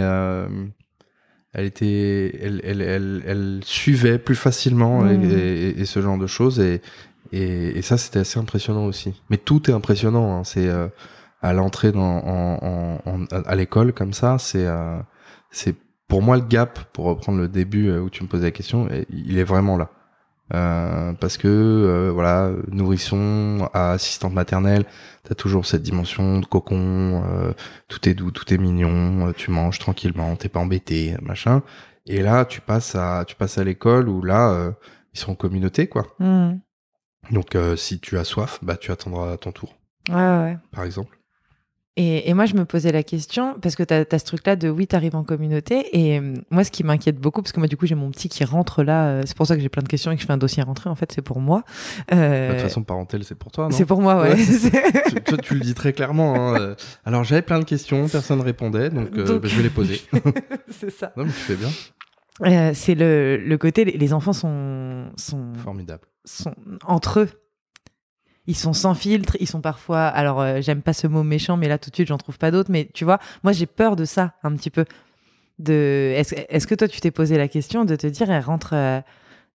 elle 1.55 1.65
était, 1.65 2.37
elle, 2.43 2.61
elle, 2.65 2.83
elle, 2.83 3.23
elle, 3.27 3.61
suivait 3.65 4.19
plus 4.19 4.37
facilement 4.37 5.01
hmm. 5.03 5.25
et, 5.25 5.69
et, 5.81 5.85
ce 5.87 6.03
genre 6.03 6.19
de 6.19 6.27
choses 6.27 6.61
et 6.61 6.83
et, 7.33 7.79
et 7.79 7.83
ça 7.83 7.97
c'était 7.97 8.19
assez 8.21 8.39
impressionnant 8.39 8.85
aussi. 8.85 9.15
Mais 9.31 9.39
tout 9.39 9.71
est 9.71 9.75
impressionnant, 9.75 10.39
hein, 10.39 10.45
c'est 10.45 10.69
à 11.47 11.53
l'entrée 11.53 11.93
dans 11.93 12.19
en, 12.25 13.01
en, 13.05 13.25
à 13.31 13.55
l'école 13.55 13.93
comme 13.93 14.13
ça, 14.13 14.39
c'est 14.39 14.67
euh, 14.67 14.99
c'est 15.51 15.77
pour 16.09 16.23
moi 16.23 16.37
le 16.37 16.43
gap 16.43 16.79
pour 16.93 17.05
reprendre 17.07 17.39
le 17.39 17.49
début 17.49 17.89
euh, 17.89 18.01
où 18.01 18.11
tu 18.11 18.23
me 18.23 18.29
posais 18.29 18.45
la 18.45 18.51
question, 18.51 18.89
il 19.09 19.39
est 19.39 19.45
vraiment 19.45 19.77
là. 19.77 19.91
Euh, 20.55 21.13
parce 21.15 21.39
que 21.39 21.49
euh, 21.49 22.13
voilà, 22.13 22.53
nourrisson 22.71 23.69
à 23.75 23.93
assistante 23.93 24.33
maternelle, 24.33 24.85
t'as 25.25 25.35
toujours 25.35 25.67
cette 25.67 25.83
dimension 25.83 26.39
de 26.39 26.47
cocon, 26.47 27.25
euh, 27.25 27.53
tout 27.89 28.09
est 28.09 28.15
doux, 28.15 28.31
tout 28.31 28.53
est 28.55 28.59
mignon, 28.59 29.33
tu 29.33 29.51
manges 29.51 29.81
tranquillement, 29.81 30.37
t'es 30.37 30.49
pas 30.49 30.61
embêté, 30.61 31.17
machin. 31.21 31.63
Et 32.07 32.23
là, 32.23 32.45
tu 32.45 32.61
passes 32.61 32.95
à 32.95 33.25
tu 33.27 33.35
passes 33.35 33.59
à 33.59 33.65
l'école 33.65 34.09
où 34.09 34.23
là, 34.23 34.73
ils 35.15 35.19
sont 35.19 35.33
en 35.33 35.37
communauté 35.37 35.89
quoi. 35.89 36.07
Mmh. 36.21 36.59
Donc 37.33 37.57
si 37.77 37.99
tu 37.99 38.17
as 38.19 38.25
soif, 38.25 38.61
bah 38.63 38.77
tu 38.77 38.93
attendras 38.93 39.37
ton 39.39 39.51
tour. 39.53 39.77
Ouais, 40.09 40.15
ouais. 40.15 40.59
Par 40.71 40.85
exemple. 40.85 41.16
Et, 41.99 42.29
et, 42.29 42.35
moi, 42.35 42.45
je 42.45 42.55
me 42.55 42.67
posais 42.67 42.93
la 42.93 43.03
question, 43.03 43.57
parce 43.63 43.75
que 43.75 43.83
tu 43.83 43.95
as, 43.95 44.19
ce 44.19 44.25
truc-là 44.27 44.55
de 44.55 44.69
oui, 44.69 44.87
tu 44.87 44.95
arrives 44.95 45.17
en 45.17 45.25
communauté. 45.25 45.99
Et 45.99 46.19
euh, 46.19 46.35
moi, 46.51 46.63
ce 46.63 46.71
qui 46.71 46.85
m'inquiète 46.85 47.19
beaucoup, 47.19 47.41
parce 47.41 47.53
que 47.53 47.59
moi, 47.59 47.69
du 47.69 47.79
coup, 47.79 47.87
j'ai 47.87 47.95
mon 47.95 48.11
petit 48.11 48.29
qui 48.29 48.45
rentre 48.45 48.83
là, 48.83 49.07
euh, 49.07 49.23
c'est 49.25 49.35
pour 49.35 49.47
ça 49.47 49.57
que 49.57 49.63
j'ai 49.63 49.71
plein 49.71 49.83
de 49.83 49.89
questions 49.89 50.13
et 50.13 50.17
que 50.17 50.21
je 50.21 50.27
fais 50.27 50.33
un 50.35 50.37
dossier 50.37 50.63
à 50.63 50.67
rentrer, 50.67 50.91
en 50.91 50.95
fait, 50.95 51.11
c'est 51.11 51.23
pour 51.23 51.41
moi. 51.41 51.65
Euh... 52.13 52.49
De 52.49 52.53
toute 52.53 52.63
façon, 52.65 52.83
parentèle, 52.83 53.25
c'est 53.25 53.35
pour 53.35 53.51
toi, 53.51 53.65
non? 53.65 53.71
C'est 53.71 53.87
pour 53.87 54.03
moi, 54.03 54.21
ouais. 54.21 54.37
tu, 55.09 55.23
toi, 55.23 55.39
tu 55.39 55.55
le 55.55 55.61
dis 55.61 55.73
très 55.73 55.95
clairement. 55.95 56.35
Hein. 56.35 56.61
Euh, 56.61 56.75
alors, 57.07 57.25
j'avais 57.25 57.41
plein 57.41 57.61
de 57.61 57.65
questions, 57.65 58.09
personne 58.09 58.43
répondait, 58.43 58.91
donc, 58.91 59.11
donc... 59.15 59.41
Bah, 59.41 59.49
je 59.49 59.57
vais 59.57 59.63
les 59.63 59.71
poser. 59.71 60.03
c'est 60.69 60.91
ça. 60.91 61.15
Non, 61.17 61.25
mais 61.25 61.33
tu 61.33 61.39
fais 61.39 61.57
bien. 61.57 61.71
Euh, 62.43 62.73
c'est 62.75 62.95
le, 62.95 63.39
le 63.39 63.59
côté, 63.59 63.87
les 63.87 64.13
enfants 64.13 64.35
sont, 64.35 65.07
sont 65.17 65.55
formidables. 65.55 66.07
Sont 66.27 66.55
entre 66.85 67.21
eux 67.21 67.29
ils 68.47 68.57
sont 68.57 68.73
sans 68.73 68.95
filtre, 68.95 69.37
ils 69.41 69.49
sont 69.49 69.61
parfois. 69.61 70.07
Alors, 70.07 70.41
euh, 70.41 70.61
j'aime 70.61 70.83
pas 70.83 70.93
ce 70.93 71.07
mot 71.07 71.23
méchant, 71.23 71.57
mais 71.57 71.69
là 71.69 71.79
tout 71.79 71.91
de 71.91 71.95
suite, 71.95 72.09
j'en 72.09 72.19
trouve 72.19 72.39
pas 72.39 72.51
d'autres. 72.51 72.71
Mais 72.71 72.89
tu 72.95 73.05
vois, 73.05 73.19
moi, 73.43 73.53
j'ai 73.53 73.67
peur 73.67 73.97
de 73.97 74.05
ça 74.05 74.35
un 74.43 74.55
petit 74.55 74.71
peu. 74.71 74.85
De, 75.59 76.13
est-ce, 76.15 76.35
est 76.35 76.67
que 76.67 76.75
toi, 76.75 76.87
tu 76.87 77.01
t'es 77.01 77.11
posé 77.11 77.39
la 77.39 77.49
question 77.49 77.85
de 77.85 77.97
te 77.97 78.07
dire, 78.07 78.31
elle 78.31 78.43
rentre, 78.43 78.75
euh, 78.75 79.01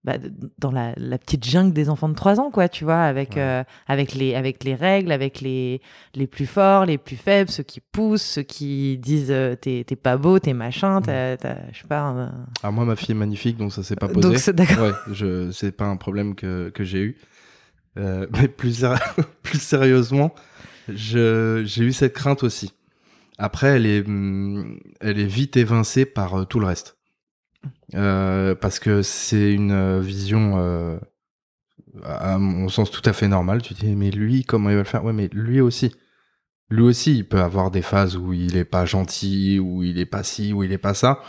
bah, 0.03 0.15
dans 0.57 0.71
la, 0.71 0.93
la, 0.97 1.19
petite 1.19 1.45
jungle 1.45 1.73
des 1.73 1.87
enfants 1.87 2.09
de 2.09 2.15
3 2.15 2.39
ans, 2.39 2.49
quoi, 2.49 2.67
tu 2.67 2.83
vois, 2.83 3.01
avec, 3.03 3.37
euh, 3.37 3.63
avec, 3.87 4.15
les, 4.15 4.33
avec 4.33 4.63
les 4.63 4.73
règles, 4.73 5.11
avec 5.11 5.41
les, 5.41 5.79
les 6.15 6.25
plus 6.25 6.47
forts, 6.47 6.87
les 6.87 6.97
plus 6.97 7.17
faibles, 7.17 7.51
ceux 7.51 7.61
qui 7.61 7.81
poussent, 7.81 8.23
ceux 8.23 8.41
qui 8.41 8.97
disent 8.97 9.33
t'es 9.61 9.85
pas 10.01 10.17
beau, 10.17 10.39
t'es 10.39 10.53
machin, 10.53 11.01
t'as, 11.01 11.37
je 11.71 11.81
sais 11.81 11.87
pas. 11.87 12.31
Ah, 12.63 12.71
moi, 12.71 12.83
ma 12.83 12.95
fille 12.95 13.11
est 13.11 13.19
magnifique, 13.19 13.57
donc 13.57 13.71
ça 13.71 13.83
s'est 13.83 13.95
pas 13.95 14.07
posé. 14.07 14.27
Donc, 14.27 14.39
c'est 14.39 14.55
d'accord. 14.55 14.85
Ouais, 14.85 15.13
je, 15.13 15.51
c'est 15.51 15.71
pas 15.71 15.85
un 15.85 15.97
problème 15.97 16.33
que, 16.33 16.69
que 16.73 16.83
j'ai 16.83 17.01
eu. 17.01 17.17
Euh, 17.97 18.27
mais 18.33 18.47
plus, 18.47 18.85
plus 19.43 19.61
sérieusement, 19.61 20.33
j'ai 20.87 21.63
eu 21.83 21.93
cette 21.93 22.13
crainte 22.13 22.43
aussi. 22.43 22.73
Après, 23.37 23.67
elle 23.67 23.85
est, 23.85 24.07
mm, 24.07 24.79
elle 24.99 25.19
est 25.19 25.25
vite 25.25 25.57
évincée 25.57 26.05
par 26.05 26.47
tout 26.47 26.59
le 26.59 26.67
reste. 26.67 26.97
Euh, 27.95 28.55
parce 28.55 28.79
que 28.79 29.01
c'est 29.01 29.53
une 29.53 29.71
euh, 29.71 29.99
vision, 29.99 30.53
euh, 30.57 30.97
à 32.03 32.37
mon 32.37 32.69
sens, 32.69 32.89
tout 32.91 33.01
à 33.05 33.13
fait 33.13 33.27
normale. 33.27 33.61
Tu 33.61 33.73
dis, 33.73 33.95
mais 33.95 34.11
lui, 34.11 34.43
comment 34.43 34.69
il 34.69 34.75
va 34.75 34.81
le 34.81 34.87
faire? 34.87 35.03
Ouais, 35.03 35.13
mais 35.13 35.29
lui 35.33 35.61
aussi. 35.61 35.93
Lui 36.69 36.83
aussi, 36.83 37.17
il 37.17 37.27
peut 37.27 37.41
avoir 37.41 37.69
des 37.69 37.81
phases 37.81 38.15
où 38.15 38.31
il 38.31 38.55
est 38.55 38.65
pas 38.65 38.85
gentil, 38.85 39.59
où 39.59 39.83
il 39.83 39.99
est 39.99 40.05
pas 40.05 40.23
ci, 40.23 40.53
où 40.53 40.63
il 40.63 40.71
est 40.71 40.77
pas 40.77 40.93
ça. 40.93 41.21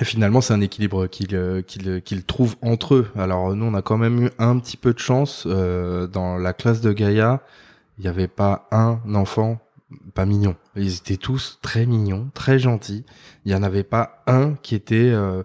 Et 0.00 0.04
finalement, 0.04 0.40
c'est 0.40 0.54
un 0.54 0.60
équilibre 0.60 1.06
qu'il 1.06 1.62
qu'il 1.66 2.24
trouve 2.24 2.56
entre 2.62 2.94
eux. 2.94 3.08
Alors 3.16 3.54
nous, 3.54 3.66
on 3.66 3.74
a 3.74 3.82
quand 3.82 3.98
même 3.98 4.26
eu 4.26 4.30
un 4.38 4.58
petit 4.58 4.76
peu 4.76 4.94
de 4.94 4.98
chance. 4.98 5.46
dans 5.46 6.38
la 6.38 6.52
classe 6.54 6.80
de 6.80 6.92
Gaïa, 6.92 7.42
il 7.98 8.02
n'y 8.02 8.08
avait 8.08 8.28
pas 8.28 8.68
un 8.70 9.00
enfant 9.14 9.60
pas 10.14 10.26
mignons. 10.26 10.56
Ils 10.76 10.96
étaient 10.96 11.16
tous 11.16 11.58
très 11.62 11.86
mignons, 11.86 12.30
très 12.34 12.58
gentils. 12.58 13.04
Il 13.44 13.52
n'y 13.52 13.58
en 13.58 13.62
avait 13.62 13.82
pas 13.82 14.22
un 14.26 14.54
qui 14.62 14.74
était 14.74 15.10
euh, 15.12 15.42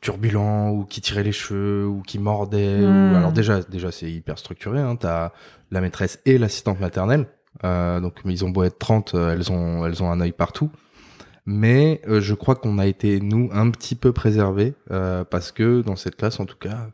turbulent 0.00 0.70
ou 0.70 0.84
qui 0.84 1.00
tirait 1.00 1.22
les 1.22 1.32
cheveux 1.32 1.86
ou 1.86 2.02
qui 2.02 2.18
mordait. 2.18 2.86
Hmm. 2.86 3.14
Alors 3.14 3.32
déjà, 3.32 3.62
déjà 3.62 3.90
c'est 3.92 4.10
hyper 4.10 4.38
structuré. 4.38 4.80
Hein. 4.80 4.96
T'as 4.96 5.32
la 5.70 5.80
maîtresse 5.80 6.20
et 6.24 6.38
l'assistante 6.38 6.80
maternelle. 6.80 7.26
Euh, 7.64 8.00
donc 8.00 8.20
ils 8.24 8.44
ont 8.44 8.50
beau 8.50 8.64
être 8.64 8.78
30, 8.78 9.14
euh, 9.14 9.32
elles 9.32 9.50
ont, 9.50 9.86
elles 9.86 10.02
ont 10.02 10.10
un 10.10 10.20
œil 10.20 10.32
partout. 10.32 10.70
Mais 11.46 12.00
je 12.06 12.34
crois 12.34 12.56
qu'on 12.56 12.78
a 12.78 12.86
été, 12.86 13.20
nous, 13.20 13.48
un 13.52 13.70
petit 13.70 13.94
peu 13.94 14.12
préservés 14.12 14.74
parce 14.88 15.52
que 15.52 15.80
dans 15.82 15.96
cette 15.96 16.16
classe, 16.16 16.40
en 16.40 16.44
tout 16.44 16.58
cas, 16.58 16.90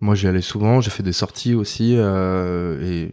moi 0.00 0.14
j'y 0.14 0.28
allais 0.28 0.42
souvent, 0.42 0.82
j'ai 0.82 0.90
fait 0.90 1.02
des 1.02 1.14
sorties 1.14 1.54
aussi 1.54 1.94
et 1.94 3.12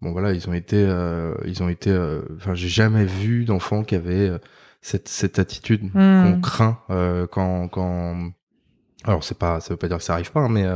bon 0.00 0.12
voilà, 0.12 0.32
ils 0.32 0.48
ont 0.48 0.52
été, 0.52 0.76
euh, 0.76 1.34
ils 1.44 1.62
ont 1.62 1.68
été. 1.68 1.90
Euh, 1.90 2.22
enfin, 2.36 2.54
j'ai 2.54 2.68
jamais 2.68 3.04
vu 3.04 3.44
d'enfants 3.44 3.84
qui 3.84 3.94
avaient 3.94 4.28
euh, 4.28 4.38
cette, 4.80 5.08
cette 5.08 5.38
attitude 5.38 5.84
hmm. 5.84 5.90
qu'on 5.92 6.40
craint 6.40 6.78
quand, 7.30 7.68
quand. 7.68 8.30
Alors 9.04 9.22
c'est 9.22 9.38
pas, 9.38 9.60
ça 9.60 9.74
veut 9.74 9.78
pas 9.78 9.88
dire 9.88 9.98
que 9.98 10.04
ça 10.04 10.14
arrive 10.14 10.32
pas, 10.32 10.40
hein, 10.40 10.48
mais 10.48 10.66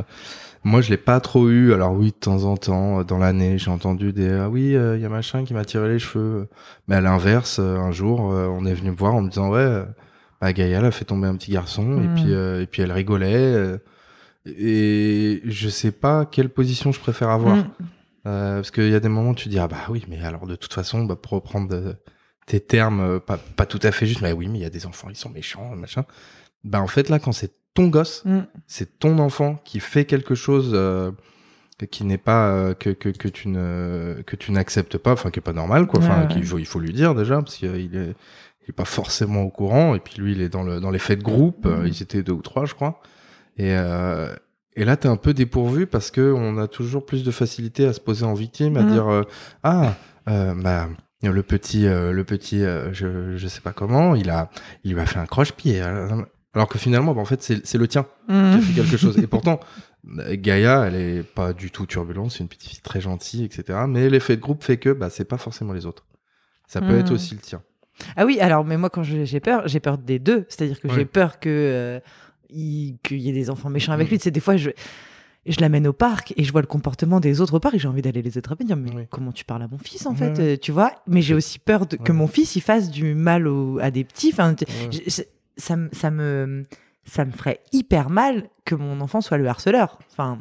moi 0.64 0.80
je 0.80 0.90
l'ai 0.90 0.96
pas 0.96 1.20
trop 1.20 1.48
eu. 1.48 1.72
Alors 1.72 1.92
oui, 1.92 2.08
de 2.08 2.16
temps 2.16 2.44
en 2.44 2.56
temps, 2.56 3.02
dans 3.04 3.18
l'année, 3.18 3.58
j'ai 3.58 3.70
entendu 3.70 4.12
des 4.12 4.30
ah 4.30 4.48
oui, 4.48 4.72
il 4.72 5.00
y 5.00 5.04
a 5.04 5.08
machin 5.08 5.44
qui 5.44 5.54
m'a 5.54 5.64
tiré 5.64 5.88
les 5.88 5.98
cheveux. 5.98 6.48
Mais 6.88 6.96
à 6.96 7.00
l'inverse, 7.00 7.58
un 7.58 7.92
jour, 7.92 8.20
on 8.20 8.66
est 8.66 8.74
venu 8.74 8.90
me 8.90 8.96
voir 8.96 9.14
en 9.14 9.22
me 9.22 9.28
disant 9.28 9.50
ouais, 9.50 9.84
bah, 10.40 10.52
Gaïa 10.52 10.78
elle 10.78 10.84
a 10.84 10.90
fait 10.90 11.04
tomber 11.04 11.28
un 11.28 11.36
petit 11.36 11.52
garçon 11.52 12.02
et 12.02 12.06
hmm. 12.06 12.14
puis 12.14 12.32
et 12.32 12.66
puis 12.66 12.82
elle 12.82 12.92
rigolait. 12.92 13.78
et 14.46 15.42
je 15.44 15.68
sais 15.68 15.92
pas 15.92 16.26
quelle 16.26 16.48
position 16.48 16.92
je 16.92 17.00
préfère 17.00 17.30
avoir. 17.30 17.56
Hmm. 17.56 17.70
Euh, 18.26 18.56
parce 18.56 18.70
qu'il 18.70 18.90
y 18.90 18.94
a 18.94 19.00
des 19.00 19.08
moments 19.08 19.30
où 19.30 19.34
tu 19.34 19.48
dis 19.48 19.58
ah 19.58 19.66
bah 19.66 19.86
oui 19.88 20.04
mais 20.06 20.22
alors 20.22 20.46
de 20.46 20.54
toute 20.54 20.74
façon 20.74 21.04
bah, 21.04 21.16
pour 21.16 21.32
reprendre 21.32 21.74
euh, 21.74 21.94
tes 22.44 22.60
termes 22.60 23.00
euh, 23.00 23.18
pas, 23.18 23.38
pas 23.38 23.64
tout 23.64 23.80
à 23.82 23.92
fait 23.92 24.04
juste 24.04 24.20
mais 24.20 24.32
oui 24.32 24.46
mais 24.48 24.58
il 24.58 24.62
y 24.62 24.66
a 24.66 24.70
des 24.70 24.84
enfants 24.84 25.08
ils 25.08 25.16
sont 25.16 25.30
méchants 25.30 25.74
machin 25.74 26.04
bah 26.62 26.82
en 26.82 26.86
fait 26.86 27.08
là 27.08 27.18
quand 27.18 27.32
c'est 27.32 27.54
ton 27.82 27.88
gosse 27.88 28.24
mm. 28.24 28.40
c'est 28.66 28.98
ton 28.98 29.18
enfant 29.18 29.60
qui 29.64 29.80
fait 29.80 30.04
quelque 30.04 30.34
chose 30.34 30.78
qui 31.90 32.04
n'est 32.04 32.18
pas 32.18 32.74
que, 32.74 32.90
que, 32.90 33.08
que 33.08 33.28
tu 33.28 33.48
ne 33.48 34.22
que 34.26 34.36
tu 34.36 34.52
n'acceptes 34.52 34.98
pas 34.98 35.12
enfin 35.12 35.30
qui 35.30 35.38
est 35.38 35.42
pas 35.42 35.52
normal 35.52 35.86
quoi 35.86 36.00
enfin 36.00 36.26
qu'il 36.26 36.44
faut 36.44 36.58
il 36.58 36.66
faut 36.66 36.80
lui 36.80 36.92
dire 36.92 37.14
déjà 37.14 37.36
parce 37.36 37.56
qu'il 37.56 37.74
est 37.74 37.84
il 37.84 38.68
est 38.68 38.72
pas 38.72 38.84
forcément 38.84 39.42
au 39.42 39.50
courant 39.50 39.94
et 39.94 39.98
puis 39.98 40.20
lui 40.20 40.32
il 40.32 40.42
est 40.42 40.48
dans 40.48 40.62
le 40.62 40.80
dans 40.80 40.90
les 40.90 40.98
faits 40.98 41.18
de 41.18 41.24
groupe 41.24 41.66
mm. 41.66 41.86
ils 41.86 42.02
étaient 42.02 42.22
deux 42.22 42.32
ou 42.32 42.42
trois 42.42 42.66
je 42.66 42.74
crois 42.74 43.00
et 43.56 43.74
et 44.76 44.84
là, 44.84 44.96
tu 44.96 45.06
es 45.06 45.10
un 45.10 45.16
peu 45.16 45.34
dépourvu 45.34 45.86
parce 45.86 46.10
que 46.10 46.32
on 46.32 46.58
a 46.58 46.68
toujours 46.68 47.04
plus 47.04 47.24
de 47.24 47.30
facilité 47.30 47.86
à 47.86 47.92
se 47.92 48.00
poser 48.00 48.24
en 48.24 48.34
victime, 48.34 48.76
à 48.76 48.82
mm. 48.82 48.90
dire 48.90 49.08
euh, 49.08 49.22
ah 49.62 49.94
euh, 50.28 50.54
bah 50.54 50.88
le 51.22 51.42
petit 51.42 51.86
euh, 51.86 52.12
le 52.12 52.24
petit 52.24 52.60
je 52.60 53.36
je 53.36 53.48
sais 53.48 53.60
pas 53.60 53.72
comment, 53.72 54.14
il 54.14 54.30
a 54.30 54.50
il 54.84 54.94
lui 54.94 55.00
a 55.00 55.06
fait 55.06 55.18
un 55.18 55.26
croche-pied. 55.26 55.82
Alors 56.54 56.68
que 56.68 56.78
finalement, 56.78 57.14
bah, 57.14 57.20
en 57.20 57.24
fait, 57.24 57.42
c'est 57.42 57.78
le 57.78 57.88
tien 57.88 58.06
qui 58.26 58.34
a 58.34 58.56
mm. 58.56 58.60
fait 58.60 58.82
quelque 58.82 58.96
chose. 58.96 59.18
Et 59.18 59.26
pourtant, 59.28 59.60
Gaïa, 60.04 60.86
elle 60.86 60.96
est 60.96 61.22
pas 61.22 61.52
du 61.52 61.70
tout 61.70 61.86
turbulente, 61.86 62.32
c'est 62.32 62.40
une 62.40 62.48
petite 62.48 62.70
fille 62.70 62.80
très 62.80 63.00
gentille, 63.00 63.44
etc. 63.44 63.80
Mais 63.88 64.08
l'effet 64.08 64.36
de 64.36 64.40
groupe 64.40 64.64
fait 64.64 64.78
que 64.78 64.90
bah 64.90 65.10
c'est 65.10 65.24
pas 65.24 65.38
forcément 65.38 65.72
les 65.72 65.86
autres. 65.86 66.06
Ça 66.66 66.80
peut 66.80 66.98
être 66.98 67.10
mm. 67.10 67.14
aussi 67.14 67.34
le 67.34 67.40
tien. 67.40 67.62
Ah 68.16 68.24
oui, 68.24 68.40
alors 68.40 68.64
mais 68.64 68.76
moi 68.76 68.90
quand 68.90 69.02
j'ai 69.02 69.40
peur, 69.40 69.68
j'ai 69.68 69.80
peur 69.80 69.98
des 69.98 70.18
deux. 70.18 70.46
C'est-à-dire 70.48 70.80
que 70.80 70.88
j'ai 70.88 71.04
peur 71.04 71.38
que 71.38 72.00
qu'il 72.48 73.18
y 73.18 73.28
ait 73.28 73.32
des 73.32 73.50
enfants 73.50 73.70
méchants 73.70 73.92
avec 73.92 74.10
lui. 74.10 74.18
C'est 74.20 74.30
des 74.30 74.40
fois, 74.40 74.56
je, 74.56 74.70
je 75.46 75.60
l'amène 75.60 75.86
au 75.86 75.92
parc 75.92 76.34
et 76.36 76.44
je 76.44 76.52
vois 76.52 76.60
le 76.60 76.66
comportement 76.66 77.20
des 77.20 77.40
autres 77.40 77.58
parcs 77.58 77.74
et 77.74 77.78
j'ai 77.78 77.88
envie 77.88 78.02
d'aller 78.02 78.22
les 78.22 78.38
attraper 78.38 78.64
et 78.64 78.66
dire 78.66 78.76
mais 78.76 79.06
comment 79.10 79.32
tu 79.32 79.44
parles 79.44 79.62
à 79.62 79.68
mon 79.68 79.78
fils 79.78 80.06
en 80.06 80.14
fait 80.14 80.38
euh, 80.38 80.56
tu 80.56 80.72
vois? 80.72 80.92
Mais 81.06 81.22
j'ai 81.22 81.34
aussi 81.34 81.58
peur 81.58 81.86
de, 81.86 81.96
que 81.96 82.12
mon 82.12 82.26
fils 82.26 82.56
il 82.56 82.60
fasse 82.60 82.90
du 82.90 83.14
mal 83.14 83.48
à 83.80 83.90
des 83.90 84.04
petits 84.04 84.30
enfin 84.32 84.54
ça, 85.56 85.76
ça 85.92 86.10
me 86.10 86.64
ça 87.04 87.24
me 87.24 87.32
ferait 87.32 87.60
hyper 87.72 88.10
mal 88.10 88.48
que 88.64 88.74
mon 88.74 89.00
enfant 89.00 89.20
soit 89.20 89.38
le 89.38 89.46
harceleur 89.48 89.98
enfin 90.10 90.38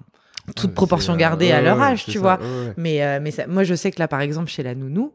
toute 0.55 0.73
proportion 0.73 1.15
gardée 1.15 1.51
à 1.51 1.61
leur 1.61 1.81
âge 1.81 2.05
tu 2.05 2.17
vois 2.17 2.39
mais 2.77 3.03
euh, 3.03 3.19
mais 3.21 3.31
moi 3.47 3.63
je 3.63 3.75
sais 3.75 3.91
que 3.91 3.99
là 3.99 4.07
par 4.07 4.21
exemple 4.21 4.49
chez 4.49 4.63
la 4.63 4.75
nounou 4.75 5.13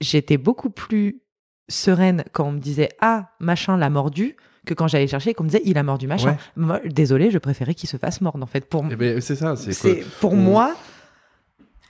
j'étais 0.00 0.36
beaucoup 0.36 0.70
plus 0.70 1.22
sereine 1.68 2.24
quand 2.32 2.44
on 2.48 2.52
me 2.52 2.60
disait 2.60 2.88
ah 3.00 3.30
machin 3.40 3.76
l'a 3.76 3.90
mordu 3.90 4.36
que 4.68 4.74
quand 4.74 4.86
j'allais 4.86 5.08
chercher, 5.08 5.34
qu'on 5.34 5.44
me 5.44 5.48
disait 5.48 5.62
il 5.64 5.78
a 5.78 5.82
mordu 5.82 6.06
machin. 6.06 6.36
Moi, 6.54 6.80
désolé, 6.84 7.30
je 7.30 7.38
préférais 7.38 7.74
qu'il 7.74 7.88
se 7.88 7.96
fasse 7.96 8.20
mordre 8.20 8.42
en 8.44 8.46
fait. 8.46 8.68
Pour 8.68 8.84
eh 8.90 8.96
ben, 8.96 9.20
c'est 9.20 9.34
ça. 9.34 9.56
C'est 9.56 10.04
pour 10.20 10.36
moi. 10.36 10.76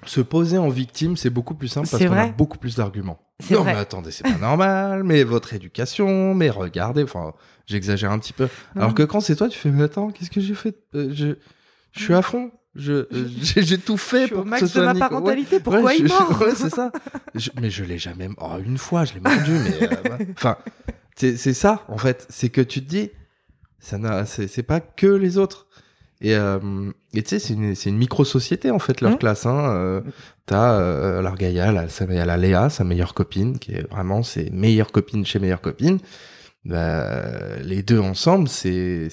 Se 0.07 0.21
poser 0.21 0.59
en 0.59 0.69
victime, 0.69 1.17
c'est 1.17 1.29
beaucoup 1.29 1.57
plus 1.57 1.67
simple 1.67 1.89
parce 1.91 2.03
qu'on 2.03 2.13
a 2.13 2.29
beaucoup 2.29 2.59
plus 2.59 2.77
d'arguments. 2.77 3.19
Non, 3.51 3.65
mais 3.65 3.73
attendez, 3.73 4.11
c'est 4.11 4.25
pas 4.25 4.37
normal, 4.37 5.05
mais 5.05 5.23
votre 5.23 5.55
éducation, 5.55 6.35
mais 6.35 6.51
regardez, 6.51 7.05
enfin, 7.05 7.35
j'exagère 7.67 8.11
un 8.11 8.19
petit 8.19 8.33
peu. 8.33 8.49
Alors 8.75 8.95
que 8.95 9.05
quand 9.05 9.21
c'est 9.21 9.37
toi, 9.37 9.49
tu 9.49 9.57
fais, 9.59 9.71
mais 9.71 9.85
attends, 9.85 10.11
qu'est-ce 10.11 10.31
que 10.31 10.41
j'ai 10.41 10.55
fait 10.55 10.77
euh, 10.95 11.11
je, 11.15 11.37
je 11.93 12.03
suis 12.03 12.15
à 12.15 12.23
fond. 12.23 12.51
Je, 12.75 13.07
j'ai 13.41 13.79
tout 13.79 13.97
fait 13.97 14.27
je 14.27 14.35
pour 14.35 14.43
au 14.43 14.45
max 14.45 14.73
de 14.73 14.83
ma 14.83 14.95
parentalité. 14.95 15.61
Pourquoi 15.61 15.95
il 15.95 16.09
mord 16.09 16.45
c'est 16.57 16.71
ça. 16.71 16.91
mais 17.61 17.71
je 17.71 17.85
l'ai 17.85 17.99
jamais. 17.99 18.29
Oh, 18.39 18.59
une 18.65 18.79
fois, 18.79 19.05
je 19.05 19.15
l'ai 19.15 19.21
mordu, 19.21 19.53
mais 19.53 19.89
euh, 19.89 20.25
enfin, 20.33 20.57
c'est 21.15 21.37
ça, 21.55 21.85
en 21.89 21.97
fait. 21.97 22.27
C'est 22.29 22.49
que 22.49 22.61
tu 22.61 22.85
te 22.85 22.89
dis, 22.89 23.11
ça 23.79 23.99
n'a, 23.99 24.27
c'est 24.27 24.63
pas 24.65 24.81
que 24.81 25.07
les 25.07 25.39
autres. 25.39 25.68
Et 26.21 26.35
euh, 26.35 26.59
tu 27.15 27.23
sais, 27.25 27.39
c'est 27.39 27.55
une, 27.55 27.75
une 27.87 27.99
micro-société, 27.99 28.71
en 28.71 28.79
fait, 28.79 29.01
leur 29.01 29.13
mmh. 29.13 29.19
classe. 29.19 29.47
Hein. 29.47 29.71
Euh, 29.77 30.01
T'as 30.47 30.81
euh, 30.81 31.19
alors 31.19 31.37
Gaïa, 31.37 31.73
la, 31.73 31.83
a 31.83 32.25
la 32.25 32.37
Léa, 32.39 32.71
sa 32.71 32.83
meilleure 32.83 33.13
copine, 33.13 33.59
qui 33.59 33.73
est 33.73 33.87
vraiment 33.91 34.23
ses 34.23 34.49
meilleures 34.51 34.93
copines 34.93 35.27
chez 35.27 35.39
meilleures 35.39 35.61
copines. 35.61 35.99
Bah, 36.65 37.59
les 37.63 37.83
deux 37.83 37.99
ensemble, 37.99 38.49
c'est 38.49 39.09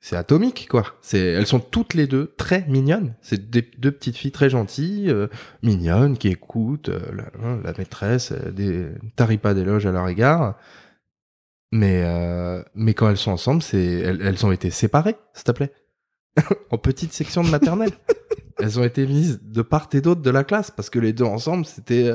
c'est 0.00 0.16
atomique 0.16 0.68
quoi. 0.70 0.84
C'est 1.02 1.18
elles 1.18 1.46
sont 1.46 1.58
toutes 1.60 1.94
les 1.94 2.06
deux 2.06 2.34
très 2.36 2.64
mignonnes. 2.68 3.14
C'est 3.20 3.50
deux 3.50 3.92
petites 3.92 4.16
filles 4.16 4.32
très 4.32 4.50
gentilles, 4.50 5.10
euh, 5.10 5.26
mignonnes 5.62 6.16
qui 6.16 6.28
écoutent 6.28 6.90
euh, 6.90 7.00
la, 7.14 7.24
hein, 7.42 7.60
la, 7.64 7.72
maîtresse, 7.76 8.32
euh, 8.32 8.50
des 8.50 8.86
tarit 9.16 9.38
pas 9.38 9.54
d'éloges 9.54 9.86
à 9.86 9.92
leur 9.92 10.08
égard. 10.08 10.56
Mais 11.72 12.04
mais 12.74 12.94
quand 12.94 13.08
elles 13.10 13.16
sont 13.16 13.32
ensemble, 13.32 13.62
c'est 13.62 13.84
elles, 13.84 14.20
elles 14.22 14.46
ont 14.46 14.52
été 14.52 14.70
séparées, 14.70 15.16
s'il 15.34 15.44
te 15.44 15.52
plaît, 15.52 15.72
en 16.70 16.78
petite 16.78 17.12
section 17.12 17.42
de 17.42 17.50
maternelle. 17.50 17.92
elles 18.58 18.80
ont 18.80 18.84
été 18.84 19.06
mises 19.06 19.40
de 19.42 19.62
part 19.62 19.88
et 19.92 20.00
d'autre 20.00 20.22
de 20.22 20.30
la 20.30 20.44
classe 20.44 20.70
parce 20.70 20.90
que 20.90 20.98
les 20.98 21.12
deux 21.12 21.24
ensemble, 21.24 21.64
c'était 21.64 22.12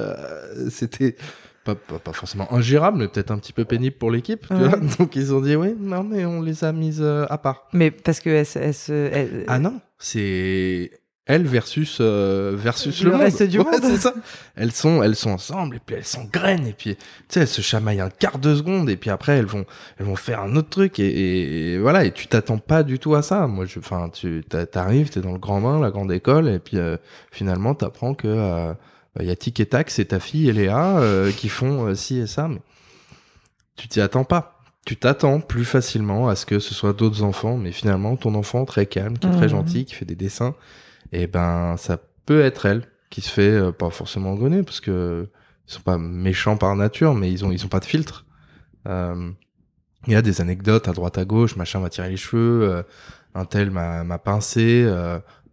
c'était 0.70 1.16
pas, 1.63 1.76
pas, 1.76 2.13
forcément 2.13 2.52
ingérable, 2.54 2.98
mais 2.98 3.08
peut-être 3.08 3.32
un 3.32 3.38
petit 3.38 3.54
peu 3.54 3.66
pénible 3.66 3.96
pour 3.98 4.12
l'équipe. 4.12 4.46
Donc 5.00 5.16
ils 5.16 5.34
ont 5.34 5.42
dit 5.42 5.56
oui, 5.56 5.76
non, 5.80 6.04
mais 6.04 6.26
on 6.26 6.42
les 6.42 6.63
a 6.63 6.72
mises 6.72 7.02
euh, 7.02 7.26
à 7.30 7.38
part. 7.38 7.68
Mais 7.74 7.92
parce 7.92 8.20
que 8.20 8.30
elles, 8.30 9.13
elles, 9.13 9.46
ah 9.48 9.60
non, 9.60 9.80
c'est 9.98 10.92
elles 11.25 11.45
versus 11.45 11.99
euh, 12.01 12.53
versus 12.55 13.01
le, 13.03 13.15
reste 13.15 13.43
du 13.43 13.57
monde. 13.59 13.67
c'est 13.81 13.97
ça. 13.97 14.13
Elles 14.55 14.73
sont 14.73 15.01
elles 15.01 15.15
sont 15.15 15.29
ensemble 15.29 15.77
et 15.77 15.79
puis 15.79 15.95
elles 15.95 16.03
s'engrainent 16.03 16.67
et 16.67 16.73
puis 16.73 16.95
tu 16.95 17.03
sais 17.29 17.39
elles 17.41 17.47
se 17.47 17.62
chamaillent 17.62 18.01
un 18.01 18.09
quart 18.09 18.39
de 18.39 18.53
seconde 18.55 18.89
et 18.89 18.97
puis 18.97 19.09
après 19.09 19.38
elles 19.38 19.45
vont 19.45 19.65
elles 19.97 20.05
vont 20.05 20.17
faire 20.17 20.41
un 20.41 20.55
autre 20.57 20.69
truc 20.69 20.99
et, 20.99 21.77
voilà 21.79 22.03
et 22.03 22.12
tu 22.12 22.27
t'attends 22.27 22.57
pas 22.57 22.83
du 22.83 22.99
tout 22.99 23.15
à 23.15 23.21
ça. 23.21 23.47
Moi 23.47 23.65
je 23.65 23.79
enfin 23.79 24.09
tu 24.09 24.43
t'arrives 24.71 25.09
t'es 25.09 25.21
dans 25.21 25.31
le 25.31 25.39
grand 25.39 25.62
bain 25.62 25.79
la 25.79 25.91
grande 25.91 26.12
école 26.12 26.49
et 26.49 26.59
puis 26.59 26.77
euh, 26.77 26.97
finalement 27.31 27.73
t'apprends 27.73 28.13
que 28.13 28.73
il 29.19 29.27
y 29.27 29.31
a 29.31 29.36
Tic 29.36 29.59
et 29.59 29.67
Tac, 29.67 29.91
c'est 29.91 30.05
ta 30.05 30.19
fille 30.19 30.49
et 30.49 30.53
Léa 30.53 30.97
euh, 30.97 31.31
qui 31.31 31.47
font 31.47 31.86
euh, 31.86 31.93
ci 31.93 32.17
et 32.17 32.25
ça, 32.25 32.47
mais 32.47 32.59
tu 33.75 33.88
t'y 33.88 34.01
attends 34.01 34.23
pas. 34.23 34.59
tu 34.86 34.97
t'attends 34.97 35.39
plus 35.39 35.65
facilement 35.65 36.27
à 36.29 36.36
ce 36.36 36.47
que 36.47 36.57
ce 36.59 36.73
soit 36.73 36.93
d'autres 36.93 37.21
enfants, 37.23 37.55
mais 37.55 37.71
finalement, 37.71 38.15
ton 38.17 38.33
enfant 38.36 38.65
très 38.65 38.86
calme, 38.88 39.17
qui 39.19 39.27
est 39.27 39.31
très 39.31 39.45
Mhm. 39.45 39.49
gentil, 39.51 39.86
qui 39.86 39.93
fait 39.93 40.03
des 40.05 40.15
dessins, 40.15 40.55
et 41.14 41.28
ben, 41.28 41.78
ça 41.78 41.97
peut 42.26 42.41
être 42.41 42.66
elle 42.66 42.84
qui 43.09 43.22
se 43.22 43.30
fait 43.30 43.51
euh, 43.51 43.72
pas 43.72 43.89
forcément 43.91 44.34
gonner 44.34 44.64
parce 44.64 44.82
que 44.82 45.30
ils 45.68 45.74
sont 45.74 45.82
pas 45.82 45.97
méchants 45.97 46.57
par 46.57 46.76
nature, 46.76 47.14
mais 47.14 47.32
ils 47.32 47.45
ont 47.45 47.51
ils 47.51 47.64
ont 47.64 47.70
pas 47.70 47.80
de 47.80 47.86
filtre. 47.86 48.26
Euh, 48.88 49.32
Il 50.07 50.14
y 50.14 50.16
a 50.16 50.22
des 50.22 50.41
anecdotes 50.41 50.88
à 50.89 50.91
droite 50.91 51.18
à 51.18 51.24
gauche, 51.24 51.55
machin 51.55 51.80
m'a 51.80 51.89
tiré 51.89 52.09
les 52.09 52.18
cheveux, 52.18 52.70
euh, 52.70 52.84
un 53.36 53.45
tel 53.45 53.72
m'a 53.72 54.18
pincé. 54.18 54.86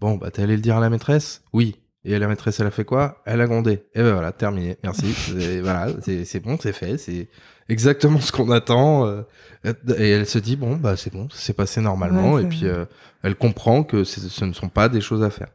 bon, 0.00 0.16
bah 0.16 0.30
t'es 0.30 0.42
allé 0.42 0.56
le 0.56 0.62
dire 0.62 0.76
à 0.78 0.80
la 0.80 0.90
maîtresse? 0.90 1.42
Oui. 1.52 1.76
Et 2.04 2.18
la 2.18 2.28
maîtresse, 2.28 2.58
elle 2.60 2.66
a 2.66 2.70
fait 2.70 2.84
quoi? 2.84 3.20
Elle 3.26 3.40
a 3.42 3.46
grondé. 3.46 3.72
Et 3.94 4.02
ben 4.02 4.12
voilà, 4.12 4.32
terminé. 4.32 4.76
Merci. 4.82 5.14
Et 5.38 5.60
voilà, 5.60 5.88
c'est 6.02 6.24
c'est 6.24 6.40
bon, 6.40 6.56
c'est 6.60 6.72
fait. 6.72 6.96
C'est 6.96 7.28
exactement 7.68 8.20
ce 8.20 8.32
qu'on 8.32 8.50
attend. 8.50 9.06
euh, 9.06 9.22
et 9.98 10.08
elle 10.10 10.26
se 10.26 10.38
dit 10.38 10.56
bon, 10.56 10.76
bah 10.76 10.96
c'est 10.96 11.12
bon, 11.12 11.28
ça 11.28 11.36
s'est 11.36 11.52
passé 11.52 11.80
normalement. 11.82 12.32
Ouais, 12.32 12.40
et 12.40 12.44
c'est 12.44 12.48
puis 12.48 12.66
euh, 12.66 12.86
elle 13.22 13.36
comprend 13.36 13.82
que 13.84 14.04
c'est- 14.04 14.28
ce 14.28 14.44
ne 14.46 14.54
sont 14.54 14.70
pas 14.70 14.88
des 14.88 15.02
choses 15.02 15.22
à 15.22 15.28
faire. 15.30 15.48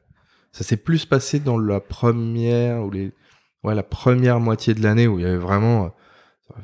Ça 0.51 0.63
s'est 0.63 0.77
plus 0.77 1.05
passé 1.05 1.39
dans 1.39 1.57
la 1.57 1.79
première 1.79 2.83
ou 2.83 2.91
les 2.91 3.11
ouais 3.63 3.73
la 3.73 3.81
première 3.83 4.39
moitié 4.39 4.75
de 4.75 4.83
l'année 4.83 5.07
où 5.07 5.17
il 5.17 5.23
y 5.23 5.27
avait 5.27 5.37
vraiment 5.37 5.85
euh, 6.51 6.55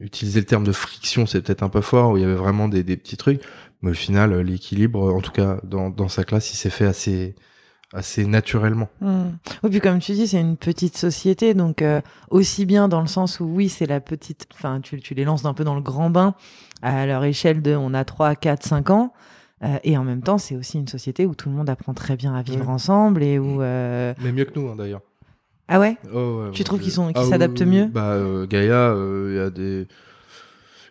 utiliser 0.00 0.38
le 0.40 0.46
terme 0.46 0.62
de 0.64 0.72
friction, 0.72 1.26
c'est 1.26 1.42
peut-être 1.42 1.62
un 1.64 1.68
peu 1.68 1.80
fort, 1.80 2.12
où 2.12 2.16
il 2.16 2.22
y 2.22 2.24
avait 2.24 2.34
vraiment 2.34 2.68
des, 2.68 2.84
des 2.84 2.96
petits 2.96 3.16
trucs, 3.16 3.40
mais 3.82 3.90
au 3.90 3.94
final, 3.94 4.38
l'équilibre, 4.42 5.12
en 5.12 5.20
tout 5.20 5.32
cas 5.32 5.58
dans, 5.64 5.90
dans 5.90 6.08
sa 6.08 6.22
classe, 6.24 6.52
il 6.52 6.56
s'est 6.56 6.70
fait 6.70 6.86
assez, 6.86 7.34
assez 7.94 8.26
naturellement. 8.26 8.88
Hmm. 9.00 9.30
Oui, 9.62 9.70
puis 9.70 9.80
comme 9.80 9.98
tu 9.98 10.12
dis, 10.12 10.28
c'est 10.28 10.40
une 10.40 10.56
petite 10.56 10.96
société, 10.96 11.54
donc 11.54 11.80
euh, 11.82 12.00
aussi 12.30 12.66
bien 12.66 12.88
dans 12.88 13.00
le 13.00 13.06
sens 13.06 13.40
où 13.40 13.44
oui, 13.44 13.68
c'est 13.68 13.86
la 13.86 14.00
petite, 14.00 14.46
enfin, 14.52 14.80
tu, 14.80 15.00
tu 15.00 15.14
les 15.14 15.24
lances 15.24 15.44
un 15.46 15.54
peu 15.54 15.64
dans 15.64 15.74
le 15.74 15.80
grand 15.80 16.10
bain 16.10 16.34
à 16.82 17.06
leur 17.06 17.24
échelle 17.24 17.62
de 17.62 17.74
on 17.74 17.94
a 17.94 18.04
3, 18.04 18.34
4, 18.36 18.62
5 18.62 18.90
ans. 18.90 19.12
euh, 19.64 19.78
et 19.84 19.96
en 19.96 20.04
même 20.04 20.22
temps, 20.22 20.38
c'est 20.38 20.54
aussi 20.56 20.78
une 20.78 20.86
société 20.88 21.24
où 21.26 21.34
tout 21.34 21.48
le 21.48 21.54
monde 21.56 21.70
apprend 21.70 21.94
très 21.94 22.16
bien 22.16 22.34
à 22.34 22.42
vivre 22.42 22.66
Ouais. 22.66 22.72
ensemble 22.72 23.22
et 23.22 23.38
où. 23.38 23.62
euh, 23.62 24.12
Mais 24.22 24.32
mieux 24.32 24.44
que 24.44 24.58
nous, 24.58 24.68
hein, 24.68 24.76
d'ailleurs. 24.76 25.00
Ah 25.66 25.80
ouais? 25.80 25.96
Oh, 26.14 26.42
ouais, 26.44 26.50
Tu 26.52 26.60
ouais, 26.60 26.64
trouves 26.64 26.78
je- 26.78 26.84
qu'ils 26.84 26.92
sont- 26.92 27.12
qu'ils 27.12 27.22
oui, 27.24 27.28
s'adaptent 27.30 27.60
oui, 27.60 27.66
mieux? 27.66 27.84
Bah, 27.86 28.16
Gaïa, 28.48 28.94
il 29.28 29.34
y 29.34 29.38
a 29.38 29.50
des. 29.50 29.86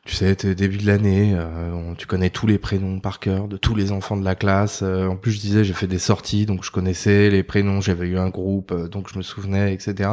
Tu 0.08 0.16
sais, 0.16 0.34
t'es 0.38 0.56
début 0.56 0.78
de 0.78 0.88
l'année, 0.88 1.34
euh, 1.36 1.72
on- 1.74 1.94
tu 1.94 2.08
connais 2.08 2.30
tous 2.30 2.48
les 2.48 2.58
prénoms 2.58 3.02
par 3.02 3.20
cœur 3.20 3.50
de 3.50 3.58
tous 3.58 3.76
les 3.76 3.92
enfants 3.92 4.16
de 4.16 4.24
la 4.24 4.36
classe. 4.36 4.80
Euh, 4.82 5.06
en 5.08 5.18
plus, 5.18 5.32
je 5.34 5.40
disais, 5.42 5.66
j'ai 5.66 5.74
fait 5.74 5.86
des 5.86 6.00
sorties, 6.00 6.46
donc 6.46 6.64
je 6.64 6.72
connaissais 6.72 7.30
les 7.30 7.44
prénoms, 7.44 7.82
j'avais 7.82 8.08
eu 8.08 8.18
un 8.18 8.30
groupe, 8.30 8.72
euh, 8.72 8.88
donc 8.88 9.12
je 9.12 9.18
me 9.18 9.22
souvenais, 9.22 9.74
etc. 9.74 10.10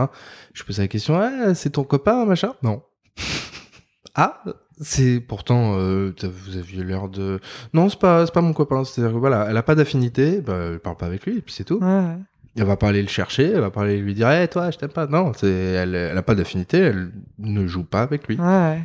Je 0.52 0.64
posais 0.64 0.82
la 0.82 0.88
question, 0.88 1.14
ah, 1.16 1.54
c'est 1.54 1.70
ton 1.70 1.84
copain, 1.84 2.24
machin? 2.24 2.54
Non. 2.64 2.82
ah, 4.16 4.42
c'est 4.80 5.20
pourtant, 5.20 5.74
vous 5.76 6.56
aviez 6.56 6.82
l'air 6.82 7.08
de. 7.08 7.38
Non, 7.72 7.88
c'est 7.88 8.00
pas, 8.00 8.26
c'est 8.26 8.34
pas 8.34 8.40
mon 8.40 8.52
copain. 8.52 8.82
C'est-à-dire 8.82 9.14
que 9.14 9.18
voilà, 9.20 9.46
elle 9.48 9.56
a 9.56 9.62
pas 9.62 9.76
d'affinité, 9.76 10.40
bah, 10.40 10.70
elle 10.72 10.80
parle 10.80 10.96
pas 10.96 11.06
avec 11.06 11.24
lui, 11.24 11.36
et 11.38 11.40
puis 11.40 11.54
c'est 11.54 11.62
tout. 11.62 11.78
Ouais, 11.78 11.86
ouais. 11.86 12.16
Elle 12.56 12.64
va 12.64 12.76
pas 12.76 12.88
aller 12.88 13.02
le 13.02 13.08
chercher, 13.08 13.52
elle 13.52 13.60
va 13.60 13.70
pas 13.70 13.82
aller 13.82 13.98
lui 13.98 14.14
dire, 14.14 14.28
hey, 14.28 14.48
toi, 14.48 14.72
je 14.72 14.78
t'aime 14.78 14.90
pas. 14.90 15.06
Non, 15.06 15.30
c'est, 15.36 15.48
elle, 15.48 15.94
elle 15.94 16.18
a 16.18 16.22
pas 16.22 16.34
d'affinité, 16.34 16.78
elle 16.78 17.12
ne 17.38 17.64
joue 17.68 17.84
pas 17.84 18.02
avec 18.02 18.26
lui. 18.26 18.40
Ouais. 18.40 18.82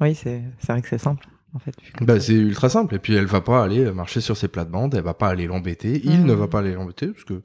Oui, 0.00 0.14
c'est 0.14 0.42
vrai 0.68 0.80
que 0.82 0.88
c'est 0.88 0.98
simple, 0.98 1.26
en 1.54 1.58
fait. 1.58 1.74
Bah, 2.00 2.18
c'est 2.20 2.34
ultra 2.34 2.68
simple. 2.68 2.94
Et 2.94 2.98
puis, 2.98 3.14
elle 3.14 3.26
va 3.26 3.40
pas 3.40 3.62
aller 3.62 3.90
marcher 3.92 4.20
sur 4.20 4.36
ses 4.36 4.48
plates-bandes, 4.48 4.94
elle 4.94 5.02
va 5.04 5.14
pas 5.14 5.28
aller 5.28 5.46
l'embêter, 5.46 6.00
il 6.04 6.20
Mhm. 6.20 6.26
ne 6.26 6.32
va 6.32 6.48
pas 6.48 6.60
aller 6.60 6.72
l'embêter, 6.74 7.08
parce 7.08 7.24
que 7.24 7.42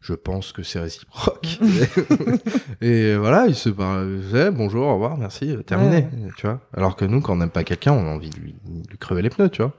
je 0.00 0.14
pense 0.14 0.52
que 0.52 0.62
c'est 0.62 0.80
réciproque. 0.80 1.58
et 2.80 3.16
voilà, 3.16 3.46
il 3.46 3.54
se 3.54 3.68
parle, 3.68 4.22
eh, 4.34 4.50
bonjour, 4.50 4.86
au 4.86 4.94
revoir, 4.94 5.18
merci, 5.18 5.50
euh, 5.54 5.62
terminé. 5.62 6.06
Tu 6.36 6.46
vois. 6.46 6.60
Alors 6.74 6.96
que 6.96 7.04
nous, 7.04 7.20
quand 7.20 7.34
on 7.34 7.36
n'aime 7.36 7.50
pas 7.50 7.64
quelqu'un, 7.64 7.92
on 7.92 8.06
a 8.06 8.10
envie 8.10 8.30
de 8.30 8.36
lui, 8.40 8.54
lui 8.88 8.98
crever 8.98 9.22
les 9.22 9.30
pneus, 9.30 9.50
tu 9.50 9.62
vois. 9.62 9.74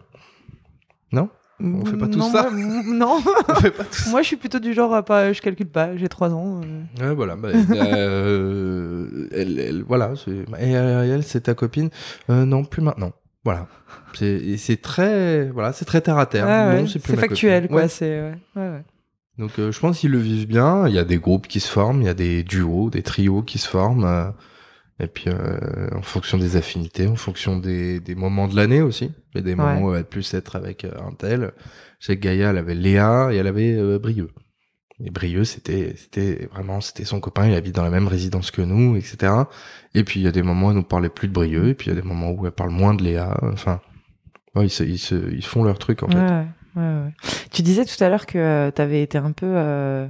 Non? 1.11 1.29
On 1.63 1.85
fait 1.85 1.97
pas 1.97 2.07
tout 2.07 2.19
Non, 2.19 2.31
ça. 2.31 2.49
moi- 2.51 2.83
non, 2.85 3.19
On 3.49 3.55
fait 3.55 3.71
pas 3.71 3.83
tout 3.83 3.93
ça. 3.93 4.09
moi 4.11 4.21
je 4.21 4.27
suis 4.27 4.35
plutôt 4.37 4.59
du 4.59 4.73
genre 4.73 4.93
à 4.93 5.03
pas, 5.03 5.31
je 5.33 5.41
calcule 5.41 5.67
pas, 5.69 5.95
j'ai 5.97 6.09
3 6.09 6.33
ans. 6.33 6.61
euh. 7.01 7.09
Ouais, 7.09 7.15
voilà. 7.15 7.35
bah, 7.35 7.49
euh, 7.51 9.27
elle, 9.31 9.59
elle- 9.59 9.83
voilà. 9.87 10.13
Et 10.59 10.71
elle, 10.71 11.23
c'est 11.23 11.41
ta 11.41 11.53
copine 11.53 11.89
Euh, 12.29 12.45
Non, 12.45 12.63
plus 12.63 12.81
maintenant. 12.81 13.11
Voilà. 13.43 13.67
C'est 14.13 14.81
très, 14.81 15.49
voilà, 15.49 15.73
c'est 15.73 15.85
très 15.85 16.01
terre 16.01 16.17
à 16.17 16.25
terre. 16.25 16.45
Ouais, 16.45 16.85
c'est 16.87 16.99
factuel, 17.15 17.63
copine. 17.63 17.67
quoi. 17.73 17.81
Ouais. 17.83 17.87
C'est 17.87 18.31
ouais. 18.55 18.83
Donc, 19.37 19.51
euh, 19.57 19.71
je 19.71 19.79
pense 19.79 19.99
qu'ils 19.99 20.11
le 20.11 20.19
vivent 20.19 20.47
bien. 20.47 20.87
Il 20.87 20.93
y 20.93 20.99
a 20.99 21.03
des 21.05 21.17
groupes 21.17 21.47
qui 21.47 21.59
se 21.59 21.69
forment, 21.69 22.01
il 22.01 22.05
y 22.05 22.09
a 22.09 22.13
des 22.13 22.43
duos, 22.43 22.89
des 22.89 23.01
trios 23.01 23.41
qui 23.41 23.57
se 23.57 23.67
forment. 23.67 24.33
Et 25.01 25.07
puis, 25.07 25.25
euh, 25.27 25.89
en 25.95 26.01
fonction 26.01 26.37
des 26.37 26.55
affinités, 26.55 27.07
en 27.07 27.15
fonction 27.15 27.57
des, 27.57 27.99
des 27.99 28.15
moments 28.15 28.47
de 28.47 28.55
l'année 28.55 28.81
aussi. 28.81 29.11
Il 29.33 29.37
y 29.37 29.39
a 29.39 29.43
des 29.43 29.55
moments 29.55 29.77
Ouais. 29.77 29.81
où 29.83 29.95
elle 29.95 30.01
va 30.01 30.03
plus 30.03 30.33
être 30.33 30.55
avec 30.55 30.85
euh, 30.85 30.91
un 31.07 31.13
tel. 31.13 31.51
Je 31.99 32.07
sais 32.07 32.17
que 32.17 32.21
Gaïa, 32.21 32.51
elle 32.51 32.57
avait 32.57 32.75
Léa 32.75 33.29
et 33.31 33.37
elle 33.37 33.47
avait 33.47 33.75
euh, 33.77 33.99
Brieux. 33.99 34.29
Et 35.03 35.09
Brieux, 35.09 35.43
c'était, 35.45 35.95
c'était 35.97 36.47
vraiment, 36.53 36.79
c'était 36.81 37.05
son 37.05 37.19
copain, 37.19 37.47
il 37.47 37.55
habite 37.55 37.73
dans 37.75 37.83
la 37.83 37.89
même 37.89 38.07
résidence 38.07 38.51
que 38.51 38.61
nous, 38.61 38.95
etc. 38.95 39.33
Et 39.95 40.03
puis, 40.03 40.19
il 40.19 40.23
y 40.23 40.27
a 40.27 40.31
des 40.31 40.43
moments 40.43 40.67
où 40.67 40.69
elle 40.69 40.75
nous 40.77 40.83
parlait 40.83 41.09
plus 41.09 41.27
de 41.27 41.33
Brieux, 41.33 41.69
et 41.69 41.73
puis 41.73 41.87
il 41.89 41.95
y 41.95 41.97
a 41.97 41.99
des 41.99 42.07
moments 42.07 42.29
où 42.31 42.45
elle 42.45 42.51
parle 42.51 42.69
moins 42.69 42.93
de 42.93 43.03
Léa. 43.03 43.35
Enfin, 43.41 43.81
ouais, 44.55 44.67
ils, 44.67 44.69
se, 44.69 44.83
ils, 44.83 44.99
se, 44.99 45.15
ils 45.33 45.43
font 45.45 45.63
leur 45.63 45.79
truc, 45.79 46.03
en 46.03 46.07
fait. 46.09 46.17
Ouais. 46.75 47.11
Tu 47.51 47.63
disais 47.63 47.83
tout 47.83 48.01
à 48.03 48.09
l'heure 48.09 48.25
que 48.27 48.69
tu 48.69 48.81
avais 48.81 49.01
été 49.01 49.17
un 49.17 49.31
peu 49.31 49.47
euh, 49.49 50.07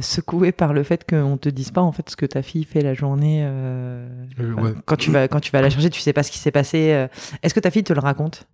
secoué 0.00 0.52
par 0.52 0.72
le 0.72 0.82
fait 0.82 1.08
qu'on 1.08 1.36
te 1.36 1.48
dise 1.48 1.70
pas 1.70 1.80
en 1.80 1.92
fait 1.92 2.08
ce 2.08 2.16
que 2.16 2.26
ta 2.26 2.42
fille 2.42 2.64
fait 2.64 2.82
la 2.82 2.94
journée. 2.94 3.42
euh, 3.44 4.08
Euh, 4.38 4.52
ouais. 4.54 4.72
Quand 4.86 4.96
tu 4.96 5.10
vas 5.10 5.26
quand 5.28 5.40
tu 5.40 5.50
vas 5.50 5.60
la 5.60 5.70
chercher, 5.70 5.90
tu 5.90 6.00
sais 6.00 6.12
pas 6.12 6.22
ce 6.22 6.30
qui 6.30 6.38
s'est 6.38 6.50
passé. 6.52 6.92
euh. 6.92 7.08
Est-ce 7.42 7.52
que 7.54 7.60
ta 7.60 7.70
fille 7.70 7.84
te 7.84 7.92
le 7.92 8.00
raconte? 8.00 8.46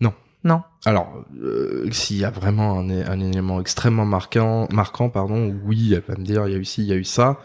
Non. 0.00 0.12
Non? 0.44 0.62
Alors, 0.84 1.24
euh, 1.40 1.90
s'il 1.90 2.18
y 2.18 2.24
a 2.24 2.30
vraiment 2.30 2.78
un, 2.78 2.88
un 2.90 3.20
élément 3.20 3.60
extrêmement 3.60 4.04
marquant, 4.04 4.68
marquant, 4.72 5.08
pardon, 5.10 5.54
oui, 5.64 5.92
elle 5.94 6.02
va 6.06 6.14
me 6.16 6.24
dire, 6.24 6.46
il 6.46 6.52
y 6.52 6.54
a 6.54 6.58
eu 6.58 6.64
ci, 6.64 6.82
il 6.82 6.88
y 6.88 6.92
a 6.92 6.96
eu 6.96 7.04
ça. 7.04 7.38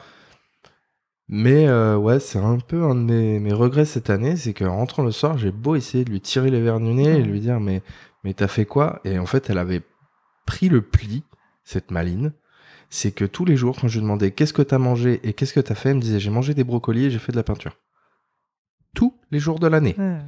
Mais 1.27 1.67
euh, 1.67 1.95
ouais, 1.97 2.19
c'est 2.19 2.39
un 2.39 2.57
peu 2.59 2.83
un 2.83 2.93
de 2.93 2.99
mes, 2.99 3.39
mes 3.39 3.53
regrets 3.53 3.85
cette 3.85 4.09
année, 4.09 4.35
c'est 4.35 4.53
qu'en 4.53 4.75
rentrant 4.75 5.01
le 5.03 5.11
soir, 5.11 5.37
j'ai 5.37 5.51
beau 5.51 5.75
essayer 5.75 6.03
de 6.03 6.09
lui 6.11 6.19
tirer 6.21 6.51
les 6.51 6.61
verres 6.61 6.79
du 6.79 6.93
nez 6.93 7.19
et 7.19 7.21
lui 7.23 7.39
dire, 7.39 7.59
mais, 7.59 7.81
mais 8.23 8.33
t'as 8.33 8.47
fait 8.49 8.65
quoi? 8.65 8.99
Et 9.05 9.17
en 9.17 9.25
fait, 9.25 9.49
elle 9.49 9.57
avait 9.57 9.81
pris 10.45 10.67
le 10.69 10.81
pli, 10.81 11.23
cette 11.63 11.89
maline. 11.89 12.33
C'est 12.93 13.13
que 13.13 13.23
tous 13.23 13.45
les 13.45 13.55
jours, 13.55 13.79
quand 13.79 13.87
je 13.87 13.95
lui 13.95 14.01
demandais 14.01 14.31
qu'est-ce 14.31 14.51
que 14.53 14.61
t'as 14.61 14.77
mangé 14.77 15.21
et 15.23 15.31
qu'est-ce 15.31 15.53
que 15.53 15.61
t'as 15.61 15.75
fait, 15.75 15.89
elle 15.89 15.95
me 15.95 16.01
disait, 16.01 16.19
j'ai 16.19 16.29
mangé 16.29 16.53
des 16.53 16.65
brocolis 16.65 17.05
et 17.05 17.09
j'ai 17.09 17.19
fait 17.19 17.31
de 17.31 17.37
la 17.37 17.43
peinture. 17.43 17.77
Tous 18.93 19.15
les 19.31 19.39
jours 19.39 19.59
de 19.59 19.67
l'année. 19.67 19.95
Ouais. 19.97 20.19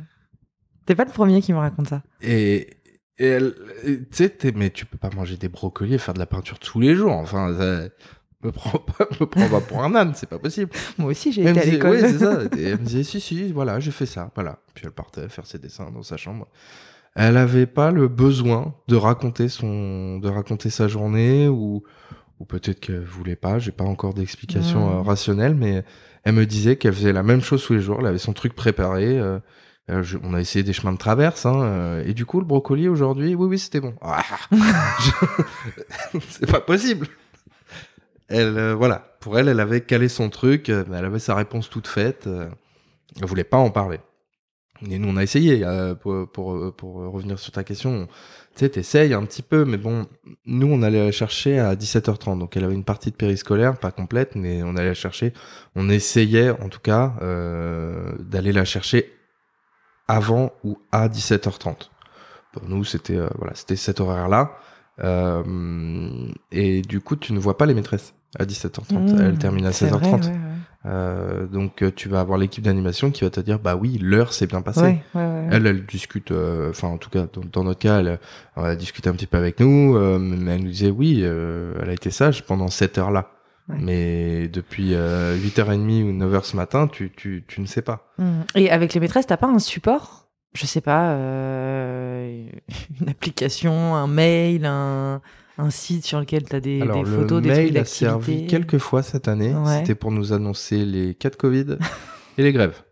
T'es 0.86 0.96
pas 0.96 1.04
le 1.04 1.12
premier 1.12 1.42
qui 1.42 1.52
me 1.52 1.58
raconte 1.58 1.90
ça. 1.90 2.04
Et, 2.22 2.78
et 3.20 3.26
elle, 3.26 3.54
tu 3.84 4.08
sais, 4.12 4.34
mais 4.56 4.70
tu 4.70 4.86
peux 4.86 4.98
pas 4.98 5.10
manger 5.14 5.36
des 5.36 5.50
brocolis 5.50 5.96
et 5.96 5.98
faire 5.98 6.14
de 6.14 6.20
la 6.20 6.26
peinture 6.26 6.58
tous 6.58 6.80
les 6.80 6.96
jours. 6.96 7.12
Enfin, 7.12 7.54
ça, 7.54 7.90
me 8.46 8.52
prends 8.52 8.80
pas, 8.98 9.08
me 9.20 9.26
prends 9.26 9.50
pas 9.50 9.62
pour 9.62 9.84
un 9.84 9.94
âne, 9.96 10.14
c'est 10.16 10.30
pas 10.30 10.40
possible. 10.40 10.72
Moi 10.98 11.12
aussi, 11.12 11.32
j'ai 11.32 11.42
été 11.42 11.60
à 11.60 11.66
l'école. 11.66 11.92
ouais, 11.92 12.00
c'est 12.00 12.20
ça. 12.20 12.44
Et 12.58 12.64
elle 12.64 12.80
me 12.80 12.86
disait, 12.86 13.04
si, 13.04 13.20
si, 13.20 13.52
voilà, 13.52 13.80
j'ai 13.80 13.92
fait 13.92 14.06
ça, 14.06 14.32
voilà. 14.36 14.60
Puis 14.74 14.86
elle 14.86 14.92
partait 14.92 15.28
faire 15.30 15.46
ses 15.46 15.60
dessins 15.60 15.92
dans 15.92 16.04
sa 16.04 16.18
chambre. 16.18 16.48
Elle 17.16 17.38
avait 17.38 17.68
pas 17.68 17.92
le 17.92 18.08
besoin 18.08 18.74
de 18.88 18.96
raconter 18.96 19.48
son, 19.48 20.18
de 20.18 20.30
raconter 20.30 20.70
sa 20.70 20.88
journée 20.88 21.48
ou, 21.48 21.84
ou 22.44 22.46
peut-être 22.46 22.82
qu'elle 22.82 23.00
voulait 23.06 23.38
pas. 23.38 23.58
J'ai 23.58 23.72
pas 23.72 23.86
encore 23.86 24.14
d'explication 24.14 24.86
Mhm. 24.90 24.98
euh, 24.98 25.02
rationnelle, 25.02 25.56
mais 25.56 25.86
elle 26.26 26.34
me 26.34 26.46
disait 26.46 26.76
qu'elle 26.76 26.92
faisait 26.94 27.14
la 27.14 27.24
même 27.24 27.40
chose 27.42 27.64
tous 27.66 27.72
les 27.74 27.80
jours. 27.80 27.98
Elle 28.02 28.08
avait 28.08 28.18
son 28.18 28.34
truc 28.34 28.54
préparé. 28.54 29.18
euh, 29.18 29.40
euh, 29.90 30.04
je- 30.04 30.18
on 30.22 30.34
a 30.34 30.42
essayé 30.42 30.62
des 30.64 30.74
chemins 30.74 30.92
de 30.92 30.98
traverse, 30.98 31.46
hein, 31.46 31.62
euh, 31.64 32.04
et 32.06 32.14
du 32.14 32.26
coup, 32.26 32.40
le 32.42 32.46
brocoli 32.46 32.90
aujourd'hui, 32.90 33.34
oui, 33.36 33.48
oui, 33.48 33.58
c'était 33.60 33.80
bon. 33.80 33.94
Ah, 34.02 34.22
je- 34.52 36.20
c'est 36.30 36.52
pas 36.52 36.60
possible. 36.60 37.08
Elle, 38.28 38.58
euh, 38.58 38.76
voilà, 38.76 39.16
pour 39.22 39.38
elle, 39.40 39.48
elle 39.48 39.60
avait 39.62 39.82
calé 39.82 40.10
son 40.10 40.30
truc, 40.30 40.68
elle 40.70 40.94
avait 40.94 41.20
sa 41.20 41.36
réponse 41.36 41.70
toute 41.70 41.88
faite. 41.88 42.28
elle 42.28 43.26
voulait 43.28 43.44
pas 43.46 43.58
en 43.58 43.70
parler. 43.72 44.00
Et 44.90 45.00
nous, 45.00 45.08
on 45.08 45.16
a 45.18 45.24
essayé 45.24 45.64
euh, 45.64 45.96
pour, 45.96 46.30
pour, 46.30 46.74
pour 46.76 46.94
revenir 46.96 47.40
sur 47.40 47.52
ta 47.54 47.64
question. 47.64 48.08
Tu 48.56 48.60
sais, 48.60 48.70
t'essayes 48.70 49.14
un 49.14 49.24
petit 49.26 49.42
peu, 49.42 49.66
mais 49.66 49.78
bon, 49.78 50.08
nous, 50.46 50.68
on 50.68 50.82
allait 50.82 51.04
la 51.06 51.12
chercher 51.12 51.58
à 51.60 51.76
17h30. 51.76 52.38
Donc, 52.40 52.58
elle 52.58 52.66
avait 52.66 52.74
une 52.74 52.84
partie 52.84 53.10
de 53.12 53.16
périscolaire, 53.16 53.78
pas 53.80 53.92
complète, 53.92 54.36
mais 54.36 54.62
on 54.64 54.76
allait 54.76 54.90
la 54.90 54.94
chercher. 54.94 55.34
On 55.76 55.90
essayait, 55.90 56.50
en 56.50 56.70
tout 56.70 56.82
cas, 56.82 57.16
euh, 57.22 58.12
d'aller 58.20 58.52
la 58.52 58.66
chercher 58.66 59.14
avant 60.08 60.52
ou 60.64 60.78
à 60.92 61.08
17h30. 61.08 61.90
Pour 62.52 62.68
nous, 62.68 62.84
c'était 62.84 63.16
euh, 63.18 63.28
voilà, 63.38 63.56
c'était 63.56 63.76
cet 63.78 64.00
horaire-là. 64.02 64.52
Euh, 65.04 66.28
et 66.52 66.82
du 66.82 67.00
coup, 67.02 67.16
tu 67.16 67.34
ne 67.34 67.40
vois 67.40 67.58
pas 67.58 67.66
les 67.66 67.74
maîtresses 67.74 68.14
à 68.38 68.46
17h30. 68.46 68.94
Mmh, 68.94 69.22
Elles 69.22 69.38
terminent 69.38 69.68
à 69.70 69.72
c'est 69.72 69.88
16h30. 69.88 70.00
vrai, 70.00 70.12
ouais, 70.12 70.28
ouais. 70.28 70.53
Euh, 70.86 71.48
donc, 71.48 71.82
euh, 71.82 71.92
tu 71.96 72.10
vas 72.10 72.20
avoir 72.20 72.38
l'équipe 72.38 72.64
d'animation 72.64 73.10
qui 73.12 73.24
va 73.24 73.30
te 73.30 73.40
dire, 73.40 73.58
bah 73.60 73.76
oui, 73.76 73.98
l'heure 74.02 74.34
s'est 74.34 74.48
bien 74.48 74.62
passée. 74.62 74.82
Ouais, 74.82 75.04
ouais, 75.16 75.22
ouais. 75.22 75.48
Elle, 75.52 75.68
elle 75.68 75.86
discute, 75.86 76.32
euh, 76.32 76.72
enfin 76.72 76.90
en 76.90 76.98
tout 76.98 77.10
cas 77.10 77.26
dans, 77.32 77.42
dans 77.52 77.64
notre 77.64 77.80
cas, 77.80 78.00
elle, 78.00 78.20
elle 78.58 78.66
a 78.66 78.76
discuté 78.76 79.10
un 79.10 79.14
petit 79.14 79.28
peu 79.28 79.38
avec 79.38 79.60
nous, 79.60 79.96
euh, 79.96 80.20
mais 80.20 80.56
elle 80.56 80.64
nous 80.64 80.70
disait 80.70 80.90
oui, 80.90 81.22
euh, 81.24 81.74
elle 81.82 81.90
a 81.90 81.94
été 81.94 82.12
sage 82.12 82.46
pendant 82.46 82.68
cette 82.68 82.98
heure-là. 82.98 83.30
Ouais. 83.70 83.78
Mais 83.80 84.48
depuis 84.50 84.94
euh, 84.94 85.38
8h30 85.38 86.04
ou 86.04 86.12
9h 86.12 86.44
ce 86.44 86.56
matin, 86.58 86.88
tu, 86.88 87.12
tu, 87.16 87.46
tu 87.48 87.62
ne 87.62 87.66
sais 87.66 87.82
pas. 87.82 88.12
Mhm. 88.18 88.44
Et 88.56 88.70
avec 88.70 88.94
les 88.94 89.00
maîtresses, 89.00 89.28
t'as 89.28 89.38
pas 89.38 89.48
un 89.48 89.60
support? 89.60 90.28
Je 90.54 90.66
sais 90.66 90.82
pas, 90.82 91.14
euh, 91.14 92.46
une 93.02 93.10
application, 93.10 93.96
un 93.96 94.08
mail, 94.08 94.66
un, 94.66 95.22
un 95.58 95.70
site 95.70 96.06
sur 96.06 96.20
lequel 96.20 96.44
tu 96.44 96.56
as 96.56 96.60
des, 96.60 96.82
Alors, 96.82 97.04
des 97.04 97.10
photos, 97.10 97.42
le 97.42 97.42
des 97.42 97.50
mail 97.50 97.68
trucs 97.68 97.78
a 97.78 97.86
servi 97.86 98.18
d'activité 98.18 98.48
quelques 98.48 98.78
fois 98.80 99.04
cette 99.04 99.28
année. 99.28 99.54
Ouais. 99.54 99.80
C'était 99.80 99.96
pour 99.96 100.12
nous 100.12 100.34
annoncer 100.34 100.86
les 100.86 101.14
cas 101.14 101.30
de 101.30 101.36
Covid 101.36 101.78
et 102.38 102.44
les 102.44 102.52
grèves. 102.52 102.84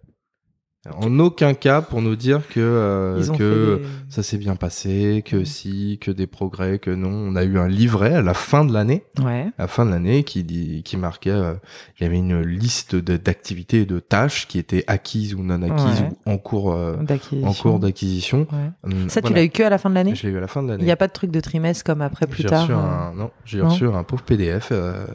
En 1.00 1.20
aucun 1.20 1.54
cas 1.54 1.84
pour 1.84 2.02
nous 2.02 2.16
dire 2.16 2.42
que, 2.48 2.60
euh, 2.60 3.24
que 3.38 3.76
des- 3.76 3.88
ça 4.10 4.24
s'est 4.24 4.40
bien 4.40 4.56
passé, 4.56 5.22
que 5.24 5.44
si, 5.44 6.00
que 6.02 6.10
des 6.10 6.26
progrès, 6.26 6.80
que 6.80 6.90
non. 6.90 7.12
On 7.12 7.36
a 7.36 7.44
eu 7.44 7.60
un 7.60 7.68
livret 7.68 8.16
à 8.16 8.24
la 8.24 8.34
fin 8.34 8.66
de 8.66 8.74
l'année, 8.74 9.04
Ouais. 9.24 9.46
à 9.60 9.64
la 9.64 9.68
fin 9.68 9.86
de 9.86 9.92
l'année 9.92 10.24
qui 10.24 10.44
dit, 10.44 10.82
qui 10.82 10.98
marquait, 10.98 11.30
euh, 11.30 11.54
il 12.00 12.04
y 12.04 12.06
avait 12.08 12.18
une 12.18 12.42
liste 12.42 12.96
d'activités 12.96 13.82
et 13.82 13.86
de 13.86 14.00
tâches 14.00 14.48
qui 14.48 14.58
étaient 14.58 14.84
acquises 14.88 15.36
ou 15.36 15.44
non 15.44 15.62
acquises 15.62 16.02
Ouais. 16.02 16.10
ou 16.26 16.32
en 16.32 16.38
cours, 16.40 16.74
euh, 16.74 16.96
D'acquisition. 17.04 17.48
en 17.48 17.54
cours 17.54 17.80
d'acquisition. 17.80 18.48
Ouais. 18.52 18.92
Hum, 18.92 19.08
Ça, 19.08 19.22
tu 19.22 19.32
l'as 19.34 19.44
eu 19.44 19.50
que 19.50 19.62
à 19.62 19.70
la 19.70 19.78
fin 19.78 19.92
de 19.92 19.96
l'année 19.96 20.16
Je 20.16 20.26
l'ai 20.26 20.34
eu 20.34 20.38
à 20.38 20.42
la 20.42 20.48
fin 20.48 20.64
de 20.64 20.68
Il 20.68 20.72
l'année. 20.72 20.84
n'y 20.86 20.92
a 20.92 20.98
pas 20.98 21.08
de 21.08 21.14
truc 21.14 21.30
de 21.30 21.40
trimestre 21.42 21.84
comme 21.84 22.02
après 22.02 22.26
plus 22.26 22.44
tard 22.44 22.62
reçu 22.64 22.72
euh, 22.74 22.76
un, 22.78 23.14
non, 23.14 23.30
j'ai 23.46 23.62
reçu 23.62 23.86
un 23.86 24.04
pauvre 24.04 24.24
PDF 24.24 24.70
euh, 24.72 25.06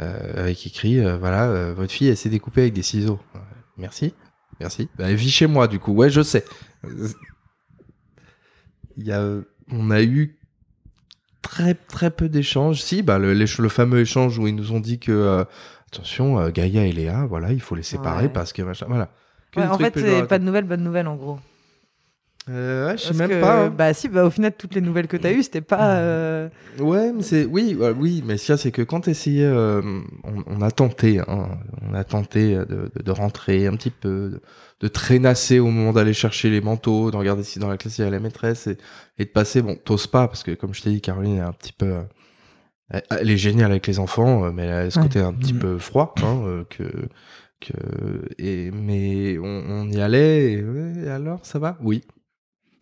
euh, 0.00 0.42
avec 0.42 0.66
écrit, 0.66 1.00
voilà, 1.18 1.72
votre 1.72 1.92
fille, 1.92 2.08
elle 2.08 2.16
s'est 2.18 2.28
découpée 2.28 2.60
avec 2.60 2.74
des 2.74 2.82
ciseaux. 2.82 3.18
Merci, 3.78 4.12
merci. 4.60 4.88
Bah, 4.98 5.04
elle 5.10 5.16
vit 5.16 5.30
chez 5.30 5.46
moi, 5.46 5.68
du 5.68 5.78
coup. 5.78 5.92
Ouais, 5.92 6.10
je 6.10 6.22
sais. 6.22 6.44
Il 8.96 9.06
y 9.06 9.12
a, 9.12 9.22
on 9.70 9.90
a 9.90 10.02
eu 10.02 10.38
très 11.42 11.74
très 11.74 12.10
peu 12.10 12.28
d'échanges. 12.28 12.80
Si, 12.82 13.02
bah 13.02 13.18
le, 13.18 13.34
le 13.34 13.68
fameux 13.68 14.00
échange 14.00 14.38
où 14.38 14.46
ils 14.48 14.54
nous 14.54 14.72
ont 14.72 14.80
dit 14.80 14.98
que 14.98 15.12
euh, 15.12 15.44
attention, 15.92 16.38
euh, 16.38 16.50
Gaïa 16.50 16.86
et 16.86 16.92
Léa, 16.92 17.26
voilà, 17.26 17.52
il 17.52 17.60
faut 17.60 17.74
les 17.74 17.82
séparer 17.82 18.24
Ouais. 18.24 18.28
parce 18.32 18.52
que 18.52 18.62
machin, 18.62 18.86
voilà. 18.88 19.10
Que 19.52 19.60
Ouais, 19.60 19.66
des 19.66 19.72
en 19.72 19.78
fait, 19.78 19.92
c'est 19.98 20.26
pas 20.26 20.38
de 20.38 20.44
nouvelles, 20.44 20.64
bonnes 20.64 20.82
nouvelles 20.82 21.08
en 21.08 21.16
gros. 21.16 21.38
Euh, 22.48 22.86
ouais, 22.88 22.96
je 22.96 23.02
sais 23.02 23.14
même 23.14 23.28
que, 23.28 23.40
pas. 23.40 23.64
hein. 23.64 23.70
Bah 23.76 23.92
si, 23.92 24.08
bah, 24.08 24.24
au 24.24 24.30
final, 24.30 24.52
toutes 24.56 24.74
les 24.76 24.80
nouvelles 24.80 25.08
que 25.08 25.16
tu 25.16 25.26
as 25.26 25.32
eues, 25.32 25.42
c'était 25.42 25.60
pas. 25.60 25.96
euh, 25.98 26.48
Ouais, 26.78 27.12
mais 27.12 27.22
c'est 27.22 27.44
oui, 27.44 27.74
ouais, 27.74 27.90
oui, 27.90 28.22
mais 28.24 28.36
ça 28.38 28.56
c'est 28.56 28.70
que 28.70 28.82
quand 28.82 29.00
t'essayais, 29.00 29.44
euh, 29.46 29.82
on, 30.22 30.44
on 30.46 30.62
a 30.62 30.70
tenté, 30.70 31.18
hein, 31.20 31.48
on 31.82 31.92
a 31.94 32.04
tenté 32.04 32.54
de, 32.54 32.64
de, 32.64 33.02
de 33.02 33.10
rentrer 33.10 33.66
un 33.66 33.72
petit 33.72 33.90
peu, 33.90 34.30
de, 34.30 34.40
de 34.80 34.88
traînasser 34.88 35.58
au 35.58 35.66
moment 35.70 35.92
d'aller 35.92 36.12
chercher 36.12 36.48
les 36.50 36.60
manteaux, 36.60 37.10
de 37.10 37.16
regarder 37.16 37.42
si 37.42 37.58
dans 37.58 37.68
la 37.68 37.78
classe 37.78 37.98
il 37.98 38.04
y 38.04 38.06
a 38.06 38.10
la 38.10 38.20
maîtresse 38.20 38.68
et, 38.68 38.76
et 39.18 39.24
de 39.24 39.30
passer. 39.30 39.60
Bon, 39.62 39.74
t'oses 39.84 40.06
pas 40.06 40.28
parce 40.28 40.44
que 40.44 40.52
comme 40.52 40.72
je 40.72 40.82
t'ai 40.82 40.90
dit, 40.90 41.00
Caroline 41.00 41.38
est 41.38 41.40
un 41.40 41.52
petit 41.52 41.72
peu, 41.72 41.86
euh, 42.92 43.00
elle, 43.10 43.30
est 43.30 43.36
géniale 43.36 43.72
avec 43.72 43.86
les 43.88 43.98
enfants, 43.98 44.44
euh, 44.44 44.52
mais 44.52 44.62
elle 44.66 44.86
a 44.86 44.90
ce 44.90 44.98
Ouais. 45.00 45.06
côté 45.06 45.18
un 45.18 45.32
petit 45.32 45.54
Mhm. 45.54 45.58
peu 45.58 45.78
froid, 45.78 46.14
hein, 46.22 46.42
euh, 46.46 46.64
que 46.70 46.84
que 47.60 47.72
et 48.38 48.70
mais 48.70 49.38
on, 49.38 49.44
on 49.68 49.88
y 49.90 50.00
allait. 50.00 50.52
Et, 50.52 50.62
ouais, 50.62 50.92
et 51.06 51.08
alors, 51.08 51.40
ça 51.44 51.58
va? 51.58 51.76
Oui. 51.82 52.02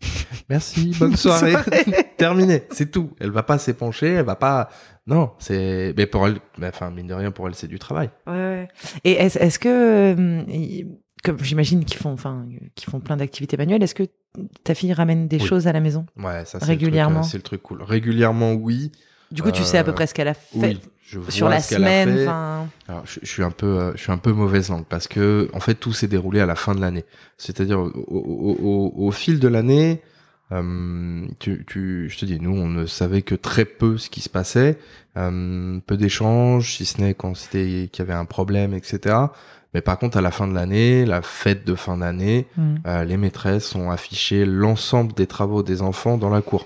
Merci, 0.49 0.95
bonne 0.99 1.15
soirée. 1.15 1.53
Terminé, 2.17 2.63
c'est 2.71 2.91
tout. 2.91 3.11
Elle 3.19 3.31
va 3.31 3.43
pas 3.43 3.57
s'épancher, 3.57 4.07
elle 4.13 4.25
va 4.25 4.35
pas. 4.35 4.69
Non, 5.07 5.31
c'est. 5.39 5.93
Mais 5.97 6.05
pour 6.05 6.27
elle, 6.27 6.37
enfin 6.63 6.91
mine 6.91 7.07
de 7.07 7.13
rien, 7.13 7.31
pour 7.31 7.47
elle, 7.47 7.55
c'est 7.55 7.67
du 7.67 7.79
travail. 7.79 8.09
Ouais, 8.27 8.33
ouais. 8.33 8.67
Et 9.03 9.13
est-ce 9.13 9.59
que, 9.59 9.69
euh, 9.69 10.83
comme 11.23 11.39
j'imagine 11.43 11.83
qu'ils 11.85 11.97
font, 11.99 12.11
enfin, 12.11 12.45
qu'ils 12.75 12.89
font 12.89 12.99
plein 12.99 13.17
d'activités 13.17 13.57
manuelles, 13.57 13.83
est-ce 13.83 13.95
que 13.95 14.03
ta 14.63 14.75
fille 14.75 14.93
ramène 14.93 15.27
des 15.27 15.39
Oui. 15.39 15.45
choses 15.45 15.67
à 15.67 15.73
la 15.73 15.79
maison 15.79 16.05
Ouais, 16.17 16.43
ça 16.45 16.59
c'est 16.59 16.65
Régulièrement? 16.65 17.19
le 17.21 17.25
C'est 17.25 17.37
le 17.37 17.43
truc 17.43 17.61
cool. 17.63 17.81
Régulièrement, 17.83 18.53
oui. 18.53 18.91
Du 19.35 19.43
coup, 19.43 19.51
tu 19.51 19.63
sais 19.63 19.77
à 19.77 19.83
peu 19.83 19.91
Euh, 19.91 19.93
près 19.93 20.07
ce 20.07 20.13
qu'elle 20.13 20.27
a 20.27 20.33
fait 20.33 20.57
Oui. 20.57 20.79
Je 21.07 21.19
vois 21.19 21.29
sur 21.31 21.47
la 21.49 21.59
ce 21.59 21.69
qu'elle 21.69 21.83
a 21.83 22.03
semaine. 22.03 22.17
fait. 22.17 22.27
Alors, 22.91 23.03
je, 23.05 23.19
je 23.21 23.27
suis 23.27 23.43
un 23.43 23.51
peu, 23.51 23.67
euh, 23.67 23.91
je 23.95 24.01
suis 24.01 24.11
un 24.11 24.17
peu 24.17 24.31
mauvaise 24.31 24.69
langue 24.69 24.85
parce 24.89 25.07
que 25.07 25.49
en 25.53 25.59
fait 25.59 25.75
tout 25.75 25.93
s'est 25.93 26.07
déroulé 26.07 26.39
à 26.39 26.47
la 26.47 26.55
fin 26.55 26.73
de 26.73 26.81
l'année. 26.81 27.05
C'est-à-dire 27.37 27.79
au, 27.79 27.91
au- 28.07 28.57
au- 28.97 29.07
au 29.07 29.11
fil 29.11 29.39
de 29.39 29.47
l'année, 29.47 30.01
euh, 30.51 31.25
tu, 31.39 31.63
tu, 31.67 32.09
je 32.09 32.17
te 32.17 32.25
dis, 32.25 32.39
nous 32.39 32.55
on 32.55 32.67
ne 32.67 32.85
savait 32.85 33.21
que 33.21 33.35
très 33.35 33.65
peu 33.65 33.97
ce 33.97 34.09
qui 34.09 34.21
se 34.21 34.29
passait, 34.29 34.77
euh, 35.17 35.79
peu 35.85 35.97
d'échanges, 35.97 36.75
si 36.75 36.85
ce 36.85 37.01
n'est 37.01 37.13
quand 37.13 37.35
c'était 37.35 37.89
qu'il 37.91 37.99
y 38.05 38.07
avait 38.07 38.17
un 38.17 38.25
problème, 38.25 38.73
etc. 38.73 39.15
Mais 39.73 39.81
par 39.81 39.97
contre 39.99 40.17
à 40.17 40.21
la 40.21 40.31
fin 40.31 40.47
de 40.47 40.53
l'année, 40.53 41.05
la 41.05 41.21
fête 41.21 41.65
de 41.67 41.75
fin 41.75 41.97
d'année, 41.97 42.47
euh, 42.87 43.03
les 43.03 43.17
maîtresses 43.17 43.75
ont 43.75 43.91
affiché 43.91 44.45
l'ensemble 44.45 45.13
des 45.13 45.27
travaux 45.27 45.63
des 45.63 45.81
enfants 45.81 46.17
dans 46.17 46.29
la 46.29 46.41
cour. 46.41 46.65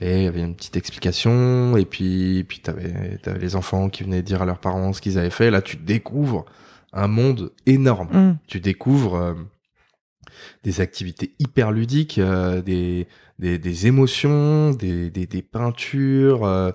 Et 0.00 0.18
il 0.18 0.24
y 0.24 0.26
avait 0.26 0.40
une 0.40 0.56
petite 0.56 0.76
explication, 0.76 1.76
et 1.76 1.84
puis, 1.84 2.44
puis 2.44 2.60
t'avais, 2.60 3.18
t'avais 3.22 3.38
les 3.38 3.56
enfants 3.56 3.90
qui 3.90 4.04
venaient 4.04 4.22
dire 4.22 4.42
à 4.42 4.46
leurs 4.46 4.58
parents 4.58 4.92
ce 4.92 5.00
qu'ils 5.02 5.18
avaient 5.18 5.30
fait. 5.30 5.50
Là, 5.50 5.60
tu 5.60 5.76
découvres 5.76 6.46
un 6.92 7.08
monde 7.08 7.52
énorme. 7.66 8.08
Hmm. 8.10 8.36
Tu 8.46 8.58
découvres 8.58 9.16
euh, 9.16 9.34
des 10.64 10.80
activités 10.80 11.34
hyper 11.38 11.72
ludiques, 11.72 12.18
euh, 12.18 12.62
des, 12.62 13.06
des, 13.38 13.58
des 13.58 13.86
émotions, 13.86 14.70
des, 14.70 15.10
des, 15.10 15.26
des 15.26 15.42
peintures, 15.42 16.44
euh, 16.44 16.72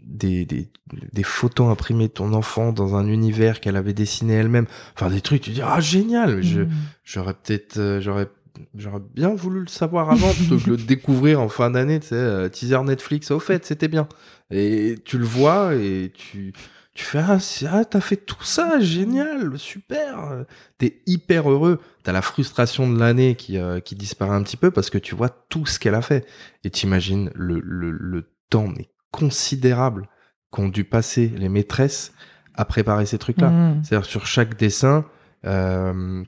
des, 0.00 0.44
des, 0.44 0.68
des 1.12 1.22
photos 1.22 1.70
imprimées 1.70 2.08
de 2.08 2.12
ton 2.12 2.32
enfant 2.34 2.72
dans 2.72 2.96
un 2.96 3.06
univers 3.06 3.60
qu'elle 3.60 3.76
avait 3.76 3.94
dessiné 3.94 4.34
elle-même. 4.34 4.66
Enfin, 4.94 5.08
des 5.08 5.20
trucs, 5.20 5.42
tu 5.42 5.50
dis, 5.50 5.62
ah, 5.62 5.80
génial! 5.80 6.42
Je, 6.42 6.62
Hmm. 6.62 6.70
J'aurais 7.04 7.34
peut-être, 7.34 7.98
j'aurais, 8.00 8.28
j'aurais 8.74 9.02
bien 9.14 9.34
voulu 9.34 9.60
le 9.60 9.68
savoir 9.68 10.10
avant 10.10 10.32
plutôt 10.32 10.58
que 10.58 10.70
le 10.70 10.76
découvrir 10.88 11.40
en 11.40 11.48
fin 11.48 11.70
d'année. 11.70 12.00
Tu 12.00 12.08
sais, 12.08 12.14
euh, 12.14 12.48
teaser 12.48 12.82
Netflix. 12.84 13.30
Au 13.30 13.40
fait, 13.40 13.64
c'était 13.64 13.88
bien. 13.88 14.08
Et 14.50 14.96
tu 15.04 15.18
le 15.18 15.24
vois 15.24 15.74
et 15.74 16.12
tu, 16.14 16.52
tu 16.94 17.04
fais 17.04 17.18
ah, 17.18 17.38
ah 17.70 17.84
t'as 17.84 18.00
fait 18.00 18.16
tout 18.16 18.42
ça, 18.42 18.80
génial, 18.80 19.58
super. 19.58 20.44
T'es 20.78 21.02
hyper 21.06 21.50
heureux. 21.50 21.80
T'as 22.02 22.12
la 22.12 22.22
frustration 22.22 22.90
de 22.90 22.98
l'année 22.98 23.34
qui, 23.34 23.58
euh, 23.58 23.80
qui 23.80 23.94
disparaît 23.94 24.34
un 24.34 24.42
petit 24.42 24.56
peu 24.56 24.70
parce 24.70 24.90
que 24.90 24.98
tu 24.98 25.14
vois 25.14 25.28
tout 25.28 25.66
ce 25.66 25.78
qu'elle 25.78 25.94
a 25.94 26.02
fait. 26.02 26.26
Et 26.64 26.70
t'imagines 26.70 27.30
le, 27.34 27.60
le, 27.60 27.90
le 27.90 28.30
temps 28.50 28.68
mais 28.68 28.88
considérable 29.10 30.08
qu'ont 30.50 30.68
dû 30.68 30.84
passer 30.84 31.32
les 31.36 31.48
maîtresses 31.48 32.12
à 32.54 32.64
préparer 32.64 33.06
ces 33.06 33.18
trucs-là. 33.18 33.50
Hmm. 33.50 33.82
C'est-à-dire 33.82 34.06
sur 34.06 34.26
chaque 34.26 34.56
dessin, 34.56 35.04
euh, 35.46 36.22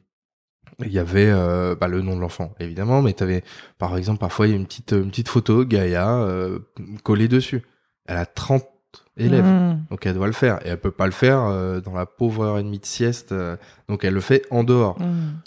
il 0.80 0.92
y 0.92 0.98
avait 0.98 1.30
euh, 1.30 1.74
bah, 1.74 1.88
le 1.88 2.02
nom 2.02 2.16
de 2.16 2.20
l'enfant, 2.20 2.54
évidemment, 2.58 3.02
mais 3.02 3.12
tu 3.12 3.22
avais, 3.22 3.44
par 3.78 3.96
exemple, 3.96 4.18
parfois, 4.18 4.46
il 4.46 4.50
y 4.50 4.52
a 4.52 4.56
une 4.56 4.66
petite, 4.66 4.92
une 4.92 5.10
petite 5.10 5.28
photo, 5.28 5.64
Gaïa, 5.64 6.08
euh, 6.18 6.58
collée 7.02 7.28
dessus. 7.28 7.62
Elle 8.06 8.16
a 8.16 8.26
30 8.26 8.64
élèves, 9.16 9.44
Hmm. 9.44 9.84
donc 9.90 10.06
elle 10.06 10.14
doit 10.14 10.26
le 10.26 10.32
faire. 10.32 10.64
Et 10.66 10.70
elle 10.70 10.80
peut 10.80 10.90
pas 10.90 11.06
le 11.06 11.12
faire 11.12 11.44
euh, 11.44 11.80
dans 11.80 11.94
la 11.94 12.06
pauvre 12.06 12.44
heure 12.44 12.58
et 12.58 12.62
demie 12.62 12.80
de 12.80 12.86
sieste, 12.86 13.34
donc 13.88 14.04
elle 14.04 14.14
le 14.14 14.20
fait 14.20 14.42
en 14.50 14.64
dehors. 14.64 15.00
Hmm. 15.00 15.40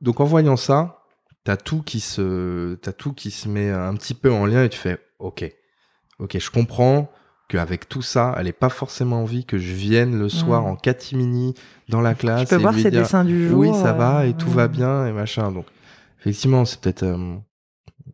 Donc 0.00 0.20
en 0.20 0.24
voyant 0.24 0.56
ça, 0.56 1.04
t'as 1.44 1.56
tout 1.56 1.82
qui 1.82 2.00
se, 2.00 2.74
t'as 2.76 2.92
tout 2.92 3.12
qui 3.12 3.30
se 3.30 3.48
met 3.48 3.70
un 3.70 3.94
petit 3.94 4.14
peu 4.14 4.32
en 4.32 4.46
lien 4.46 4.64
et 4.64 4.68
tu 4.68 4.78
fais, 4.78 4.98
ok, 5.18 5.50
ok, 6.18 6.38
je 6.38 6.50
comprends 6.50 7.10
qu'avec 7.48 7.88
tout 7.88 8.02
ça, 8.02 8.34
elle 8.38 8.44
n'ait 8.44 8.52
pas 8.52 8.68
forcément 8.68 9.22
envie 9.22 9.44
que 9.44 9.58
je 9.58 9.72
vienne 9.72 10.18
le 10.18 10.28
soir 10.28 10.62
Mm. 10.62 10.66
en 10.66 10.76
catimini 10.76 11.54
dans 11.88 12.00
la 12.02 12.14
classe. 12.14 12.42
Je 12.42 12.48
peux 12.48 12.56
et 12.56 12.58
voir 12.58 12.74
lui 12.74 12.82
ses 12.82 12.90
dire, 12.90 13.02
dessins 13.02 13.24
du 13.24 13.48
jour. 13.48 13.58
Oui, 13.58 13.70
ça 13.74 13.92
va 13.94 14.26
et 14.26 14.30
euh, 14.30 14.32
tout 14.38 14.48
ouais. 14.48 14.54
va 14.54 14.68
bien 14.68 15.06
et 15.06 15.12
machin. 15.12 15.50
Donc 15.50 15.64
effectivement, 16.20 16.64
c'est 16.64 16.80
peut-être, 16.80 17.04
euh, 17.04 17.36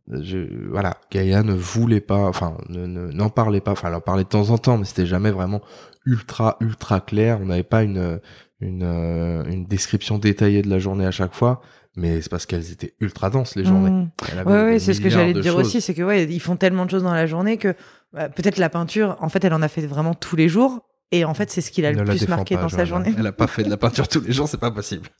je, 0.08 0.68
voilà, 0.70 0.96
Gaïa 1.10 1.42
ne 1.42 1.54
voulait 1.54 2.00
pas, 2.00 2.26
enfin, 2.28 2.56
ne, 2.68 2.86
ne- 2.86 3.10
n'en 3.12 3.28
parlait 3.30 3.60
pas. 3.60 3.72
Enfin, 3.72 3.88
elle 3.88 3.94
en 3.94 4.00
parlait 4.00 4.24
de 4.24 4.28
temps 4.28 4.50
en 4.50 4.58
temps, 4.58 4.78
mais 4.78 4.84
c'était 4.84 5.06
jamais 5.06 5.30
vraiment 5.30 5.60
ultra 6.06 6.56
ultra 6.60 7.00
clair. 7.00 7.38
On 7.42 7.46
n'avait 7.46 7.62
pas 7.62 7.82
une 7.82 8.20
une, 8.60 8.82
euh, 8.84 9.44
une 9.50 9.66
description 9.66 10.16
détaillée 10.18 10.62
de 10.62 10.70
la 10.70 10.78
journée 10.78 11.04
à 11.04 11.10
chaque 11.10 11.34
fois, 11.34 11.60
mais 11.96 12.22
c'est 12.22 12.30
parce 12.30 12.46
qu'elles 12.46 12.70
étaient 12.72 12.94
ultra 13.00 13.28
denses 13.28 13.56
les 13.56 13.64
journées. 13.64 14.06
Elle 14.32 14.38
avait 14.38 14.50
Ouais, 14.50 14.78
c'est 14.78 14.94
ce 14.94 15.00
que 15.00 15.10
j'allais 15.10 15.34
te 15.34 15.40
dire 15.40 15.52
choses. 15.54 15.66
aussi, 15.66 15.80
c'est 15.80 15.92
que 15.92 16.02
ouais, 16.02 16.24
ils 16.24 16.40
font 16.40 16.56
tellement 16.56 16.86
de 16.86 16.90
choses 16.90 17.02
dans 17.02 17.12
la 17.12 17.26
journée 17.26 17.58
que 17.58 17.74
peut-être 18.14 18.58
la 18.58 18.68
peinture, 18.68 19.16
en 19.20 19.28
fait, 19.28 19.44
elle 19.44 19.54
en 19.54 19.62
a 19.62 19.68
fait 19.68 19.86
vraiment 19.86 20.14
tous 20.14 20.36
les 20.36 20.48
jours, 20.48 20.80
et 21.12 21.24
en 21.24 21.34
fait, 21.34 21.50
c'est 21.50 21.60
ce 21.60 21.70
qui 21.70 21.82
l'a 21.82 21.92
Ne 21.92 21.98
le 21.98 22.04
plus 22.04 22.28
marqué 22.28 22.56
pas, 22.56 22.62
dans 22.62 22.68
sa 22.68 22.84
journée. 22.84 23.14
Elle 23.18 23.26
a 23.26 23.32
pas 23.32 23.46
fait 23.46 23.62
de 23.62 23.70
la 23.70 23.76
peinture 23.76 24.08
tous 24.08 24.20
les 24.20 24.32
jours, 24.32 24.48
c'est 24.48 24.60
pas 24.60 24.70
possible. 24.70 25.08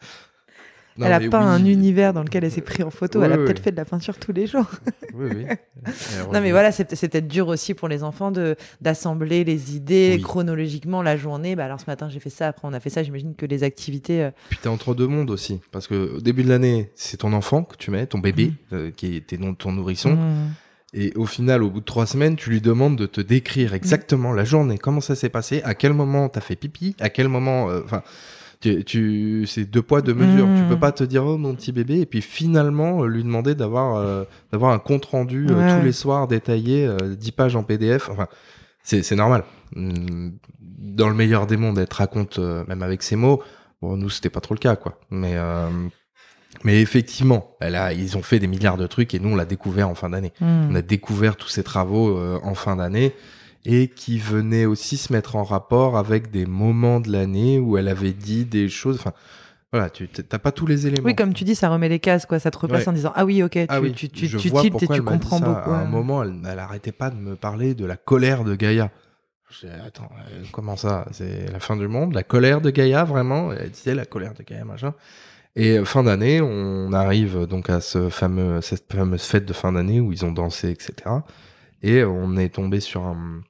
Non, 0.97 1.07
elle 1.07 1.13
a 1.13 1.19
mais 1.19 1.29
pas 1.29 1.41
oui. 1.41 1.47
un 1.47 1.65
univers 1.65 2.13
dans 2.13 2.23
lequel 2.23 2.45
elle 2.45 2.53
s'est 2.53 2.61
pris 2.61 2.85
en 2.85 2.91
photo, 2.91 3.19
Oui, 3.19 3.25
elle 3.27 3.33
a 3.33 3.37
oui, 3.37 3.45
peut-être 3.47 3.59
fait 3.59 3.73
de 3.73 3.77
la 3.77 3.85
peinture 3.85 4.17
tous 4.17 4.31
les 4.33 4.47
jours. 4.47 4.71
Oui, 5.13 5.29
oui. 5.35 5.47
Non, 6.33 6.41
mais 6.41 6.53
voilà, 6.53 6.71
c'est 6.71 6.95
c'est 6.95 7.09
peut-être 7.09 7.27
dur 7.27 7.49
aussi 7.49 7.75
pour 7.75 7.89
les 7.89 8.05
enfants 8.05 8.31
de 8.31 8.55
d'assembler 8.81 9.43
les 9.43 9.75
idées 9.75 10.13
Oui. 10.19 10.23
chronologiquement 10.23 11.03
la 11.03 11.17
journée. 11.17 11.57
Bah 11.57 11.65
alors 11.65 11.81
ce 11.81 11.87
matin 11.89 12.09
j'ai 12.09 12.21
fait 12.21 12.31
ça, 12.31 12.47
après 12.47 12.69
on 12.69 12.73
a 12.73 12.79
fait 12.79 12.91
ça. 12.91 13.03
J'imagine 13.03 13.35
que 13.35 13.45
les 13.45 13.65
activités. 13.65 14.23
euh, 14.23 14.31
Puis 14.51 14.61
t'es 14.63 14.69
entre 14.69 14.95
deux 14.95 15.09
mondes 15.09 15.31
aussi, 15.31 15.61
parce 15.73 15.89
que 15.89 16.15
au 16.19 16.21
début 16.21 16.45
de 16.45 16.49
l'année, 16.49 16.93
c'est 16.95 17.17
ton 17.17 17.33
enfant 17.33 17.65
que 17.65 17.77
tu 17.77 17.91
mets, 17.91 18.07
ton 18.07 18.21
bébé, 18.21 18.53
Mhm. 18.71 18.79
euh, 18.79 18.91
qui 18.93 19.17
était 19.17 19.37
donc 19.37 19.59
ton 19.59 19.73
nourrisson, 19.73 20.13
hmm. 20.15 20.53
Et 20.95 21.13
au 21.17 21.27
final, 21.27 21.63
au 21.63 21.71
bout 21.71 21.81
de 21.81 21.85
trois 21.85 22.07
semaines, 22.07 22.37
tu 22.37 22.51
lui 22.51 22.61
demandes 22.61 22.97
de 22.97 23.07
te 23.07 23.21
décrire 23.21 23.75
exactement 23.75 24.33
la 24.33 24.45
journée, 24.45 24.79
comment 24.79 25.01
ça 25.01 25.15
s'est 25.15 25.29
passé, 25.29 25.61
à 25.65 25.75
quel 25.75 25.93
moment 25.93 26.29
t'as 26.29 26.41
fait 26.41 26.57
pipi, 26.57 26.97
à 27.01 27.11
quel 27.11 27.29
moment, 27.29 27.69
euh, 27.69 27.81
enfin, 27.85 28.03
tu, 28.61 28.85
tu, 28.85 29.47
c'est 29.47 29.65
deux 29.65 29.83
poids 29.83 30.01
deux 30.01 30.15
mesures. 30.15 30.49
Tu 30.57 30.63
peux 30.69 30.79
pas 30.79 30.93
te 30.93 31.05
dire 31.05 31.25
oh 31.27 31.37
mon 31.37 31.55
petit 31.55 31.73
bébé, 31.73 32.01
et 32.01 32.07
puis 32.07 32.23
finalement 32.23 33.03
euh, 33.03 33.07
lui 33.07 33.23
demander 33.23 33.55
d'avoir 33.55 33.97
euh, 33.97 34.25
d'avoir 34.53 34.73
un 34.73 34.79
compte 34.79 35.05
rendu 35.05 35.47
euh, 35.51 35.79
tous 35.79 35.85
les 35.85 35.93
soirs 35.93 36.29
détaillé, 36.29 36.89
10 37.19 37.33
pages 37.33 37.57
en 37.57 37.63
PDF. 37.63 38.09
Enfin, 38.09 38.27
c'est 38.83 39.03
c'est 39.03 39.17
normal. 39.17 39.45
Hum, 39.77 40.33
Dans 40.61 41.09
le 41.09 41.15
meilleur 41.15 41.47
des 41.47 41.57
mondes, 41.57 41.79
elle 41.79 41.89
te 41.89 41.97
raconte 41.97 42.39
même 42.39 42.83
avec 42.83 43.03
ses 43.03 43.17
mots. 43.17 43.43
Bon, 43.83 43.99
nous 43.99 44.09
c'était 44.09 44.31
pas 44.31 44.41
trop 44.41 44.55
le 44.55 44.61
cas, 44.61 44.77
quoi. 44.77 44.99
Mais 45.11 45.33
euh, 45.35 45.69
Mais 46.65 46.81
effectivement, 46.81 47.55
elle 47.61 47.75
a, 47.77 47.93
ils 47.93 48.17
ont 48.17 48.23
fait 48.23 48.39
des 48.39 48.47
milliards 48.47 48.79
de 48.79 48.87
trucs 48.87 49.15
et 49.15 49.19
nous 49.19 49.29
on 49.31 49.37
l'a 49.37 49.45
découvert 49.45 49.89
en 49.89 49.95
fin 49.95 50.11
d'année. 50.11 50.33
Hmm. 50.41 50.69
On 50.71 50.75
a 50.75 50.83
découvert 50.83 51.37
tous 51.37 51.49
ces 51.49 51.63
travaux 51.63 52.17
euh, 52.17 52.41
en 52.43 52.55
fin 52.55 52.77
d'année 52.77 53.15
et 53.67 53.89
qui 53.89 54.19
venaient 54.19 54.65
aussi 54.65 54.97
se 54.97 55.13
mettre 55.13 55.37
en 55.37 55.45
rapport 55.45 55.97
avec 55.99 56.31
des 56.31 56.47
moments 56.47 57.01
de 57.01 57.13
l'année 57.13 57.59
où 57.59 57.77
elle 57.77 57.89
avait 57.89 58.13
dit 58.13 58.45
des 58.47 58.69
choses. 58.69 58.97
Enfin, 58.99 59.13
voilà, 59.73 59.91
tu 59.91 60.09
t'as 60.09 60.39
pas 60.39 60.53
tous 60.53 60.67
les 60.67 60.87
éléments. 60.87 61.05
Oui, 61.07 61.15
comme 61.15 61.35
tu 61.35 61.45
dis, 61.45 61.55
ça 61.55 61.69
remet 61.69 61.89
les 61.89 61.99
cases, 61.99 62.27
quoi. 62.27 62.39
Ça 62.39 62.51
te 62.51 62.59
replace 62.59 62.83
Ouais. 62.83 62.89
en 62.91 62.93
disant 62.93 63.13
ah 63.15 63.25
oui, 63.25 63.43
ok, 63.43 63.53
tu, 63.53 63.67
Ah 63.69 63.81
oui, 63.81 63.93
tu, 63.93 64.09
tu, 64.09 64.27
je 64.27 64.39
tu 64.39 64.49
vois 64.49 64.63
tiltes 64.63 64.83
et 64.83 64.87
tu 64.87 65.03
comprends 65.03 65.41
beaucoup. 65.41 65.71
À 65.71 65.79
un 65.79 65.87
moment, 65.87 66.23
elle, 66.23 66.35
elle 66.49 66.59
arrêtait 66.59 66.93
pas 66.93 67.11
de 67.11 67.17
me 67.17 67.37
parler 67.37 67.75
de 67.75 67.85
la 67.85 67.97
colère 67.97 68.45
de 68.45 68.55
Gaïa. 68.55 68.91
Attends, 69.87 70.09
euh, 70.31 70.43
comment 70.53 70.77
ça? 70.77 71.07
C'est 71.13 71.51
la 71.53 71.61
fin 71.61 71.77
du 71.77 71.87
monde? 71.89 72.15
La 72.15 72.23
colère 72.23 72.61
de 72.61 72.71
Gaïa, 72.71 73.05
vraiment? 73.05 73.53
Elle 73.53 73.71
disait 73.71 73.95
la 73.95 74.05
colère 74.05 74.35
de 74.35 74.43
Gaïa, 74.43 74.65
machin. 74.65 74.95
Et 75.57 75.79
euh, 75.79 75.85
fin 75.85 76.03
d'année, 76.03 76.41
on 76.41 76.93
arrive 76.93 77.47
donc 77.47 77.71
à 77.71 77.81
ce 77.81 78.09
fameux, 78.09 78.61
cette 78.61 78.93
fameuse 78.93 79.23
fête 79.23 79.45
de 79.47 79.53
fin 79.53 79.73
d'année 79.73 80.01
où 80.01 80.13
ils 80.13 80.25
ont 80.25 80.33
dansé, 80.33 80.71
etc. 80.71 80.95
Et 81.83 82.03
on 82.05 82.37
est 82.37 82.49
tombé 82.55 82.81
sur 82.81 83.03
un, 83.03 83.43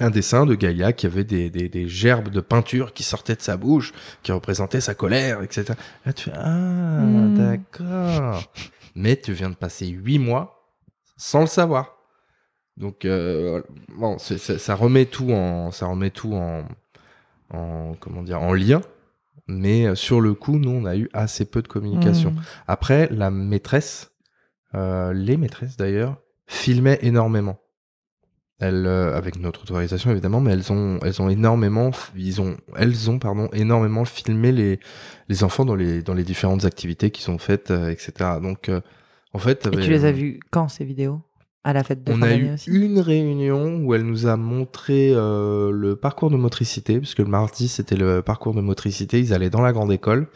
un 0.00 0.10
dessin 0.10 0.46
de 0.46 0.54
Gaïa 0.54 0.92
qui 0.92 1.06
avait 1.06 1.24
des, 1.24 1.50
des, 1.50 1.68
des 1.68 1.88
gerbes 1.88 2.30
de 2.30 2.40
peinture 2.40 2.92
qui 2.92 3.02
sortaient 3.04 3.36
de 3.36 3.42
sa 3.42 3.56
bouche, 3.56 3.92
qui 4.22 4.32
représentaient 4.32 4.80
sa 4.80 4.94
colère, 4.94 5.42
etc. 5.42 5.74
Là, 6.04 6.12
tu 6.12 6.24
fais, 6.30 6.36
ah, 6.36 6.48
Hmm. 7.02 7.34
d'accord. 7.34 8.42
Mais 8.96 9.16
tu 9.16 9.32
viens 9.32 9.50
de 9.50 9.54
passer 9.54 9.86
huit 9.86 10.18
mois 10.18 10.66
sans 11.16 11.42
le 11.42 11.46
savoir. 11.46 11.96
Donc, 12.76 13.04
euh, 13.04 13.62
bon, 13.96 14.18
ça 14.18 14.74
remet 14.74 15.06
tout 15.06 15.30
en, 15.32 15.70
ça 15.72 15.86
remet 15.86 16.10
tout 16.10 16.34
en, 16.34 16.64
en, 17.50 17.94
comment 18.00 18.22
dire, 18.22 18.40
en 18.42 18.52
lien. 18.54 18.80
Mais 19.48 19.86
euh, 19.86 19.94
sur 19.94 20.20
le 20.20 20.34
coup, 20.34 20.58
nous, 20.58 20.70
on 20.70 20.84
a 20.84 20.96
eu 20.96 21.08
assez 21.12 21.44
peu 21.44 21.62
de 21.62 21.68
communication. 21.68 22.30
Hmm. 22.30 22.40
Après, 22.66 23.08
la 23.10 23.30
maîtresse, 23.30 24.12
euh, 24.74 25.12
les 25.12 25.36
maîtresses 25.36 25.76
d'ailleurs, 25.76 26.18
filmaient 26.46 26.98
énormément. 27.02 27.58
Elles, 28.60 28.86
euh, 28.86 29.16
avec 29.16 29.38
notre 29.38 29.62
autorisation 29.62 30.10
évidemment, 30.10 30.40
mais 30.40 30.52
elles 30.52 30.72
ont, 30.72 30.98
elles 31.04 31.22
ont 31.22 31.28
énormément, 31.28 31.92
ils 32.16 32.40
ont, 32.40 32.56
elles 32.76 33.08
ont 33.08 33.20
pardon, 33.20 33.48
énormément 33.52 34.04
filmé 34.04 34.50
les, 34.50 34.80
les 35.28 35.44
enfants 35.44 35.64
dans 35.64 35.76
les, 35.76 36.02
dans 36.02 36.14
les 36.14 36.24
différentes 36.24 36.64
activités 36.64 37.12
qui 37.12 37.22
sont 37.22 37.38
faites, 37.38 37.70
euh, 37.70 37.90
etc. 37.90 38.12
Donc, 38.42 38.68
euh, 38.68 38.80
en 39.32 39.38
fait, 39.38 39.68
Et 39.72 39.76
tu 39.76 39.90
les 39.90 40.04
as 40.04 40.10
vus 40.10 40.40
quand 40.50 40.66
ces 40.66 40.84
vidéos? 40.84 41.20
À 41.68 41.74
la 41.74 41.84
fête 41.84 42.02
de 42.02 42.12
on 42.14 42.22
a 42.22 42.34
eu 42.34 42.54
aussi 42.54 42.70
une 42.70 42.98
réunion 42.98 43.76
où 43.84 43.94
elle 43.94 44.04
nous 44.04 44.26
a 44.26 44.38
montré 44.38 45.10
euh, 45.12 45.70
le 45.70 45.96
parcours 45.96 46.30
de 46.30 46.36
motricité, 46.38 46.98
puisque 46.98 47.18
le 47.18 47.26
mardi 47.26 47.68
c'était 47.68 47.94
le 47.94 48.22
parcours 48.22 48.54
de 48.54 48.62
motricité. 48.62 49.18
Ils 49.20 49.34
allaient 49.34 49.50
dans 49.50 49.60
la 49.60 49.74
grande 49.74 49.92
école, 49.92 50.28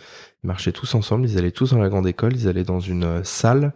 ils 0.44 0.46
marchaient 0.46 0.72
tous 0.72 0.94
ensemble, 0.94 1.24
ils 1.26 1.38
allaient 1.38 1.50
tous 1.50 1.70
dans 1.70 1.78
la 1.78 1.88
grande 1.88 2.06
école, 2.06 2.34
ils 2.36 2.48
allaient 2.48 2.64
dans 2.64 2.80
une 2.80 3.04
euh, 3.04 3.24
salle. 3.24 3.72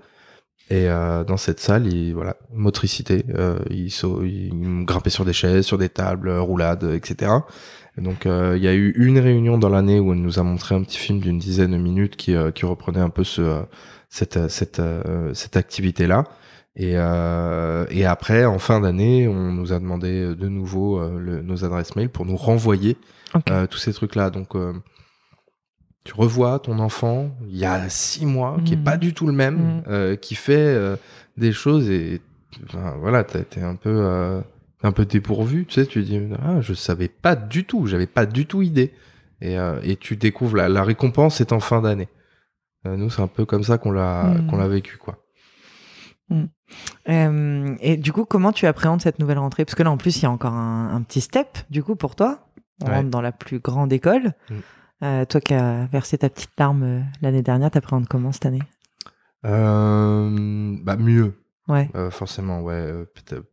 Et 0.69 0.87
euh, 0.91 1.25
dans 1.25 1.39
cette 1.39 1.61
salle, 1.61 1.87
ils, 1.87 2.13
voilà, 2.13 2.37
motricité, 2.53 3.25
euh, 3.35 3.59
ils, 3.71 3.91
sau- 3.91 4.23
ils 4.23 4.51
grimpaient 4.85 5.09
sur 5.09 5.25
des 5.25 5.33
chaises, 5.33 5.65
sur 5.65 5.79
des 5.79 5.89
tables, 5.89 6.29
euh, 6.29 6.43
roulades, 6.43 6.85
etc. 6.93 7.33
Et 7.97 8.03
donc 8.03 8.27
euh, 8.27 8.53
il 8.59 8.63
y 8.63 8.69
a 8.69 8.75
eu 8.75 8.93
une 8.99 9.19
réunion 9.19 9.57
dans 9.57 9.71
l'année 9.71 9.99
où 9.99 10.13
elle 10.13 10.21
nous 10.21 10.39
a 10.39 10.43
montré 10.43 10.75
un 10.75 10.83
petit 10.83 10.99
film 10.99 11.21
d'une 11.21 11.39
dizaine 11.39 11.71
de 11.71 11.79
minutes 11.79 12.17
qui, 12.17 12.35
euh, 12.35 12.51
qui 12.51 12.67
reprenait 12.67 13.01
un 13.01 13.09
peu 13.09 13.25
ce, 13.25 13.63
cette, 14.11 14.51
cette, 14.51 14.79
euh, 14.81 15.33
cette 15.33 15.57
activité-là. 15.57 16.25
Et, 16.79 16.93
euh, 16.97 17.87
et 17.91 18.05
après, 18.05 18.45
en 18.45 18.59
fin 18.59 18.81
d'année, 18.81 19.27
on 19.29 19.51
nous 19.53 19.73
a 19.73 19.79
demandé 19.79 20.35
de 20.35 20.49
nouveau 20.49 21.01
euh, 21.01 21.19
le- 21.19 21.43
nos 21.43 21.65
adresses 21.65 21.97
mail 21.97 22.11
pour 22.11 22.27
nous 22.27 22.37
renvoyer 22.37 22.99
euh, 23.51 23.67
tous 23.67 23.79
ces 23.79 23.93
trucs-là. 23.95 24.29
Donc, 24.31 24.55
euh, 24.55 24.75
tu 26.05 26.13
revois 26.15 26.59
ton 26.59 26.79
enfant 26.79 27.31
il 27.49 27.57
y 27.57 27.65
a 27.65 27.89
six 27.89 28.27
mois, 28.27 28.59
qui 28.65 28.75
est 28.75 28.77
Mhm. 28.77 28.85
pas 28.85 28.97
du 28.99 29.15
tout 29.15 29.27
le 29.27 29.33
même, 29.33 29.57
Mhm. 29.57 29.83
euh, 29.89 30.17
qui 30.17 30.35
fait 30.35 30.55
euh, 30.57 30.97
des 31.39 31.53
choses 31.53 31.89
et 31.91 32.21
enfin, 32.67 32.95
voilà, 33.01 33.25
t'as 33.25 33.41
été 33.41 33.61
un 33.63 33.75
peu 33.75 33.91
euh, 33.93 34.41
un 34.83 34.93
peu 34.93 35.05
dépourvu. 35.07 35.65
Tu 35.67 35.75
sais, 35.75 35.87
tu 35.87 36.03
dis 36.03 36.21
ah, 36.43 36.61
je 36.61 36.75
savais 36.75 37.09
pas 37.09 37.35
du 37.37 37.65
tout, 37.65 37.87
j'avais 37.87 38.07
pas 38.07 38.27
du 38.27 38.45
tout 38.47 38.61
idée. 38.63 38.93
Et, 39.41 39.59
euh, 39.59 39.81
et 39.83 39.97
tu 39.97 40.17
découvres 40.17 40.57
la, 40.57 40.69
la 40.69 40.83
récompense 40.85 41.41
est 41.41 41.53
en 41.53 41.61
fin 41.61 41.81
d'année. 41.83 42.09
Euh, 42.87 42.97
nous, 42.97 43.09
c'est 43.11 43.23
un 43.23 43.27
peu 43.27 43.45
comme 43.47 43.65
ça 43.65 43.79
qu'on 43.79 43.91
l'a 43.93 44.25
Mhm. 44.25 44.47
qu'on 44.49 44.57
l'a 44.59 44.69
vécu, 44.69 44.97
quoi. 44.99 45.19
Euh, 47.09 47.75
et 47.81 47.97
du 47.97 48.13
coup, 48.13 48.25
comment 48.25 48.53
tu 48.53 48.67
appréhendes 48.67 49.01
cette 49.01 49.19
nouvelle 49.19 49.39
rentrée? 49.39 49.65
Parce 49.65 49.75
que 49.75 49.83
là, 49.83 49.91
en 49.91 49.97
plus, 49.97 50.17
il 50.19 50.23
y 50.25 50.27
a 50.27 50.31
encore 50.31 50.53
un, 50.53 50.95
un 50.95 51.03
petit 51.03 51.21
step, 51.21 51.59
du 51.71 51.83
coup, 51.83 51.97
pour 51.97 52.17
toi. 52.17 52.41
On 52.83 52.89
Ouais. 52.89 52.97
rentre 52.97 53.09
dans 53.11 53.23
la 53.23 53.33
plus 53.33 53.59
grande 53.61 53.93
école. 53.93 54.33
Mm. 54.51 54.55
Euh, 55.05 55.25
toi 55.27 55.41
qui 55.41 55.55
as 55.55 55.87
versé 55.87 56.19
ta 56.19 56.29
petite 56.29 56.51
larme 56.59 56.83
euh, 56.83 57.01
l'année 57.23 57.43
dernière, 57.43 57.71
t'appréhendes 57.71 58.09
comment 58.09 58.33
cette 58.33 58.47
année? 58.47 58.63
Bah 59.43 60.97
mieux, 60.97 61.35
Ouais. 61.69 61.89
forcément, 62.11 62.61
ouais, 62.63 62.93
peut-être 63.15 63.45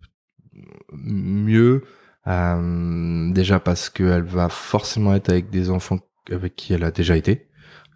mieux. 0.91 1.83
déjà 2.25 3.59
parce 3.59 3.89
qu'elle 3.89 4.23
va 4.23 4.49
forcément 4.49 5.13
être 5.13 5.29
avec 5.29 5.49
des 5.49 5.69
enfants 5.69 5.99
avec 6.31 6.55
qui 6.55 6.73
elle 6.73 6.83
a 6.83 6.91
déjà 6.91 7.15
été. 7.15 7.47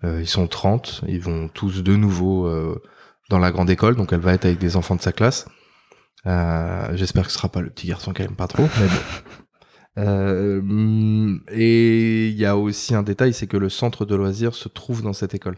Ils 0.04 0.28
sont 0.28 0.48
30, 0.48 1.02
ils 1.08 1.22
vont 1.22 1.48
tous 1.48 1.82
de 1.84 1.96
nouveau 1.96 2.48
dans 3.30 3.40
la 3.40 3.52
grande 3.52 3.70
école, 3.70 3.96
donc 3.96 4.14
elle 4.14 4.20
va 4.20 4.34
être 4.34 4.46
avec 4.46 4.60
des 4.60 4.76
enfants 4.76 4.96
de 4.96 5.02
sa 5.02 5.12
classe. 5.12 5.48
Euh, 6.26 6.90
J'espère 6.96 7.26
que 7.26 7.32
ce 7.32 7.38
sera 7.38 7.50
pas 7.50 7.62
le 7.62 7.70
petit 7.70 7.88
garçon 7.88 8.14
qu'elle 8.14 8.28
aime 8.28 8.36
pas 8.36 8.48
trop, 8.48 8.64
mais 8.80 8.88
bon. 8.88 8.94
Euh, 10.00 10.62
et 11.52 12.28
il 12.28 12.36
y 12.38 12.46
a 12.46 12.56
aussi 12.56 12.94
un 12.94 13.02
détail, 13.02 13.34
c'est 13.34 13.48
que 13.48 13.58
le 13.58 13.68
centre 13.68 14.06
de 14.06 14.16
loisirs 14.16 14.54
se 14.54 14.70
trouve 14.70 15.02
dans 15.02 15.14
cette 15.14 15.34
école. 15.34 15.58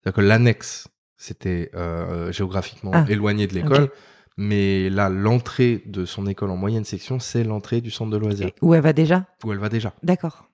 C'est-à-dire 0.00 0.14
que 0.14 0.20
l'annexe, 0.20 0.86
c'était 1.16 1.72
euh, 1.74 2.30
géographiquement 2.30 2.92
Ah, 2.94 3.04
éloigné 3.08 3.48
de 3.48 3.54
l'école, 3.54 3.88
mais 4.36 4.90
là, 4.90 5.08
l'entrée 5.08 5.82
de 5.86 6.04
son 6.04 6.28
école 6.28 6.50
en 6.50 6.56
moyenne 6.56 6.84
section, 6.84 7.18
c'est 7.18 7.42
l'entrée 7.42 7.80
du 7.80 7.90
centre 7.90 8.12
de 8.12 8.16
loisirs, 8.16 8.46
Et 8.46 8.54
où 8.62 8.74
elle 8.74 8.82
va 8.82 8.92
déjà? 8.92 9.26
Où 9.42 9.52
elle 9.52 9.58
va 9.58 9.68
déjà. 9.68 9.92
D'accord. 10.04 10.48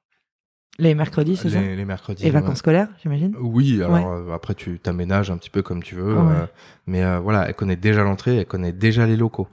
Les 0.79 0.95
mercredis, 0.95 1.37
c'est 1.37 1.51
ça 1.51 1.61
Les, 1.61 1.85
mercredis. 1.85 2.23
Et 2.23 2.27
ouais. 2.27 2.33
vacances 2.33 2.59
scolaires, 2.59 2.89
j'imagine 3.03 3.35
Oui, 3.41 3.83
alors 3.83 3.93
Ouais. 3.95 4.05
euh, 4.31 4.35
après 4.35 4.55
tu 4.55 4.79
t'aménages 4.79 5.31
un 5.31 5.39
petit 5.39 5.49
peu 5.51 5.63
comme 5.63 5.83
tu 5.83 5.95
veux, 5.95 6.15
Ouais. 6.15 6.21
euh, 6.35 6.47
mais 6.87 7.03
euh, 7.05 7.19
voilà, 7.19 7.49
elle 7.49 7.55
connaît 7.55 7.77
déjà 7.77 8.03
l'entrée, 8.03 8.37
elle 8.37 8.47
connaît 8.47 8.73
déjà 8.73 9.07
les 9.07 9.17
locaux. 9.17 9.49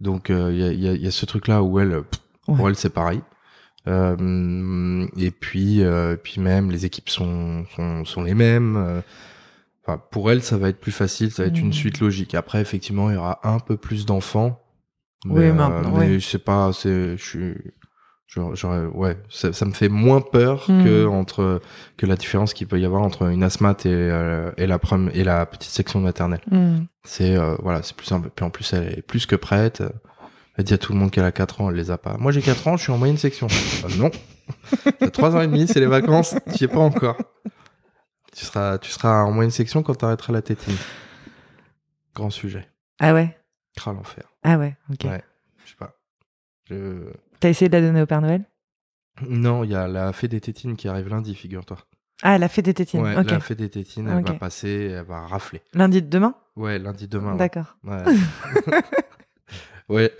Donc 0.00 0.30
il 0.30 0.56
y, 0.56 0.64
a, 0.64 0.72
il 0.72 0.80
y 0.80 0.88
a- 0.88 0.92
il 0.94 1.02
y 1.02 1.06
a 1.06 1.10
ce 1.10 1.26
truc-là 1.26 1.62
où 1.62 1.78
elle, 1.80 2.02
pff, 2.02 2.56
pour 2.56 2.68
elle 2.68 2.76
c'est 2.76 2.90
pareil. 2.90 3.20
Et 3.86 5.30
puis, 5.30 5.82
puis 6.22 6.40
même 6.40 6.70
les 6.70 6.86
équipes 6.86 7.08
sont 7.10 7.64
sont, 7.76 8.04
sont 8.04 8.22
les 8.22 8.34
mêmes. 8.34 9.02
Enfin, 9.86 10.00
pour 10.10 10.30
elle, 10.30 10.42
ça 10.42 10.56
va 10.56 10.70
être 10.70 10.80
plus 10.80 10.92
facile, 10.92 11.30
ça 11.30 11.42
va 11.42 11.48
être 11.48 11.58
une 11.58 11.74
suite 11.74 12.00
logique. 12.00 12.34
Après, 12.34 12.60
effectivement, 12.62 13.10
il 13.10 13.14
y 13.14 13.18
aura 13.18 13.40
un 13.46 13.58
peu 13.58 13.76
plus 13.76 14.06
d'enfants. 14.06 14.60
Oui, 15.26 15.40
Mais, 15.40 15.50
euh, 15.50 15.52
maintenant, 15.52 15.96
mais 15.98 16.20
c'est 16.20 16.42
pas, 16.42 16.72
c'est, 16.72 17.16
je 17.18 17.22
suis, 17.22 17.54
j'aurais- 18.34 18.56
j'aurais- 18.56 18.86
ouais, 18.86 19.16
ça, 19.30 19.52
ça 19.52 19.64
me 19.64 19.72
fait 19.72 19.88
moins 19.88 20.20
peur 20.20 20.64
Mhm. 20.68 20.84
que 20.84 21.06
entre 21.06 21.60
que 21.96 22.06
la 22.06 22.16
différence 22.16 22.52
qu'il 22.54 22.66
peut 22.66 22.80
y 22.80 22.84
avoir 22.84 23.02
entre 23.02 23.30
une 23.30 23.42
asthmate 23.42 23.86
et, 23.86 23.90
euh, 23.92 24.50
et 24.56 24.66
la 24.66 24.78
prom- 24.78 25.10
et 25.14 25.24
la 25.24 25.46
petite 25.46 25.70
section 25.70 26.00
maternelle. 26.00 26.40
Hmm. 26.50 26.84
C'est 27.04 27.36
euh, 27.36 27.54
voilà, 27.62 27.82
c'est 27.82 27.96
plus 27.96 28.06
simple. 28.06 28.30
Puis 28.34 28.44
en 28.44 28.50
plus, 28.50 28.72
elle 28.72 28.98
est 28.98 29.02
plus 29.02 29.26
que 29.26 29.36
prête. 29.36 29.82
Elle 30.56 30.64
dit 30.64 30.74
à 30.74 30.78
tout 30.78 30.92
le 30.92 30.98
monde 30.98 31.10
qu'elle 31.10 31.24
a 31.24 31.32
4 31.32 31.60
ans, 31.60 31.70
elle 31.70 31.76
les 31.76 31.90
a 31.90 31.98
pas. 31.98 32.16
Moi, 32.18 32.30
j'ai 32.30 32.40
4 32.42 32.68
ans, 32.68 32.76
je 32.76 32.82
suis 32.84 32.92
en 32.92 32.98
moyenne 32.98 33.16
section. 33.18 33.48
Euh, 33.84 33.88
non. 33.98 34.10
T'as 35.00 35.10
3 35.10 35.34
ans 35.34 35.40
et 35.40 35.46
demi, 35.48 35.66
c'est 35.66 35.80
les 35.80 35.86
vacances, 35.86 36.36
tu 36.54 36.60
y 36.62 36.64
es 36.64 36.68
pas 36.68 36.78
encore. 36.78 37.16
Tu 38.36 38.44
seras, 38.44 38.78
tu 38.78 38.90
seras 38.90 39.22
en 39.22 39.32
moyenne 39.32 39.50
section 39.50 39.82
quand 39.82 39.94
t'arrêteras 39.94 40.32
la 40.32 40.42
tétine. 40.42 40.76
Grand 42.14 42.30
sujet. 42.30 42.68
Ah 43.00 43.14
ouais 43.14 43.36
Cra 43.76 43.92
l'enfer. 43.92 44.24
Ah 44.44 44.56
ouais, 44.58 44.76
ok. 44.92 45.04
Ouais. 45.10 45.22
Je 45.64 45.70
sais 45.70 45.76
pas. 45.76 45.96
Je... 46.70 47.06
T'as 47.44 47.50
essayé 47.50 47.68
de 47.68 47.76
la 47.76 47.82
donner 47.82 48.00
au 48.00 48.06
Père 48.06 48.22
Noël? 48.22 48.42
Non, 49.28 49.64
il 49.64 49.70
y 49.72 49.74
a 49.74 49.86
la 49.86 50.14
fée 50.14 50.28
des 50.28 50.40
tétines 50.40 50.76
qui 50.76 50.88
arrive 50.88 51.10
lundi, 51.10 51.34
figure-toi. 51.34 51.76
Ah, 52.22 52.36
elle 52.36 52.42
a 52.42 52.48
fait 52.48 52.62
des 52.62 52.72
tétines. 52.72 53.02
Ouais, 53.02 53.22
la 53.22 53.38
fée 53.38 53.54
des 53.54 53.68
tétines, 53.68 54.08
elle 54.08 54.24
va 54.24 54.32
passer, 54.32 54.94
elle 54.96 55.04
va 55.04 55.26
rafler. 55.26 55.60
Lundi 55.74 56.00
de 56.00 56.08
demain? 56.08 56.34
Ouais, 56.56 56.78
lundi 56.78 57.06
demain. 57.06 57.32
ouais. 57.32 57.36
D'accord. 57.36 57.76
Ouais. 57.84 58.02
ouais. 59.90 60.12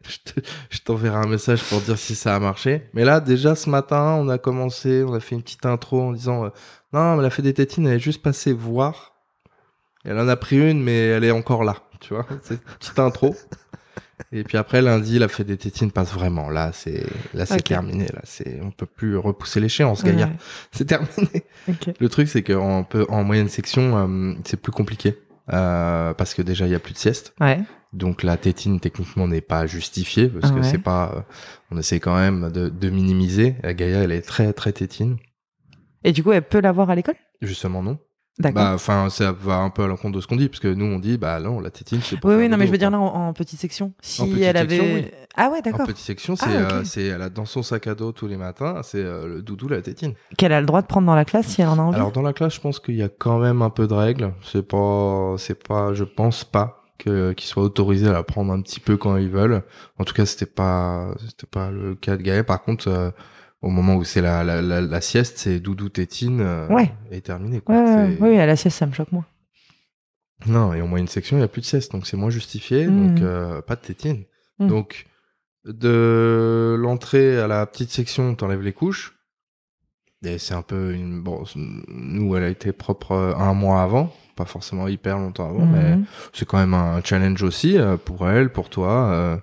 je 0.70 0.78
t'enverrai 0.80 1.16
un 1.16 1.28
message 1.28 1.62
pour 1.64 1.82
dire 1.82 1.98
si 1.98 2.14
ça 2.14 2.36
a 2.36 2.40
marché. 2.40 2.88
Mais 2.94 3.04
là, 3.04 3.20
déjà 3.20 3.54
ce 3.54 3.68
matin, 3.68 4.16
on 4.18 4.30
a 4.30 4.38
commencé, 4.38 5.04
on 5.06 5.12
a 5.12 5.20
fait 5.20 5.34
une 5.34 5.42
petite 5.42 5.66
intro 5.66 6.00
en 6.00 6.12
disant 6.12 6.46
euh, 6.46 6.48
Non, 6.94 7.16
mais 7.16 7.22
la 7.22 7.28
fée 7.28 7.42
des 7.42 7.52
tétines, 7.52 7.86
elle 7.86 7.96
est 7.96 8.00
juste 8.00 8.22
passée 8.22 8.54
voir. 8.54 9.12
Elle 10.06 10.18
en 10.18 10.26
a 10.26 10.36
pris 10.36 10.70
une, 10.70 10.82
mais 10.82 11.08
elle 11.08 11.24
est 11.24 11.32
encore 11.32 11.64
là. 11.64 11.76
Tu 12.00 12.14
vois 12.14 12.24
C'est 12.40 12.54
une 12.54 12.60
petite 12.60 12.98
intro. 12.98 13.36
Et 14.30 14.44
puis 14.44 14.56
après, 14.58 14.82
lundi, 14.82 15.18
la 15.18 15.28
fée 15.28 15.44
des 15.44 15.56
tétines 15.56 15.90
passe 15.90 16.12
vraiment. 16.12 16.48
Là, 16.48 16.70
c'est 16.72 17.04
là 17.34 17.44
c'est 17.46 17.62
terminé. 17.62 18.06
Là, 18.06 18.20
c'est 18.24 18.60
on 18.62 18.70
peut 18.70 18.86
plus 18.86 19.16
repousser 19.16 19.58
l'échéance, 19.60 20.04
Gaïa. 20.04 20.26
Ouais, 20.26 20.32
C'est 20.70 20.84
terminé. 20.84 21.44
Le 21.98 22.08
truc, 22.08 22.28
c'est 22.28 22.42
qu'en 22.42 22.86
en 23.08 23.24
moyenne 23.24 23.48
section, 23.48 23.96
euh, 23.96 24.34
c'est 24.44 24.60
plus 24.60 24.72
compliqué. 24.72 25.18
Euh, 25.52 26.14
parce 26.14 26.34
que 26.34 26.42
déjà, 26.42 26.66
il 26.66 26.72
y 26.72 26.74
a 26.74 26.78
plus 26.78 26.92
de 26.92 26.98
sieste. 26.98 27.34
Ouais. 27.40 27.60
Donc 27.92 28.22
la 28.22 28.36
tétine 28.36 28.80
techniquement 28.80 29.26
n'est 29.26 29.40
pas 29.42 29.66
justifiée 29.66 30.28
parce 30.28 30.50
que 30.52 30.58
Ouais. 30.60 30.62
c'est 30.62 30.78
pas. 30.78 31.12
euh, 31.16 31.20
on 31.72 31.78
essaie 31.78 31.98
quand 32.00 32.14
même 32.14 32.50
de, 32.52 32.68
de 32.68 32.90
minimiser. 32.90 33.56
La 33.62 33.74
Gaïa, 33.74 33.98
elle 34.04 34.12
est 34.12 34.22
très 34.22 34.52
très 34.52 34.72
tétine. 34.72 35.16
Et 36.04 36.12
du 36.12 36.22
coup, 36.22 36.32
elle 36.32 36.42
peut 36.42 36.60
l'avoir 36.60 36.90
à 36.90 36.94
l'école? 36.94 37.16
Justement 37.42 37.82
non. 37.82 37.98
Bah, 38.38 38.72
enfin, 38.74 39.10
ça 39.10 39.30
va 39.30 39.56
un 39.56 39.68
peu 39.68 39.82
à 39.82 39.86
l'encontre 39.86 40.16
de 40.16 40.20
ce 40.20 40.26
qu'on 40.26 40.36
dit, 40.36 40.48
parce 40.48 40.60
que 40.60 40.72
nous, 40.72 40.86
on 40.86 40.98
dit, 40.98 41.18
bah 41.18 41.38
non, 41.38 41.60
la 41.60 41.70
tétine, 41.70 42.00
c'est 42.02 42.18
pour. 42.18 42.30
Oui, 42.30 42.36
oui, 42.36 42.48
non, 42.48 42.56
mais 42.56 42.66
je 42.66 42.72
veux 42.72 42.78
dire 42.78 42.90
là 42.90 42.98
en, 42.98 43.32
petite 43.34 43.60
section. 43.60 43.92
Si 44.00 44.42
elle 44.42 44.56
avait. 44.56 45.12
Ah 45.36 45.50
ouais, 45.50 45.60
d'accord. 45.60 45.82
En 45.82 45.86
petite 45.86 46.04
section, 46.04 46.34
c'est, 46.34 46.46
ah, 46.46 46.72
euh, 46.72 46.84
c'est, 46.84 47.04
elle 47.04 47.22
a 47.22 47.28
dans 47.28 47.44
son 47.44 47.62
sac 47.62 47.86
à 47.86 47.94
dos 47.94 48.12
tous 48.12 48.26
les 48.26 48.36
matins, 48.36 48.80
c'est 48.82 48.98
euh, 48.98 49.26
le 49.26 49.42
doudou, 49.42 49.68
la 49.68 49.82
tétine. 49.82 50.14
Qu'elle 50.36 50.52
a 50.52 50.60
le 50.60 50.66
droit 50.66 50.82
de 50.82 50.86
prendre 50.86 51.06
dans 51.06 51.14
la 51.14 51.24
classe 51.24 51.46
si 51.46 51.62
elle 51.62 51.68
en 51.68 51.78
a 51.78 51.82
envie. 51.82 51.96
Alors 51.96 52.12
dans 52.12 52.22
la 52.22 52.32
classe, 52.32 52.54
je 52.54 52.60
pense 52.60 52.80
qu'il 52.80 52.96
y 52.96 53.02
a 53.02 53.08
quand 53.08 53.38
même 53.38 53.60
un 53.62 53.70
peu 53.70 53.86
de 53.86 53.94
règles. 53.94 54.32
C'est 54.42 54.66
pas, 54.66 55.34
c'est 55.38 55.62
pas, 55.62 55.92
je 55.92 56.04
pense 56.04 56.44
pas 56.44 56.84
que 56.98 57.32
qu'ils 57.32 57.48
soient 57.48 57.64
autorisés 57.64 58.08
à 58.08 58.12
la 58.12 58.22
prendre 58.22 58.52
un 58.52 58.60
petit 58.62 58.80
peu 58.80 58.96
quand 58.96 59.16
ils 59.16 59.30
veulent. 59.30 59.62
En 59.98 60.04
tout 60.04 60.14
cas, 60.14 60.26
c'était 60.26 60.46
pas, 60.46 61.14
c'était 61.26 61.46
pas 61.46 61.70
le 61.70 61.94
cas 61.94 62.16
de 62.16 62.22
Gaël. 62.22 62.44
Par 62.44 62.62
contre. 62.62 62.88
Euh, 62.88 63.10
au 63.62 63.70
moment 63.70 63.94
où 63.94 64.04
c'est 64.04 64.20
la, 64.20 64.42
la, 64.42 64.60
la, 64.60 65.00
sieste, 65.00 65.38
c'est 65.38 65.60
doudou 65.60 65.88
tétine 65.88 66.40
euh, 66.40 66.68
ouais. 66.68 66.92
et 67.10 67.20
terminé. 67.20 67.60
Quoi. 67.60 67.76
Ouais, 67.76 68.16
oui, 68.20 68.38
à 68.38 68.46
la 68.46 68.56
sieste, 68.56 68.78
ça 68.78 68.86
me 68.86 68.92
choque 68.92 69.12
moins. 69.12 69.24
Non, 70.46 70.74
et 70.74 70.82
au 70.82 70.88
moins 70.88 70.98
une 70.98 71.08
section, 71.08 71.36
il 71.36 71.40
n'y 71.40 71.44
a 71.44 71.48
plus 71.48 71.60
de 71.60 71.66
sieste, 71.66 71.92
donc 71.92 72.06
c'est 72.06 72.16
moins 72.16 72.30
justifié, 72.30 72.86
donc 72.86 73.20
mmh. 73.20 73.22
euh, 73.22 73.62
pas 73.62 73.76
de 73.76 73.80
tétine. 73.80 74.24
Mmh. 74.58 74.66
Donc, 74.66 75.06
de 75.64 76.76
l'entrée 76.76 77.38
à 77.38 77.46
la 77.46 77.64
petite 77.66 77.92
section, 77.92 78.34
t'enlèves 78.34 78.62
les 78.62 78.72
couches. 78.72 79.16
Et 80.24 80.38
c'est 80.38 80.54
un 80.54 80.62
peu 80.62 80.94
une. 80.94 81.22
Bon, 81.22 81.44
nous, 81.56 82.36
elle 82.36 82.44
a 82.44 82.48
été 82.48 82.72
propre 82.72 83.12
euh, 83.12 83.34
un 83.36 83.54
mois 83.54 83.82
avant, 83.82 84.12
pas 84.34 84.44
forcément 84.44 84.88
hyper 84.88 85.18
longtemps 85.18 85.48
avant, 85.48 85.66
mais 85.66 85.96
mmh. 85.96 86.04
c'est 86.32 86.48
quand 86.48 86.58
même 86.58 86.74
un 86.74 87.00
challenge 87.04 87.44
aussi 87.44 87.78
pour 88.04 88.28
elle, 88.28 88.50
pour 88.50 88.70
toi. 88.70 89.10
Euh, 89.12 89.36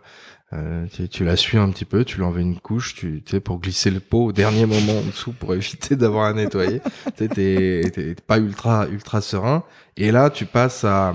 tu, 1.12 1.24
la 1.24 1.36
suis 1.36 1.58
un 1.58 1.70
petit 1.70 1.86
peu, 1.86 2.04
tu 2.04 2.18
lui 2.18 2.24
envoies 2.24 2.42
une 2.42 2.60
couche, 2.60 2.96
tu, 2.96 3.24
sais, 3.26 3.40
pour 3.40 3.60
glisser 3.60 3.92
le 3.92 4.00
pot 4.00 4.26
au 4.26 4.32
dernier 4.32 4.66
moment 4.66 4.98
en 4.98 5.06
dessous 5.06 5.32
pour 5.32 5.54
éviter 5.56 5.96
d'avoir 5.96 6.26
à 6.26 6.34
nettoyer. 6.34 6.82
tu 7.18 7.30
t'es 7.30 8.16
pas 8.26 8.40
ultra 8.40 8.88
ultra 8.88 9.22
serein. 9.22 9.64
Et 9.98 10.12
là, 10.12 10.30
tu 10.30 10.46
passes 10.46 10.84
à 10.84 11.14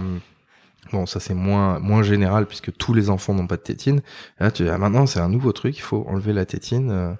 bon, 0.92 1.06
ça 1.06 1.18
c'est 1.18 1.34
moins 1.34 1.80
moins 1.80 2.02
général 2.02 2.46
puisque 2.46 2.76
tous 2.76 2.94
les 2.94 3.10
enfants 3.10 3.34
n'ont 3.34 3.46
pas 3.46 3.56
de 3.56 3.62
tétine. 3.62 4.02
là, 4.38 4.50
tu 4.50 4.68
ah, 4.68 4.78
maintenant 4.78 5.06
c'est 5.06 5.20
un 5.20 5.28
nouveau 5.28 5.52
truc, 5.52 5.76
il 5.76 5.82
faut 5.82 6.06
enlever 6.08 6.32
la 6.32 6.46
tétine. 6.46 6.90
Euh, 6.90 7.14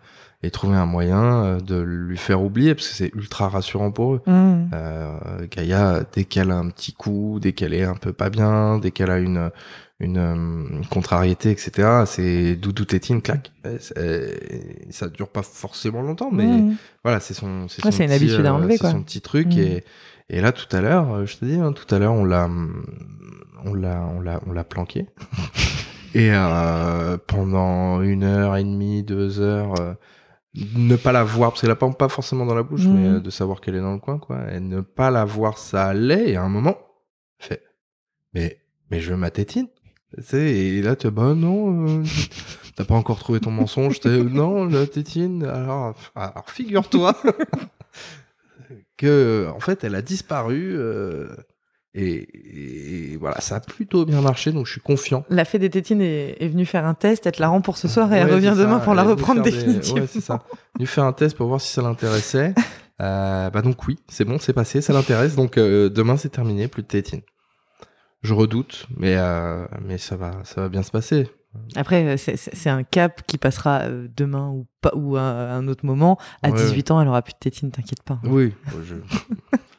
et 0.45 0.51
trouver 0.51 0.77
un 0.77 0.87
moyen 0.87 1.45
euh, 1.45 1.61
de 1.61 1.81
lui 1.81 2.19
faire 2.19 2.43
oublier 2.43 2.75
parce 2.75 2.89
que 2.89 2.95
c'est 2.95 3.15
ultra 3.15 3.49
rassurant 3.49 3.91
pour 3.91 4.15
eux. 4.15 4.23
Mmh. 4.27 4.71
Euh, 4.75 5.47
Gaïa, 5.51 6.05
dès 6.13 6.25
qu'elle 6.25 6.51
a 6.51 6.57
un 6.57 6.69
petit 6.69 6.93
coup, 6.93 7.39
dès 7.41 7.53
qu'elle 7.53 7.73
est 7.73 7.85
un 7.85 7.95
peu 7.95 8.13
pas 8.13 8.31
bien, 8.31 8.79
dès 8.79 8.91
qu'elle 8.91 9.11
a 9.11 9.19
une 9.19 9.51
une, 10.01 10.19
euh, 10.19 10.83
contrariété, 10.91 11.51
etc. 11.51 12.03
C'est 12.05 12.57
doudou 12.57 12.85
tétine, 12.85 13.23
clac. 13.23 13.53
Ça 14.91 15.09
dure 15.09 15.29
pas 15.29 15.43
forcément 15.43 16.03
longtemps, 16.03 16.31
mais 16.33 16.47
mmh. 16.47 16.77
voilà, 17.05 17.21
c'est 17.21 17.33
son, 17.33 17.69
c'est 17.69 18.05
une 18.05 18.11
habitude 18.11 18.45
à 18.45 18.51
euh, 18.51 18.55
enlever, 18.55 18.77
quoi. 18.77 18.91
son 18.91 19.03
petit 19.03 19.21
truc. 19.21 19.55
Mmh. 19.55 19.61
Et, 19.61 19.85
et 20.29 20.41
là, 20.41 20.53
tout 20.53 20.75
à 20.77 20.81
l'heure, 20.81 21.27
je 21.27 21.37
te 21.37 21.45
dis, 21.45 21.59
hein, 21.59 21.73
tout 21.73 21.93
à 21.95 21.99
l'heure, 21.99 22.13
on 22.13 22.25
l'a, 22.25 22.51
on 23.65 23.73
l'a, 23.73 24.07
on 24.15 24.21
l'a, 24.21 24.41
on 24.47 24.53
l'a 24.53 24.65
planqué. 24.65 25.07
et 26.15 26.31
euh, 26.33 27.17
pendant 27.27 28.01
une 28.03 28.25
heure 28.25 28.57
et 28.57 28.65
demie, 28.65 29.03
deux 29.03 29.41
heures, 29.41 29.81
euh, 29.81 29.95
ne 30.55 30.97
pas 30.97 31.13
la 31.13 31.25
voir, 31.25 31.51
parce 31.51 31.61
qu'elle 31.61 31.71
a 31.71 31.77
pas, 31.77 31.91
pas 31.91 32.09
forcément 32.09 32.47
dans 32.47 32.55
la 32.55 32.63
bouche, 32.63 32.87
mais 32.87 33.09
mmh. 33.09 33.21
de 33.21 33.31
savoir 33.31 33.61
qu'elle 33.61 33.75
est 33.75 33.81
dans 33.81 33.93
le 33.93 33.99
coin, 33.99 34.19
quoi. 34.19 34.53
Et 34.53 34.61
ne 34.61 34.81
pas 34.81 35.11
la 35.11 35.25
voir, 35.25 35.59
ça 35.59 35.87
allait. 35.87 36.31
Et 36.31 36.37
à 36.37 36.43
un 36.43 36.49
moment, 36.49 36.77
fait, 37.39 37.63
mais, 38.33 38.61
mais 38.91 39.01
je 39.01 39.11
veux 39.11 39.17
ma 39.17 39.31
tétine 39.31 39.69
et 40.33 40.83
là, 40.83 40.97
tu 40.97 41.11
bah 41.11 41.35
non, 41.35 42.01
euh, 42.01 42.05
t'as 42.77 42.85
pas 42.85 42.95
encore 42.95 43.19
trouvé 43.19 43.41
ton 43.41 43.51
mensonge. 43.51 44.01
non, 44.05 44.67
la 44.67 44.87
tétine. 44.87 45.45
Alors, 45.45 45.95
alors 46.15 46.49
figure-toi 46.51 47.17
que, 48.97 49.49
en 49.55 49.61
fait, 49.61 49.85
elle 49.85 49.95
a 49.95 50.03
disparu. 50.03 50.75
Euh, 50.77 51.35
et, 51.95 53.17
voilà, 53.21 53.41
ça 53.41 53.57
a 53.57 53.61
plutôt 53.61 54.05
bien 54.05 54.21
marché, 54.21 54.51
donc 54.51 54.67
je 54.67 54.73
suis 54.73 54.81
confiant. 54.81 55.25
La 55.29 55.45
fée 55.45 55.59
des 55.59 55.71
tétines 55.71 56.03
est, 56.03 56.37
est 56.41 56.49
venue 56.49 56.67
faire 56.67 56.85
un 56.85 56.95
test, 56.95 57.27
elle 57.27 57.33
te 57.33 57.41
la 57.41 57.49
rend 57.49 57.61
pour 57.61 57.77
ce 57.77 57.87
soir 57.87 58.13
et 58.13 58.19
elle 58.19 58.33
revient 58.33 58.55
demain 58.57 58.81
pour 58.81 58.95
la 58.95 59.05
reprendre 59.05 59.43
définitivement. 59.43 60.01
Ouais, 60.01 60.09
c'est 60.09 60.21
ça. 60.21 60.43
Venue 60.75 60.87
faire 60.87 61.05
un 61.05 61.13
test 61.13 61.37
pour 61.37 61.47
voir 61.47 61.61
si 61.61 61.73
ça 61.73 61.83
l'intéressait. 61.83 62.55
euh, 63.01 63.51
bah 63.51 63.63
donc 63.63 63.87
oui, 63.87 63.99
c'est 64.09 64.25
bon, 64.25 64.39
c'est 64.39 64.53
passé, 64.53 64.81
ça 64.81 64.93
l'intéresse. 64.93 65.37
Donc 65.37 65.57
euh, 65.57 65.89
demain 65.89 66.17
c'est 66.17 66.31
terminé, 66.31 66.69
plus 66.69 66.83
de 66.83 66.89
tétines 66.89 67.23
je 68.23 68.33
redoute, 68.33 68.87
mais 68.97 69.17
euh, 69.19 69.67
mais 69.85 69.99
ça 69.99 70.17
va, 70.17 70.33
ça 70.45 70.63
va 70.63 70.71
bien 70.71 70.83
se 70.83 70.91
passer. 70.91 71.29
Après, 71.77 72.17
c'est 72.17 72.71
un 72.71 72.83
cap 72.83 73.21
qui 73.27 73.37
passera 73.37 73.83
demain 74.17 74.49
ou 74.49 74.67
pas 74.81 74.93
ou 74.97 75.17
à 75.17 75.21
un 75.21 75.69
autre 75.69 75.85
moment. 75.85 76.19
À 76.43 76.51
18 76.51 76.91
ans, 76.91 77.01
elle 77.03 77.07
aura 77.07 77.21
plus 77.21 77.35
de 77.35 77.39
tétine, 77.39 77.71
t'inquiète 77.71 78.03
pas. 78.03 78.19
Oui, 78.25 78.55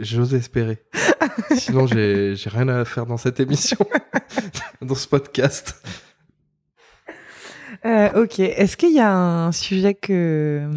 j'ose 0.00 0.34
espérer. 0.34 0.82
Sinon, 1.56 1.86
j'ai 1.86 2.34
rien 2.46 2.68
à 2.68 2.84
faire 2.84 3.06
dans 3.06 3.16
cette 3.16 3.40
émission, 3.40 3.78
dans 4.82 4.94
ce 4.94 5.08
podcast. 5.08 5.82
Euh, 7.84 8.22
ok. 8.22 8.40
Est-ce 8.40 8.76
qu'il 8.76 8.92
y 8.92 9.00
a 9.00 9.12
un 9.12 9.52
sujet 9.52 9.94
que 9.94 10.68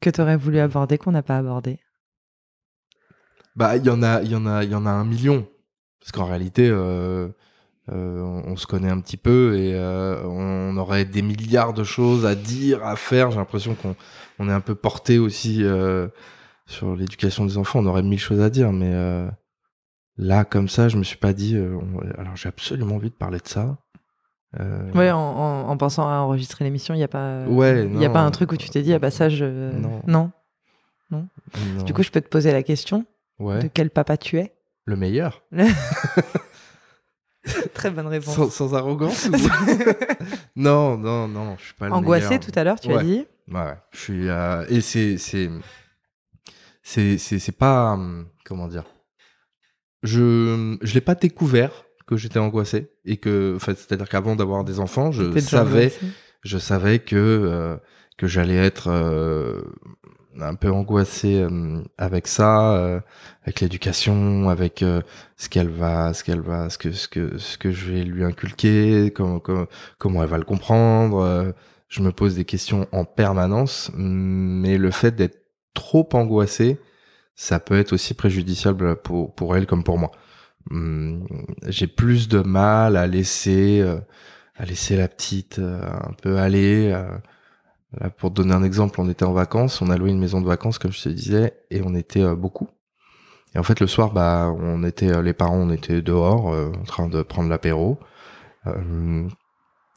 que 0.00 0.10
tu 0.10 0.20
aurais 0.20 0.36
voulu 0.36 0.58
aborder 0.60 0.98
qu'on 0.98 1.12
n'a 1.12 1.22
pas 1.22 1.38
abordé? 1.38 1.80
Bah, 3.56 3.76
il 3.76 3.84
y 3.84 3.90
en 3.90 4.02
a, 4.02 4.22
y 4.22 4.36
en 4.36 4.46
a, 4.46 4.62
il 4.62 4.70
y 4.70 4.74
en 4.74 4.86
a 4.86 4.90
un 4.90 5.04
million. 5.04 5.48
Parce 5.98 6.12
qu'en 6.12 6.26
réalité, 6.26 6.68
euh, 6.68 7.28
euh, 7.90 8.20
on, 8.22 8.56
se 8.56 8.66
connaît 8.66 8.90
un 8.90 9.00
petit 9.00 9.16
peu 9.16 9.56
et 9.56 9.74
on 10.24 10.76
aurait 10.76 11.04
des 11.04 11.22
milliards 11.22 11.72
de 11.72 11.82
choses 11.82 12.24
à 12.24 12.34
dire, 12.34 12.84
à 12.84 12.94
faire. 12.96 13.30
J'ai 13.30 13.38
l'impression 13.38 13.74
qu'on 13.74 13.96
on 14.38 14.48
est 14.48 14.52
un 14.52 14.60
peu 14.60 14.76
porté 14.76 15.18
aussi 15.18 15.64
sur 16.68 16.94
l'éducation 16.94 17.44
des 17.44 17.58
enfants. 17.58 17.80
On 17.80 17.86
aurait 17.86 18.02
mille 18.02 18.20
choses 18.20 18.40
à 18.40 18.50
dire, 18.50 18.72
mais 18.72 18.94
là, 20.16 20.44
comme 20.44 20.68
ça, 20.68 20.88
je 20.88 20.96
me 20.96 21.02
suis 21.02 21.16
pas 21.16 21.32
dit. 21.32 21.56
alors, 22.16 22.36
j'ai 22.36 22.48
absolument 22.48 22.96
envie 22.96 23.10
de 23.10 23.14
parler 23.14 23.38
de 23.38 23.48
ça. 23.48 23.76
Euh... 24.60 24.90
Ouais, 24.92 25.10
en, 25.10 25.18
en, 25.18 25.76
pensant 25.76 26.08
à 26.08 26.18
enregistrer 26.20 26.64
l'émission, 26.64 26.94
il 26.94 26.98
n'y 26.98 27.04
a 27.04 27.08
pas, 27.08 27.44
il 27.46 28.00
y 28.00 28.04
a 28.04 28.10
pas 28.10 28.22
un 28.22 28.30
truc 28.30 28.52
où 28.52 28.56
tu 28.56 28.70
t'es 28.70 28.80
dit 28.82 28.94
ah 28.94 28.98
bah 28.98 29.10
ça 29.10 29.28
je 29.28 29.44
non. 29.44 30.00
non. 30.06 30.30
non. 31.10 31.28
Du 31.84 31.92
coup, 31.92 32.02
je 32.02 32.10
peux 32.10 32.20
te 32.20 32.28
poser 32.28 32.52
la 32.52 32.62
question. 32.62 33.04
De 33.40 33.68
quel 33.72 33.90
papa 33.90 34.16
tu 34.16 34.38
es? 34.38 34.54
Le 34.84 34.96
meilleur. 34.96 35.42
Très 37.74 37.90
bonne 37.90 38.06
réponse. 38.06 38.50
Sans, 38.50 38.74
arrogance 38.74 39.28
Non, 40.56 40.96
non, 40.96 41.28
non, 41.28 41.56
je 41.58 41.64
suis 41.66 41.74
pas 41.74 41.86
le 41.86 41.92
Angoissé 41.92 42.38
tout 42.38 42.52
à 42.54 42.64
l'heure, 42.64 42.80
tu 42.80 42.92
as 42.92 43.02
dit 43.02 43.26
Ouais, 43.50 43.74
je 43.92 43.98
suis. 43.98 44.28
Euh, 44.28 44.64
et 44.68 44.80
c'est. 44.80 45.50
C'est. 46.88 47.18
C'est 47.18 47.52
pas. 47.52 47.92
Hum, 47.92 48.26
comment 48.44 48.68
dire 48.68 48.84
Je 50.02 50.76
je 50.82 50.94
l'ai 50.94 51.00
pas 51.00 51.14
découvert 51.14 51.84
que 52.06 52.16
j'étais 52.16 52.38
angoissé. 52.38 52.92
Et 53.04 53.16
que. 53.18 53.58
C'est-à-dire 53.60 54.08
qu'avant 54.08 54.36
d'avoir 54.36 54.64
des 54.64 54.80
enfants, 54.80 55.12
je 55.12 55.38
savais. 55.40 55.92
Je 56.42 56.58
savais 56.58 56.98
que. 56.98 57.16
Euh, 57.16 57.76
que 58.16 58.26
j'allais 58.26 58.56
être 58.56 58.88
euh, 58.90 59.62
un 60.40 60.54
peu 60.54 60.70
angoissé 60.70 61.40
euh, 61.40 61.82
avec 61.96 62.26
ça, 62.26 62.74
euh, 62.76 63.00
avec 63.42 63.60
l'éducation, 63.60 64.48
avec 64.48 64.82
euh, 64.82 65.02
ce 65.36 65.48
qu'elle 65.48 65.68
va, 65.68 66.12
ce 66.14 66.24
qu'elle 66.24 66.40
va, 66.40 66.70
ce 66.70 66.78
que 66.78 66.92
ce 66.92 67.08
que 67.08 67.38
ce 67.38 67.58
que 67.58 67.70
je 67.70 67.92
vais 67.92 68.04
lui 68.04 68.24
inculquer, 68.24 69.12
comment 69.14 69.40
comment, 69.40 69.66
comment 69.98 70.22
elle 70.22 70.28
va 70.28 70.38
le 70.38 70.44
comprendre. 70.44 71.54
je 71.88 72.02
me 72.02 72.12
pose 72.12 72.34
des 72.34 72.44
questions 72.44 72.86
en 72.92 73.04
permanence, 73.04 73.90
mais 73.94 74.78
le 74.78 74.90
fait 74.90 75.12
d'être 75.12 75.47
trop 75.78 76.08
angoissé, 76.14 76.78
ça 77.36 77.60
peut 77.60 77.78
être 77.78 77.92
aussi 77.92 78.14
préjudiciable 78.14 78.96
pour 78.96 79.34
pour 79.34 79.56
elle 79.56 79.66
comme 79.66 79.84
pour 79.84 79.98
moi. 79.98 80.10
Hum, 80.70 81.26
j'ai 81.68 81.86
plus 81.86 82.28
de 82.28 82.40
mal 82.40 82.96
à 82.96 83.06
laisser 83.06 83.82
à 84.56 84.64
laisser 84.64 84.96
la 84.96 85.08
petite 85.08 85.58
un 85.60 86.12
peu 86.22 86.38
aller 86.38 86.94
pour 88.18 88.30
te 88.30 88.36
donner 88.36 88.54
un 88.54 88.62
exemple, 88.62 89.00
on 89.00 89.08
était 89.08 89.24
en 89.24 89.32
vacances, 89.32 89.80
on 89.80 89.90
a 89.90 89.96
loué 89.96 90.10
une 90.10 90.18
maison 90.18 90.40
de 90.40 90.46
vacances, 90.46 90.78
comme 90.78 90.92
je 90.92 91.02
te 91.02 91.08
disais, 91.08 91.54
et 91.70 91.80
on 91.82 91.94
était 91.94 92.22
euh, 92.22 92.36
beaucoup. 92.36 92.68
Et 93.54 93.58
en 93.58 93.62
fait, 93.62 93.80
le 93.80 93.86
soir, 93.86 94.12
bah, 94.12 94.54
on 94.54 94.84
était, 94.84 95.10
euh, 95.10 95.22
les 95.22 95.32
parents, 95.32 95.56
on 95.56 95.70
était 95.70 96.02
dehors, 96.02 96.52
euh, 96.52 96.70
en 96.78 96.84
train 96.84 97.08
de 97.08 97.22
prendre 97.22 97.48
l'apéro. 97.48 97.98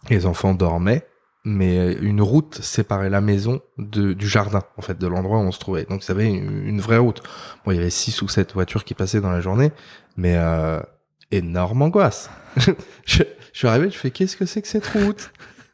les 0.10 0.26
enfants 0.26 0.54
dormaient, 0.54 1.06
mais 1.44 1.94
une 1.94 2.22
route 2.22 2.62
séparait 2.62 3.10
la 3.10 3.22
maison 3.22 3.62
de, 3.78 4.14
du 4.14 4.28
jardin, 4.28 4.62
en 4.78 4.82
fait, 4.82 4.98
de 4.98 5.08
l'endroit 5.08 5.40
où 5.40 5.42
on 5.42 5.52
se 5.52 5.60
trouvait. 5.60 5.86
Donc, 5.86 6.04
ça 6.04 6.14
avait 6.14 6.30
une, 6.30 6.82
vraie 6.82 6.98
route. 6.98 7.24
Bon, 7.66 7.72
il 7.72 7.76
y 7.76 7.80
avait 7.80 7.90
six 7.90 8.22
ou 8.22 8.28
sept 8.28 8.54
voitures 8.54 8.84
qui 8.84 8.94
passaient 8.94 9.22
dans 9.22 9.32
la 9.32 9.42
journée, 9.42 9.72
mais 10.18 10.38
énorme 11.32 11.82
angoisse. 11.82 12.30
je, 13.06 13.24
je 13.54 13.58
suis 13.58 13.68
arrivé, 13.68 13.90
je 13.90 13.98
fais, 13.98 14.12
qu'est-ce 14.12 14.38
que 14.38 14.46
c'est 14.46 14.62
que 14.62 14.68
cette 14.68 14.88
route? 14.88 15.32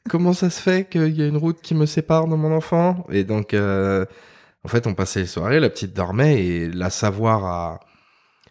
Comment 0.09 0.34
ça 0.34 0.49
se 0.49 0.61
fait 0.61 0.89
qu'il 0.89 1.15
y 1.18 1.22
a 1.22 1.28
une 1.28 1.38
route 1.38 1.61
qui 1.61 1.76
me 1.76 1.86
sépare 1.86 2.28
de 2.28 2.36
mon 2.36 2.55
enfant? 2.55 3.05
Et 3.09 3.24
donc, 3.24 3.53
euh, 3.53 4.05
en 4.63 4.68
fait, 4.68 4.88
on 4.88 4.93
passait 4.93 5.22
les 5.22 5.26
soirées, 5.28 5.59
la 5.59 5.70
petite 5.70 5.93
dormait 5.93 6.43
et 6.43 6.70
la 6.70 6.89
savoir 6.89 7.45
à, 7.45 7.80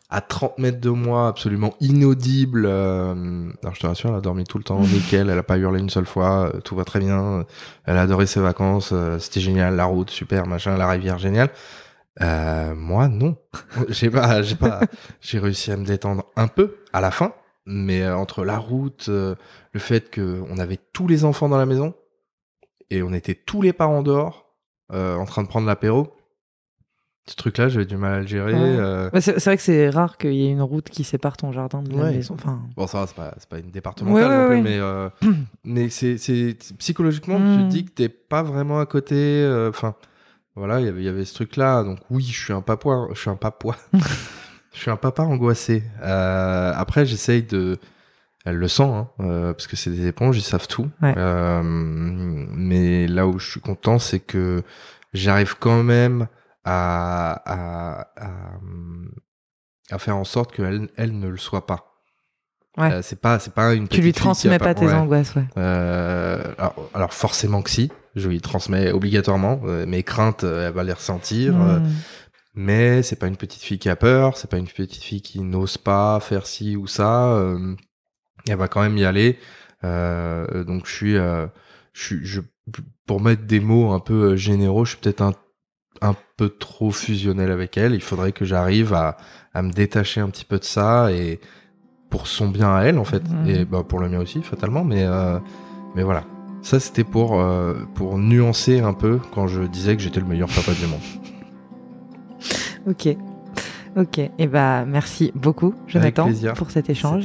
à 0.09 0.21
30 0.21 0.59
mètres 0.59 0.81
de 0.81 0.91
moi, 0.91 1.29
absolument 1.29 1.75
inaudible. 1.81 2.65
Euh, 2.67 3.51
alors, 3.63 3.75
je 3.75 3.81
te 3.81 3.87
rassure, 3.87 4.11
elle 4.11 4.17
a 4.17 4.21
dormi 4.21 4.45
tout 4.45 4.59
le 4.59 4.65
temps, 4.65 4.81
nickel, 4.87 5.29
elle 5.31 5.39
a 5.39 5.43
pas 5.43 5.59
hurlé 5.59 5.81
une 5.81 5.91
seule 5.91 6.07
fois, 6.07 6.53
euh, 6.55 6.61
tout 6.61 6.77
va 6.77 6.85
très 6.85 7.01
bien. 7.01 7.45
Elle 7.85 7.97
a 7.97 8.03
adoré 8.03 8.27
ses 8.27 8.41
vacances, 8.41 8.95
c'était 9.19 9.41
génial, 9.41 9.75
la 9.77 9.85
route, 9.87 10.11
super, 10.11 10.47
machin, 10.47 10.77
la 10.77 10.89
rivière, 10.89 11.19
génial. 11.19 11.51
euh, 12.23 12.75
Moi, 12.75 13.09
non. 13.09 13.37
j'ai 13.89 14.11
pas, 14.11 14.43
j'ai 14.43 14.57
pas, 14.57 14.81
j'ai 15.21 15.39
réussi 15.39 15.73
à 15.73 15.77
me 15.77 15.85
détendre 15.85 16.25
un 16.37 16.49
peu 16.49 16.77
à 16.93 17.01
la 17.01 17.11
fin, 17.11 17.33
mais 17.67 18.03
euh, 18.03 18.17
entre 18.17 18.45
la 18.45 18.59
route, 18.59 19.07
euh, 19.09 19.35
le 19.73 19.81
fait 19.81 20.11
que 20.11 20.41
on 20.51 20.59
avait 20.59 20.79
tous 20.93 21.09
les 21.09 21.25
enfants 21.25 21.49
dans 21.49 21.59
la 21.59 21.67
maison 21.67 21.95
et 22.91 23.03
on 23.03 23.13
était 23.13 23.35
tous 23.35 23.61
les 23.63 23.73
parents 23.73 24.03
dehors 24.03 24.45
en 24.93 25.25
train 25.25 25.43
de 25.43 25.49
prendre 25.49 25.67
l'apéro. 25.67 26.16
Ce 27.29 27.35
truc-là, 27.35 27.68
j'avais 27.68 27.87
du 27.87 27.97
mal 27.97 28.12
à 28.14 28.20
le 28.20 28.27
gérer. 28.27 28.53
c'est 29.20 29.45
vrai 29.45 29.57
que 29.57 29.62
c'est 29.62 29.91
rare 29.91 30.16
qu'il 30.16 30.35
y 30.35 30.47
ait 30.47 30.51
une 30.51 30.62
route 30.62 30.89
qui 30.89 31.03
sépare 31.03 31.37
ton 31.37 31.51
jardin 31.51 31.83
de 31.83 31.97
la 31.97 32.11
maison. 32.11 32.35
Enfin... 32.35 32.61
Bon, 32.77 32.87
ça 32.87 33.01
va, 33.01 33.07
c'est 33.07 33.16
pas, 33.16 33.35
pas 33.51 33.59
une 33.59 33.70
départementale 33.70 34.43
non 34.43 34.49
plus, 34.49 34.62
mais, 34.62 34.81
mais 35.64 35.89
c'est 35.89 36.57
psychologiquement, 36.79 37.39
tu 37.39 37.43
te 37.43 37.62
hmm. 37.62 37.68
dis 37.68 37.85
que 37.85 37.91
t'es 37.91 38.09
pas 38.09 38.43
vraiment 38.43 38.79
à 38.79 38.87
côté. 38.87 39.45
Enfin, 39.68 39.97
voilà, 40.57 40.81
y 40.81 40.87
il 40.87 41.03
y 41.03 41.09
avait 41.09 41.24
ce 41.24 41.35
truc-là. 41.35 41.83
Donc 41.83 41.99
oui, 42.11 42.24
je 42.24 42.45
suis 42.45 42.53
un 42.53 42.62
papois, 42.62 43.09
je 43.12 43.20
suis 43.20 43.31
un 43.31 43.37
papois. 43.37 43.77
je 44.77 44.83
suis 44.83 44.91
un 44.91 44.97
papa 44.97 45.22
angoissé. 45.22 45.83
Euh, 46.03 46.72
après, 46.74 47.07
j'essaye 47.07 47.43
de. 47.43 47.79
Elle 48.45 48.57
le 48.57 48.68
sent, 48.68 48.85
hein, 48.85 49.09
euh, 49.20 49.53
parce 49.53 49.66
que 49.66 49.74
c'est 49.74 49.91
des 49.91 50.07
éponges, 50.07 50.39
ils 50.39 50.43
savent 50.43 50.68
tout. 50.68 50.89
Euh, 51.03 51.62
mais 51.64 53.09
là 53.09 53.27
où 53.27 53.41
je 53.41 53.51
suis 53.51 53.61
content, 53.61 53.99
c'est 53.99 54.20
que 54.20 54.62
j'arrive 55.12 55.57
quand 55.59 55.83
même 55.83 56.29
à, 56.67 57.33
à, 57.45 58.01
à, 58.17 58.59
à, 59.91 59.99
faire 59.99 60.17
en 60.17 60.25
sorte 60.25 60.53
qu'elle 60.53 60.91
elle 60.97 61.19
ne 61.19 61.29
le 61.29 61.37
soit 61.37 61.67
pas. 61.67 61.93
Ouais. 62.77 62.93
Euh, 62.93 63.03
c'est 63.03 63.21
pas 63.21 63.39
c'est 63.39 63.55
pas 63.55 63.73
une 63.73 63.89
tu 63.89 64.03
lui 64.03 64.12
transmets 64.12 64.59
pas, 64.59 64.75
tes 64.75 64.93
angoisses 64.93 65.35
ouais. 65.35 65.47
Euh, 65.57 66.43
alors, 66.59 66.91
alors, 66.93 67.14
forcément 67.14 67.62
que 67.62 67.71
si 67.71 67.91
je 68.17 68.29
lui 68.29 68.43
transmets 68.43 68.93
obligatoirement 68.93 69.62
euh, 69.64 69.87
mes 69.87 70.03
craintes 70.03 70.45
elle 70.45 70.75
va 70.75 70.85
les 70.85 70.93
ressentir 70.93 71.55
hmm. 71.55 71.89
mais 72.55 73.03
c'est 73.03 73.17
pas 73.17 73.29
une 73.29 73.39
petite 73.39 73.62
fille 73.62 73.79
qui 73.79 73.89
a 73.89 73.97
peur 73.97 74.37
c'est 74.37 74.51
pas 74.51 74.59
une 74.59 74.67
petite 74.67 75.03
fille 75.03 75.23
qui 75.23 75.41
n'ose 75.41 75.79
pas 75.79 76.21
faire 76.21 76.47
ci 76.47 76.77
ou 76.77 76.87
ça 76.87 77.43
elle 78.47 78.57
va 78.57 78.69
quand 78.69 78.83
même 78.83 78.99
y 78.99 79.07
aller 79.07 79.39
donc 79.83 80.85
je 80.85 80.93
suis 80.93 81.14
je 81.14 81.49
suis 81.95 82.27
je 82.27 82.43
pour 83.07 83.23
mettre 83.23 83.45
des 83.45 83.61
mots 83.61 83.93
un 83.93 84.01
peu 84.01 84.37
généraux 84.37 84.85
je 84.85 84.91
suis 84.91 85.01
peut-être 85.01 85.23
un 85.23 85.33
un 86.03 86.15
peu 86.37 86.49
trop 86.49 86.91
fusionnel 86.91 87.51
avec 87.51 87.77
elle. 87.77 87.95
Il 87.95 88.03
faudrait 88.03 88.33
que 88.33 88.45
j'arrive 88.45 88.95
à 88.95 89.17
à 89.57 89.63
me 89.63 89.73
détacher 89.73 90.21
un 90.21 90.29
petit 90.29 90.45
peu 90.45 90.59
de 90.59 90.65
ça 90.65 91.11
et 91.11 91.41
pour 92.11 92.27
son 92.27 92.49
bien 92.49 92.75
à 92.75 92.83
elle 92.83 92.99
en 92.99 93.05
fait. 93.05 93.23
Mhm. 93.29 93.49
et 93.49 93.65
bah, 93.65 93.83
pour 93.87 94.01
le 94.01 94.09
mien 94.09 94.21
aussi 94.21 94.43
fatalement. 94.43 94.85
Mais 94.85 95.05
euh, 95.05 95.39
mais 95.95 96.03
voilà. 96.03 96.25
Ça 96.63 96.79
c'était 96.79 97.05
pour 97.05 97.41
euh, 97.41 97.75
pour 97.95 98.19
nuancer 98.19 98.81
un 98.81 98.93
peu 98.93 99.19
quand 99.35 99.47
je 99.47 99.63
disais 99.63 99.97
que 99.97 100.03
j'étais 100.03 100.21
le 100.21 100.27
meilleur 100.27 100.49
papa 100.49 100.73
du 100.73 100.87
monde. 100.87 101.01
Ok. 102.89 103.17
Ok. 103.97 104.19
Et 104.19 104.31
eh 104.39 104.47
bah 104.47 104.85
merci 104.85 105.33
beaucoup 105.35 105.75
Jonathan 105.89 106.29
pour 106.55 106.71
cet 106.71 106.89
échange. 106.89 107.25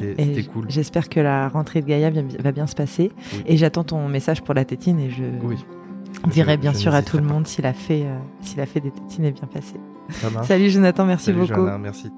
Cool. 0.52 0.66
j'espère 0.70 1.08
que 1.08 1.20
la 1.20 1.50
rentrée 1.50 1.84
de 1.84 1.88
Gaïa 1.88 2.10
va 2.10 2.52
bien 2.52 2.66
se 2.66 2.74
passer. 2.74 3.12
Et 3.46 3.58
j'attends 3.58 3.84
ton 3.84 4.08
message 4.08 4.42
pour 4.42 4.56
la 4.56 4.66
tétine 4.66 5.00
et 5.00 5.12
je 5.12 5.24
dirai 6.30 6.58
bien 6.58 6.74
sûr 6.74 6.94
à 6.94 7.02
tout 7.02 7.18
le 7.18 7.24
monde 7.24 7.48
si 7.48 7.62
la 7.62 7.74
fait 7.74 8.04
euh, 8.04 8.18
si 8.42 8.56
la 8.56 8.66
fait 8.66 8.80
des 8.80 8.92
tétines 8.92 9.26
est 9.26 9.32
bien 9.32 9.48
passée 9.48 9.80
salut 10.44 10.70
Jonathan 10.70 11.06
merci 11.06 11.26
Salut, 11.28 11.40
beaucoup 11.40 11.68
merci 11.80 12.12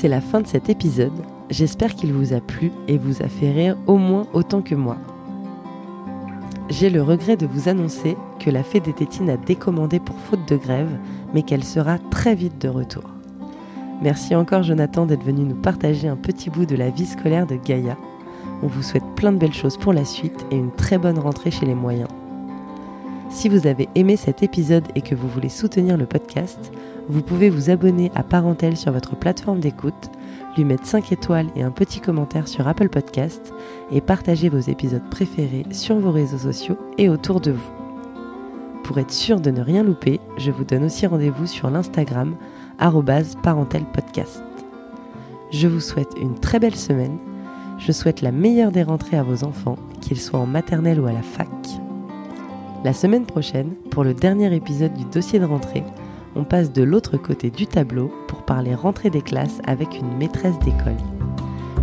c'est 0.00 0.06
la 0.06 0.20
fin 0.20 0.40
de 0.40 0.46
cet 0.46 0.68
épisode. 0.68 1.24
J'espère 1.50 1.96
qu'il 1.96 2.12
vous 2.12 2.32
a 2.32 2.40
plu 2.40 2.70
et 2.86 2.98
vous 2.98 3.20
a 3.20 3.26
fait 3.26 3.50
rire 3.50 3.76
au 3.88 3.96
moins 3.96 4.28
autant 4.32 4.62
que 4.62 4.76
moi. 4.76 4.96
J'ai 6.68 6.88
le 6.88 7.02
regret 7.02 7.36
de 7.36 7.48
vous 7.48 7.68
annoncer 7.68 8.16
que 8.38 8.48
la 8.48 8.62
fée 8.62 8.78
des 8.78 8.92
tétines 8.92 9.28
a 9.28 9.36
décommandé 9.36 9.98
pour 9.98 10.14
faute 10.20 10.46
de 10.46 10.56
grève, 10.56 10.96
mais 11.34 11.42
qu'elle 11.42 11.64
sera 11.64 11.98
très 11.98 12.36
vite 12.36 12.62
de 12.62 12.68
retour. 12.68 13.02
Merci 14.00 14.36
encore 14.36 14.62
Jonathan 14.62 15.04
d'être 15.04 15.24
venu 15.24 15.42
nous 15.42 15.60
partager 15.60 16.06
un 16.06 16.14
petit 16.14 16.48
bout 16.48 16.64
de 16.64 16.76
la 16.76 16.90
vie 16.90 17.06
scolaire 17.06 17.48
de 17.48 17.56
Gaïa. 17.56 17.96
On 18.62 18.66
vous 18.66 18.82
souhaite 18.82 19.14
plein 19.14 19.32
de 19.32 19.38
belles 19.38 19.54
choses 19.54 19.76
pour 19.76 19.92
la 19.92 20.04
suite 20.04 20.46
et 20.50 20.56
une 20.56 20.72
très 20.72 20.98
bonne 20.98 21.18
rentrée 21.18 21.50
chez 21.50 21.66
les 21.66 21.74
moyens. 21.74 22.08
Si 23.30 23.48
vous 23.48 23.66
avez 23.66 23.88
aimé 23.94 24.16
cet 24.16 24.42
épisode 24.42 24.86
et 24.94 25.02
que 25.02 25.14
vous 25.14 25.28
voulez 25.28 25.50
soutenir 25.50 25.96
le 25.96 26.06
podcast, 26.06 26.72
vous 27.08 27.22
pouvez 27.22 27.50
vous 27.50 27.70
abonner 27.70 28.10
à 28.14 28.22
Parentèle 28.22 28.76
sur 28.76 28.90
votre 28.92 29.16
plateforme 29.16 29.60
d'écoute, 29.60 30.10
lui 30.56 30.64
mettre 30.64 30.86
5 30.86 31.12
étoiles 31.12 31.48
et 31.54 31.62
un 31.62 31.70
petit 31.70 32.00
commentaire 32.00 32.48
sur 32.48 32.66
Apple 32.66 32.88
Podcast 32.88 33.52
et 33.92 34.00
partager 34.00 34.48
vos 34.48 34.58
épisodes 34.58 35.08
préférés 35.10 35.66
sur 35.70 35.98
vos 35.98 36.10
réseaux 36.10 36.38
sociaux 36.38 36.78
et 36.96 37.08
autour 37.08 37.40
de 37.40 37.52
vous. 37.52 37.72
Pour 38.82 38.98
être 38.98 39.12
sûr 39.12 39.40
de 39.40 39.50
ne 39.50 39.60
rien 39.60 39.82
louper, 39.82 40.20
je 40.38 40.50
vous 40.50 40.64
donne 40.64 40.84
aussi 40.84 41.06
rendez-vous 41.06 41.46
sur 41.46 41.68
l'Instagram 41.68 42.34
parentelpodcast. 42.78 44.42
Je 45.50 45.68
vous 45.68 45.80
souhaite 45.80 46.14
une 46.18 46.38
très 46.38 46.58
belle 46.58 46.76
semaine. 46.76 47.18
Je 47.78 47.92
souhaite 47.92 48.22
la 48.22 48.32
meilleure 48.32 48.72
des 48.72 48.82
rentrées 48.82 49.16
à 49.16 49.22
vos 49.22 49.44
enfants, 49.44 49.76
qu'ils 50.00 50.20
soient 50.20 50.40
en 50.40 50.46
maternelle 50.46 51.00
ou 51.00 51.06
à 51.06 51.12
la 51.12 51.22
fac. 51.22 51.48
La 52.84 52.92
semaine 52.92 53.24
prochaine, 53.24 53.74
pour 53.90 54.04
le 54.04 54.14
dernier 54.14 54.54
épisode 54.54 54.94
du 54.94 55.04
dossier 55.04 55.38
de 55.38 55.44
rentrée, 55.44 55.84
on 56.36 56.44
passe 56.44 56.72
de 56.72 56.82
l'autre 56.82 57.16
côté 57.16 57.50
du 57.50 57.66
tableau 57.66 58.12
pour 58.28 58.42
parler 58.42 58.74
rentrée 58.74 59.10
des 59.10 59.22
classes 59.22 59.60
avec 59.64 59.98
une 59.98 60.16
maîtresse 60.16 60.58
d'école. 60.60 60.96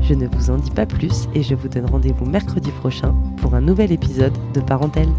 Je 0.01 0.13
ne 0.13 0.27
vous 0.27 0.51
en 0.51 0.57
dis 0.57 0.71
pas 0.71 0.85
plus 0.85 1.27
et 1.33 1.43
je 1.43 1.55
vous 1.55 1.67
donne 1.67 1.85
rendez-vous 1.85 2.25
mercredi 2.25 2.71
prochain 2.71 3.15
pour 3.37 3.55
un 3.55 3.61
nouvel 3.61 3.91
épisode 3.91 4.37
de 4.53 4.61
Parentèle. 4.61 5.09